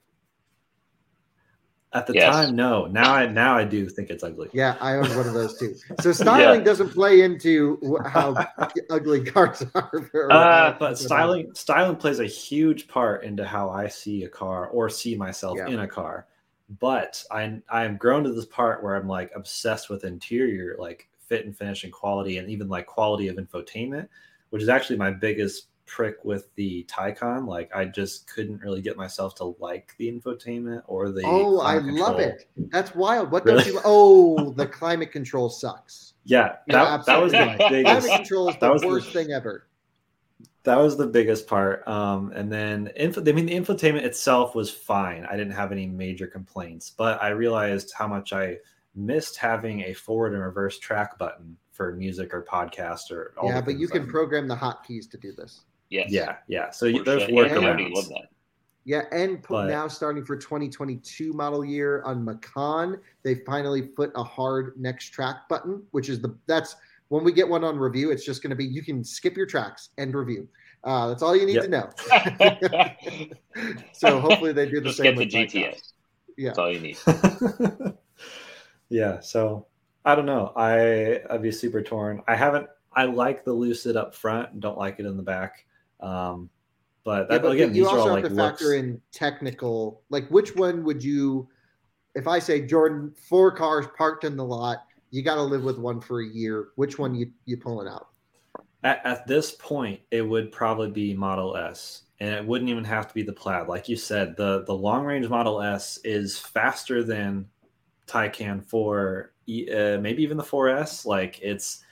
At 1.92 2.06
the 2.06 2.12
yes. 2.12 2.34
time, 2.34 2.56
no. 2.56 2.84
Now 2.86 3.14
I 3.14 3.26
now 3.26 3.56
I 3.56 3.64
do 3.64 3.88
think 3.88 4.10
it's 4.10 4.22
ugly. 4.22 4.50
Yeah, 4.52 4.76
I 4.82 4.96
own 4.96 5.08
one 5.16 5.26
of 5.26 5.32
those 5.32 5.58
too. 5.58 5.76
So 6.00 6.12
styling 6.12 6.60
yeah. 6.60 6.64
doesn't 6.64 6.90
play 6.90 7.22
into 7.22 7.98
how 8.04 8.34
ugly 8.90 9.24
cars 9.24 9.64
are. 9.74 10.30
Uh, 10.30 10.76
but 10.78 10.98
styling 10.98 11.54
styling 11.54 11.96
plays 11.96 12.20
a 12.20 12.26
huge 12.26 12.86
part 12.86 13.24
into 13.24 13.46
how 13.46 13.70
I 13.70 13.88
see 13.88 14.24
a 14.24 14.28
car 14.28 14.66
or 14.66 14.90
see 14.90 15.14
myself 15.14 15.56
yeah. 15.56 15.68
in 15.68 15.80
a 15.80 15.88
car. 15.88 16.26
But 16.80 17.24
I 17.30 17.62
I 17.70 17.84
am 17.84 17.96
grown 17.96 18.24
to 18.24 18.32
this 18.32 18.44
part 18.44 18.82
where 18.82 18.94
I'm 18.96 19.08
like 19.08 19.30
obsessed 19.34 19.88
with 19.88 20.04
interior, 20.04 20.76
like 20.78 21.08
fit 21.20 21.46
and 21.46 21.56
finish 21.56 21.84
and 21.84 21.92
quality, 21.92 22.36
and 22.36 22.50
even 22.50 22.68
like 22.68 22.86
quality 22.86 23.28
of 23.28 23.36
infotainment, 23.36 24.08
which 24.50 24.62
is 24.62 24.68
actually 24.68 24.96
my 24.96 25.10
biggest 25.10 25.68
prick 25.86 26.24
with 26.24 26.54
the 26.56 26.84
Taycan. 26.84 27.46
Like 27.46 27.74
I 27.74 27.86
just 27.86 28.28
couldn't 28.28 28.60
really 28.60 28.82
get 28.82 28.96
myself 28.96 29.34
to 29.36 29.56
like 29.58 29.94
the 29.98 30.10
infotainment 30.10 30.82
or 30.86 31.10
the. 31.10 31.22
Oh, 31.24 31.60
I 31.60 31.78
control. 31.78 31.98
love 31.98 32.20
it. 32.20 32.48
That's 32.56 32.94
wild. 32.94 33.30
What 33.30 33.44
really? 33.44 33.64
don't 33.64 33.72
you? 33.74 33.80
Oh, 33.84 34.50
the 34.50 34.66
climate 34.80 35.12
control 35.12 35.48
sucks. 35.48 36.14
Yeah, 36.24 36.56
that, 36.68 37.06
that 37.06 37.22
was 37.22 37.32
the 37.32 37.56
biggest. 37.70 38.06
Climate 38.06 38.20
control 38.20 38.48
is 38.48 38.56
the 38.60 38.86
worst 38.86 39.12
the, 39.12 39.24
thing 39.24 39.32
ever. 39.32 39.68
That 40.64 40.78
was 40.78 40.96
the 40.96 41.06
biggest 41.06 41.46
part. 41.46 41.86
Um, 41.86 42.32
and 42.34 42.52
then 42.52 42.88
info. 42.96 43.20
I 43.20 43.32
mean, 43.32 43.46
the 43.46 43.54
infotainment 43.54 44.02
itself 44.02 44.54
was 44.54 44.70
fine. 44.70 45.24
I 45.24 45.36
didn't 45.36 45.54
have 45.54 45.70
any 45.70 45.86
major 45.86 46.26
complaints, 46.26 46.90
but 46.90 47.22
I 47.22 47.28
realized 47.28 47.92
how 47.96 48.08
much 48.08 48.32
I 48.32 48.56
missed 48.96 49.36
having 49.36 49.82
a 49.82 49.92
forward 49.92 50.32
and 50.32 50.42
reverse 50.42 50.78
track 50.78 51.18
button 51.18 51.56
for 51.76 51.92
music 51.92 52.32
or 52.32 52.42
podcast 52.42 53.10
or 53.10 53.34
yeah 53.44 53.60
but 53.60 53.78
you 53.78 53.86
can 53.86 54.06
program 54.06 54.48
the 54.48 54.56
hotkeys 54.56 55.08
to 55.10 55.18
do 55.18 55.32
this 55.32 55.64
Yes. 55.90 56.10
Yeah, 56.10 56.36
yeah. 56.48 56.70
So 56.70 56.90
For 56.90 57.04
there's 57.04 57.22
sure. 57.24 57.30
workarounds. 57.30 57.94
love 57.94 58.08
that. 58.08 58.28
Yeah, 58.84 59.02
and 59.10 59.44
but, 59.48 59.66
now 59.66 59.88
starting 59.88 60.24
for 60.24 60.36
2022 60.36 61.32
model 61.32 61.64
year 61.64 62.02
on 62.04 62.24
Macan, 62.24 63.00
they 63.24 63.36
finally 63.46 63.82
put 63.82 64.12
a 64.14 64.22
hard 64.22 64.74
next 64.76 65.10
track 65.10 65.48
button, 65.48 65.82
which 65.90 66.08
is 66.08 66.20
the 66.20 66.36
that's 66.46 66.76
when 67.08 67.24
we 67.24 67.32
get 67.32 67.48
one 67.48 67.64
on 67.64 67.78
review, 67.78 68.10
it's 68.10 68.24
just 68.24 68.42
going 68.42 68.50
to 68.50 68.56
be 68.56 68.64
you 68.64 68.82
can 68.82 69.02
skip 69.02 69.36
your 69.36 69.46
tracks 69.46 69.90
and 69.98 70.14
review. 70.14 70.48
Uh, 70.84 71.08
that's 71.08 71.22
all 71.22 71.34
you 71.34 71.46
need 71.46 71.56
yep. 71.56 71.64
to 71.64 71.68
know. 71.68 73.30
so 73.92 74.20
hopefully 74.20 74.52
they 74.52 74.66
do 74.66 74.80
the 74.80 74.86
just 74.86 74.98
same. 74.98 75.16
Get 75.16 75.30
the 75.30 75.46
GTS. 75.46 75.92
Yeah, 76.36 76.48
that's 76.48 76.58
all 76.58 76.70
you 76.70 76.80
need. 76.80 76.98
yeah. 78.88 79.18
So 79.18 79.66
I 80.06 80.14
don't 80.14 80.24
know. 80.24 80.52
I 80.54 81.20
I'd 81.28 81.42
be 81.42 81.50
super 81.50 81.82
torn. 81.82 82.22
I 82.28 82.36
haven't. 82.36 82.68
I 82.92 83.04
like 83.04 83.44
the 83.44 83.52
lucid 83.52 83.96
up 83.96 84.14
front. 84.14 84.60
Don't 84.60 84.78
like 84.78 85.00
it 85.00 85.04
in 85.04 85.16
the 85.16 85.22
back. 85.22 85.66
Um, 86.00 86.48
but, 87.04 87.28
that, 87.28 87.34
yeah, 87.34 87.38
but 87.40 87.52
again, 87.52 87.74
you 87.74 87.86
also 87.88 88.14
have 88.14 88.22
like 88.22 88.24
to 88.24 88.34
factor 88.34 88.74
in 88.74 89.00
technical. 89.12 90.02
Like, 90.08 90.28
which 90.28 90.54
one 90.54 90.84
would 90.84 91.02
you? 91.02 91.48
If 92.14 92.28
I 92.28 92.38
say 92.38 92.64
Jordan, 92.64 93.14
four 93.28 93.50
cars 93.50 93.86
parked 93.98 94.24
in 94.24 94.36
the 94.36 94.44
lot, 94.44 94.84
you 95.10 95.22
got 95.22 95.34
to 95.34 95.42
live 95.42 95.64
with 95.64 95.78
one 95.78 96.00
for 96.00 96.20
a 96.20 96.26
year. 96.26 96.68
Which 96.76 96.98
one 96.98 97.14
you 97.14 97.32
you 97.44 97.56
pulling 97.56 97.88
out? 97.88 98.08
At, 98.84 99.04
at 99.04 99.26
this 99.26 99.52
point, 99.52 100.00
it 100.12 100.22
would 100.22 100.52
probably 100.52 100.90
be 100.90 101.14
Model 101.14 101.56
S, 101.56 102.04
and 102.20 102.32
it 102.32 102.46
wouldn't 102.46 102.70
even 102.70 102.84
have 102.84 103.08
to 103.08 103.14
be 103.14 103.22
the 103.22 103.32
Plaid. 103.32 103.66
Like 103.66 103.88
you 103.88 103.96
said, 103.96 104.36
the 104.36 104.62
the 104.64 104.74
long 104.74 105.04
range 105.04 105.28
Model 105.28 105.60
S 105.60 105.98
is 106.04 106.38
faster 106.38 107.02
than 107.02 107.46
Taycan 108.06 108.64
4, 108.64 109.32
uh, 109.46 109.98
maybe 110.00 110.22
even 110.22 110.36
the 110.36 110.42
4S. 110.42 111.06
Like 111.06 111.40
it's 111.42 111.84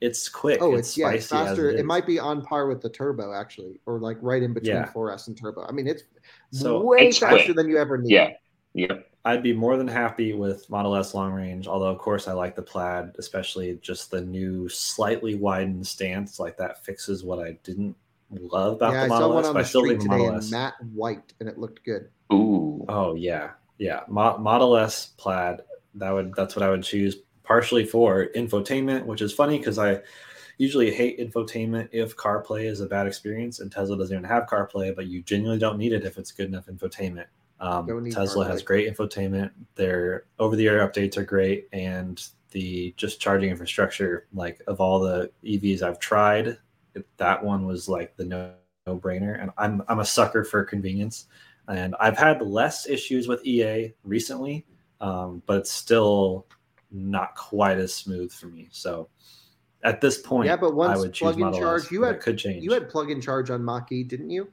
it's 0.00 0.28
quick. 0.28 0.62
Oh, 0.62 0.74
it's, 0.74 0.90
it's 0.90 0.98
yeah, 0.98 1.10
it's 1.10 1.26
faster. 1.26 1.70
It, 1.70 1.80
it, 1.80 1.84
might 1.84 2.06
be 2.06 2.18
on 2.18 2.42
par 2.42 2.66
with 2.66 2.80
the 2.80 2.88
turbo 2.88 3.34
actually, 3.34 3.80
or 3.86 3.98
like 3.98 4.16
right 4.22 4.42
in 4.42 4.54
between 4.54 4.76
yeah. 4.76 4.90
4S 4.92 5.28
and 5.28 5.36
turbo. 5.36 5.66
I 5.68 5.72
mean, 5.72 5.86
it's 5.86 6.04
so 6.52 6.80
way 6.82 7.08
it's 7.08 7.18
faster 7.18 7.44
quick. 7.44 7.56
than 7.56 7.68
you 7.68 7.78
ever 7.78 7.98
need. 7.98 8.10
Yeah, 8.10 8.30
yeah. 8.74 8.94
I'd 9.22 9.42
be 9.42 9.52
more 9.52 9.76
than 9.76 9.86
happy 9.86 10.32
with 10.32 10.68
Model 10.70 10.96
S 10.96 11.12
long 11.12 11.32
range. 11.32 11.66
Although, 11.66 11.90
of 11.90 11.98
course, 11.98 12.26
I 12.26 12.32
like 12.32 12.56
the 12.56 12.62
plaid, 12.62 13.12
especially 13.18 13.78
just 13.82 14.10
the 14.10 14.22
new 14.22 14.66
slightly 14.70 15.34
widened 15.34 15.86
stance. 15.86 16.40
Like 16.40 16.56
that 16.56 16.82
fixes 16.84 17.22
what 17.22 17.38
I 17.38 17.58
didn't 17.62 17.94
love 18.30 18.74
about 18.74 18.94
yeah, 18.94 19.02
the 19.02 19.08
Model 19.08 19.38
S. 19.38 19.44
I 19.44 19.50
saw 19.50 19.50
one 19.50 19.56
on 19.56 19.62
the 19.62 19.64
street 19.64 20.00
today 20.00 20.24
in 20.24 20.50
matte 20.50 20.74
white, 20.94 21.34
and 21.40 21.48
it 21.48 21.58
looked 21.58 21.84
good. 21.84 22.08
Ooh. 22.32 22.86
Oh 22.88 23.14
yeah, 23.14 23.50
yeah. 23.76 24.00
Mo- 24.08 24.38
Model 24.38 24.76
S 24.78 25.12
plaid. 25.18 25.60
That 25.94 26.10
would 26.10 26.34
that's 26.34 26.56
what 26.56 26.62
I 26.62 26.70
would 26.70 26.82
choose 26.82 27.16
partially 27.42 27.84
for 27.84 28.28
infotainment, 28.36 29.06
which 29.06 29.22
is 29.22 29.32
funny 29.32 29.58
because 29.58 29.78
I 29.78 30.00
usually 30.58 30.92
hate 30.92 31.18
infotainment 31.18 31.88
if 31.90 32.16
CarPlay 32.16 32.64
is 32.64 32.80
a 32.80 32.86
bad 32.86 33.06
experience, 33.06 33.60
and 33.60 33.72
Tesla 33.72 33.96
doesn't 33.96 34.14
even 34.14 34.28
have 34.28 34.46
CarPlay, 34.46 34.94
but 34.94 35.06
you 35.06 35.22
genuinely 35.22 35.58
don't 35.58 35.78
need 35.78 35.92
it 35.92 36.04
if 36.04 36.18
it's 36.18 36.32
good 36.32 36.48
enough 36.48 36.66
infotainment. 36.66 37.26
Um, 37.60 38.10
Tesla 38.10 38.46
has 38.46 38.62
great 38.62 38.94
infotainment. 38.94 39.50
Their 39.74 40.24
over-the-air 40.38 40.86
updates 40.86 41.16
are 41.16 41.24
great, 41.24 41.68
and 41.72 42.22
the 42.50 42.94
just 42.96 43.20
charging 43.20 43.50
infrastructure, 43.50 44.26
like 44.32 44.60
of 44.66 44.80
all 44.80 45.00
the 45.00 45.30
EVs 45.44 45.82
I've 45.82 45.98
tried, 45.98 46.58
that 47.16 47.44
one 47.44 47.66
was 47.66 47.88
like 47.88 48.16
the 48.16 48.24
no 48.24 48.52
brainer. 48.86 49.40
And 49.40 49.50
I'm 49.58 49.82
I'm 49.88 50.00
a 50.00 50.04
sucker 50.04 50.44
for 50.44 50.62
convenience, 50.64 51.26
and 51.68 51.94
I've 52.00 52.18
had 52.18 52.42
less 52.42 52.86
issues 52.86 53.28
with 53.28 53.44
EA 53.46 53.94
recently, 54.04 54.66
um, 55.00 55.42
but 55.46 55.58
it's 55.58 55.72
still 55.72 56.46
not 56.90 57.34
quite 57.36 57.78
as 57.78 57.94
smooth 57.94 58.32
for 58.32 58.46
me. 58.46 58.68
So 58.70 59.08
at 59.82 60.00
this 60.00 60.18
point, 60.18 60.46
yeah, 60.46 60.56
but 60.56 60.74
once 60.74 60.98
I 60.98 61.00
would 61.00 61.14
plug 61.14 61.40
in 61.40 61.52
charge, 61.52 61.84
S, 61.84 61.90
you 61.90 62.02
had 62.02 62.20
could 62.20 62.38
change. 62.38 62.62
You 62.64 62.72
had 62.72 62.88
plug 62.88 63.10
in 63.10 63.20
charge 63.20 63.50
on 63.50 63.64
Mach-E, 63.64 64.04
didn't 64.04 64.30
you? 64.30 64.50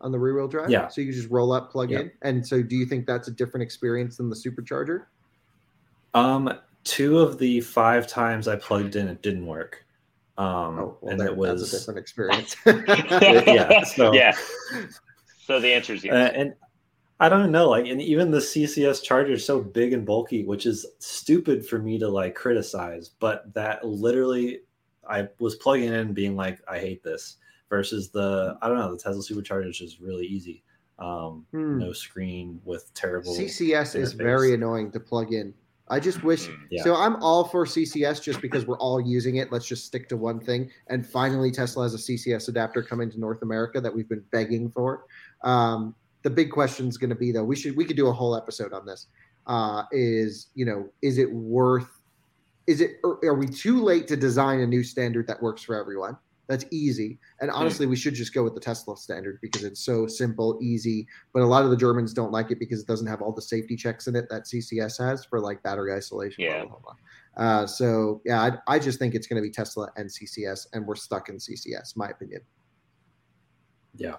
On 0.00 0.10
the 0.10 0.18
rear 0.18 0.34
wheel 0.34 0.48
drive, 0.48 0.70
yeah. 0.70 0.88
So 0.88 1.02
you 1.02 1.12
just 1.12 1.28
roll 1.28 1.52
up, 1.52 1.70
plug 1.70 1.92
in, 1.92 2.10
and 2.22 2.46
so 2.46 2.62
do 2.62 2.74
you 2.74 2.86
think 2.86 3.06
that's 3.06 3.28
a 3.28 3.30
different 3.30 3.62
experience 3.62 4.16
than 4.16 4.30
the 4.30 4.36
supercharger? 4.36 5.04
Um, 6.14 6.50
two 6.84 7.18
of 7.18 7.38
the 7.38 7.60
five 7.60 8.06
times 8.06 8.48
I 8.48 8.56
plugged 8.56 8.96
in, 8.96 9.08
it 9.08 9.20
didn't 9.20 9.46
work. 9.46 9.84
Um, 10.38 10.46
oh, 10.46 10.98
well, 11.02 11.12
and 11.12 11.20
that, 11.20 11.26
it 11.26 11.36
was 11.36 11.72
a 11.72 11.78
different 11.78 11.98
experience. 11.98 12.56
yeah. 12.66 13.84
So, 13.84 14.12
yeah. 14.14 14.34
So 15.44 15.60
the 15.60 15.68
answer 15.68 15.92
is 15.92 16.02
yes. 16.02 16.14
Uh, 16.14 16.32
and 16.34 16.54
I 17.20 17.28
don't 17.28 17.52
know. 17.52 17.68
Like, 17.68 17.86
and 17.86 18.00
even 18.00 18.30
the 18.30 18.38
CCS 18.38 19.02
charger 19.02 19.34
is 19.34 19.44
so 19.44 19.60
big 19.60 19.92
and 19.92 20.06
bulky, 20.06 20.42
which 20.44 20.64
is 20.64 20.86
stupid 20.98 21.66
for 21.66 21.78
me 21.78 21.98
to 21.98 22.08
like 22.08 22.34
criticize. 22.34 23.10
But 23.10 23.52
that 23.52 23.86
literally, 23.86 24.60
I 25.06 25.28
was 25.38 25.56
plugging 25.56 25.92
in 25.92 26.14
being 26.14 26.34
like, 26.34 26.60
I 26.66 26.78
hate 26.78 27.04
this. 27.04 27.36
Versus 27.68 28.10
the, 28.10 28.58
I 28.60 28.66
don't 28.66 28.78
know, 28.78 28.90
the 28.90 28.98
Tesla 28.98 29.22
supercharger 29.22 29.70
is 29.70 29.78
just 29.78 30.00
really 30.00 30.26
easy. 30.26 30.64
Um, 30.98 31.46
hmm. 31.52 31.78
No 31.78 31.92
screen 31.92 32.60
with 32.64 32.92
terrible. 32.94 33.32
CCS 33.32 33.94
interface. 33.94 33.94
is 33.96 34.12
very 34.12 34.54
annoying 34.54 34.90
to 34.90 34.98
plug 34.98 35.32
in. 35.32 35.54
I 35.88 36.00
just 36.00 36.24
wish. 36.24 36.46
Hmm. 36.46 36.54
Yeah. 36.70 36.82
So 36.82 36.96
I'm 36.96 37.16
all 37.22 37.44
for 37.44 37.66
CCS 37.66 38.22
just 38.22 38.40
because 38.40 38.66
we're 38.66 38.78
all 38.78 39.00
using 39.00 39.36
it. 39.36 39.52
Let's 39.52 39.66
just 39.66 39.84
stick 39.84 40.08
to 40.08 40.16
one 40.16 40.40
thing. 40.40 40.70
And 40.88 41.06
finally, 41.06 41.52
Tesla 41.52 41.84
has 41.84 41.94
a 41.94 41.98
CCS 41.98 42.48
adapter 42.48 42.82
coming 42.82 43.10
to 43.10 43.20
North 43.20 43.42
America 43.42 43.80
that 43.80 43.94
we've 43.94 44.08
been 44.08 44.24
begging 44.32 44.70
for. 44.70 45.04
Um, 45.42 45.94
the 46.22 46.30
big 46.30 46.50
question 46.50 46.86
is 46.86 46.98
going 46.98 47.10
to 47.10 47.16
be 47.16 47.32
though 47.32 47.44
we 47.44 47.56
should 47.56 47.76
we 47.76 47.84
could 47.84 47.96
do 47.96 48.08
a 48.08 48.12
whole 48.12 48.36
episode 48.36 48.72
on 48.72 48.84
this 48.86 49.06
uh, 49.46 49.84
is 49.92 50.48
you 50.54 50.64
know 50.64 50.88
is 51.02 51.18
it 51.18 51.30
worth 51.32 51.88
is 52.66 52.80
it 52.80 53.00
are 53.04 53.34
we 53.34 53.46
too 53.46 53.82
late 53.82 54.06
to 54.08 54.16
design 54.16 54.60
a 54.60 54.66
new 54.66 54.84
standard 54.84 55.26
that 55.26 55.42
works 55.42 55.62
for 55.62 55.74
everyone? 55.74 56.16
That's 56.46 56.64
easy. 56.70 57.18
And 57.40 57.50
honestly 57.50 57.86
we 57.86 57.96
should 57.96 58.14
just 58.14 58.34
go 58.34 58.44
with 58.44 58.54
the 58.54 58.60
tesla 58.60 58.96
standard 58.96 59.38
because 59.40 59.64
it's 59.64 59.80
so 59.80 60.06
simple 60.06 60.58
easy 60.60 61.06
but 61.32 61.42
a 61.42 61.46
lot 61.46 61.64
of 61.64 61.70
the 61.70 61.76
germans 61.76 62.12
don't 62.12 62.32
like 62.32 62.50
it 62.50 62.58
because 62.58 62.80
it 62.80 62.86
doesn't 62.86 63.06
have 63.06 63.22
all 63.22 63.32
the 63.32 63.42
safety 63.42 63.76
checks 63.76 64.08
in 64.08 64.16
it 64.16 64.28
that 64.30 64.44
ccs 64.44 64.98
has 64.98 65.24
for 65.24 65.40
like 65.40 65.62
battery 65.62 65.92
isolation 65.92 66.44
yeah. 66.44 66.64
Blah, 66.64 66.76
blah, 66.78 66.94
blah. 67.36 67.44
Uh, 67.44 67.66
so 67.66 68.20
yeah 68.24 68.40
I, 68.42 68.74
I 68.74 68.78
just 68.78 68.98
think 68.98 69.14
it's 69.14 69.26
going 69.26 69.40
to 69.40 69.46
be 69.46 69.50
tesla 69.50 69.88
and 69.96 70.10
ccs 70.10 70.66
and 70.72 70.86
we're 70.86 70.96
stuck 70.96 71.28
in 71.28 71.36
ccs 71.36 71.96
my 71.96 72.08
opinion. 72.08 72.42
Yeah. 73.96 74.16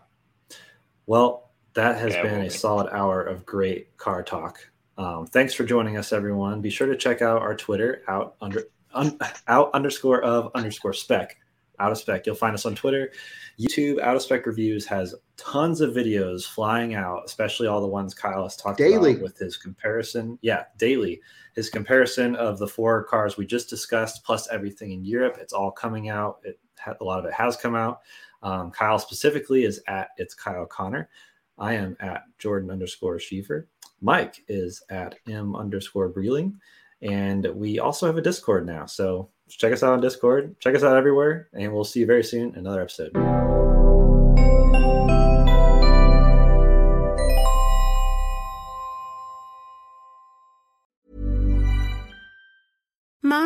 Well 1.06 1.51
that 1.74 1.98
has 2.00 2.14
yeah, 2.14 2.24
been 2.24 2.42
a 2.42 2.50
solid 2.50 2.92
hour 2.92 3.22
of 3.22 3.46
great 3.46 3.96
car 3.98 4.24
talk. 4.24 4.60
Um, 4.98 5.26
thanks 5.26 5.54
for 5.54 5.64
joining 5.64 5.98
us, 5.98 6.14
everyone. 6.14 6.62
Be 6.62 6.70
sure 6.70 6.88
to 6.88 6.96
check 6.96 7.22
out 7.22 7.42
our 7.42 7.56
Twitter 7.56 8.04
out 8.08 8.36
under 8.42 8.66
un, 8.94 9.18
out 9.48 9.72
underscore 9.74 10.22
of 10.24 10.52
underscore 10.56 10.94
spec. 10.94 11.38
Out 11.80 11.92
of 11.92 11.98
Spec. 11.98 12.28
You'll 12.28 12.36
find 12.36 12.54
us 12.54 12.68
on 12.68 12.76
Twitter, 12.76 13.12
YouTube. 13.60 14.00
Out 14.02 14.16
of 14.16 14.22
Spec 14.22 14.46
Reviews 14.46 14.86
has 14.86 15.16
tons 15.36 15.82
of 15.82 15.96
videos 15.96 16.46
flying 16.46 16.94
out, 16.94 17.24
especially 17.26 17.66
all 17.66 17.82
the 17.82 17.88
ones 17.88 18.14
Kyle 18.14 18.44
has 18.44 18.56
talked 18.56 18.78
daily. 18.78 19.14
about 19.14 19.24
with 19.24 19.38
his 19.40 19.58
comparison. 19.58 20.38
Yeah, 20.44 20.66
daily. 20.78 21.20
His 21.56 21.72
comparison 21.72 22.36
of 22.36 22.60
the 22.60 22.68
four 22.68 23.04
cars 23.06 23.36
we 23.36 23.48
just 23.48 23.68
discussed, 23.68 24.24
plus 24.24 24.48
everything 24.50 24.92
in 24.92 25.04
Europe. 25.04 25.40
It's 25.42 25.54
all 25.54 25.72
coming 25.72 26.08
out. 26.08 26.42
It 26.44 26.60
a 27.00 27.04
lot 27.04 27.18
of 27.18 27.26
it 27.26 27.34
has 27.34 27.58
come 27.58 27.74
out. 27.74 28.02
Um, 28.44 28.70
Kyle 28.70 29.00
specifically 29.00 29.64
is 29.64 29.82
at 29.88 30.10
it's 30.18 30.36
Kyle 30.36 30.68
Conner. 30.68 31.10
I 31.62 31.76
am 31.76 31.96
at 32.00 32.24
Jordan 32.40 32.72
underscore 32.72 33.18
Schiefer. 33.18 33.68
Mike 34.02 34.44
is 34.48 34.84
at 34.90 35.16
M 35.30 35.56
underscore 35.56 36.10
Breeling. 36.10 36.60
And 37.04 37.48
we 37.56 37.80
also 37.80 38.08
have 38.08 38.18
a 38.18 38.22
Discord 38.22 38.66
now. 38.66 38.88
So 38.88 39.30
check 39.48 39.72
us 39.72 39.84
out 39.84 39.94
on 39.94 40.02
Discord. 40.02 40.60
Check 40.60 40.76
us 40.76 40.84
out 40.84 40.98
everywhere. 40.98 41.50
And 41.54 41.72
we'll 41.72 41.84
see 41.84 42.02
you 42.02 42.08
very 42.08 42.24
soon 42.24 42.56
another 42.56 42.82
episode. 42.82 43.41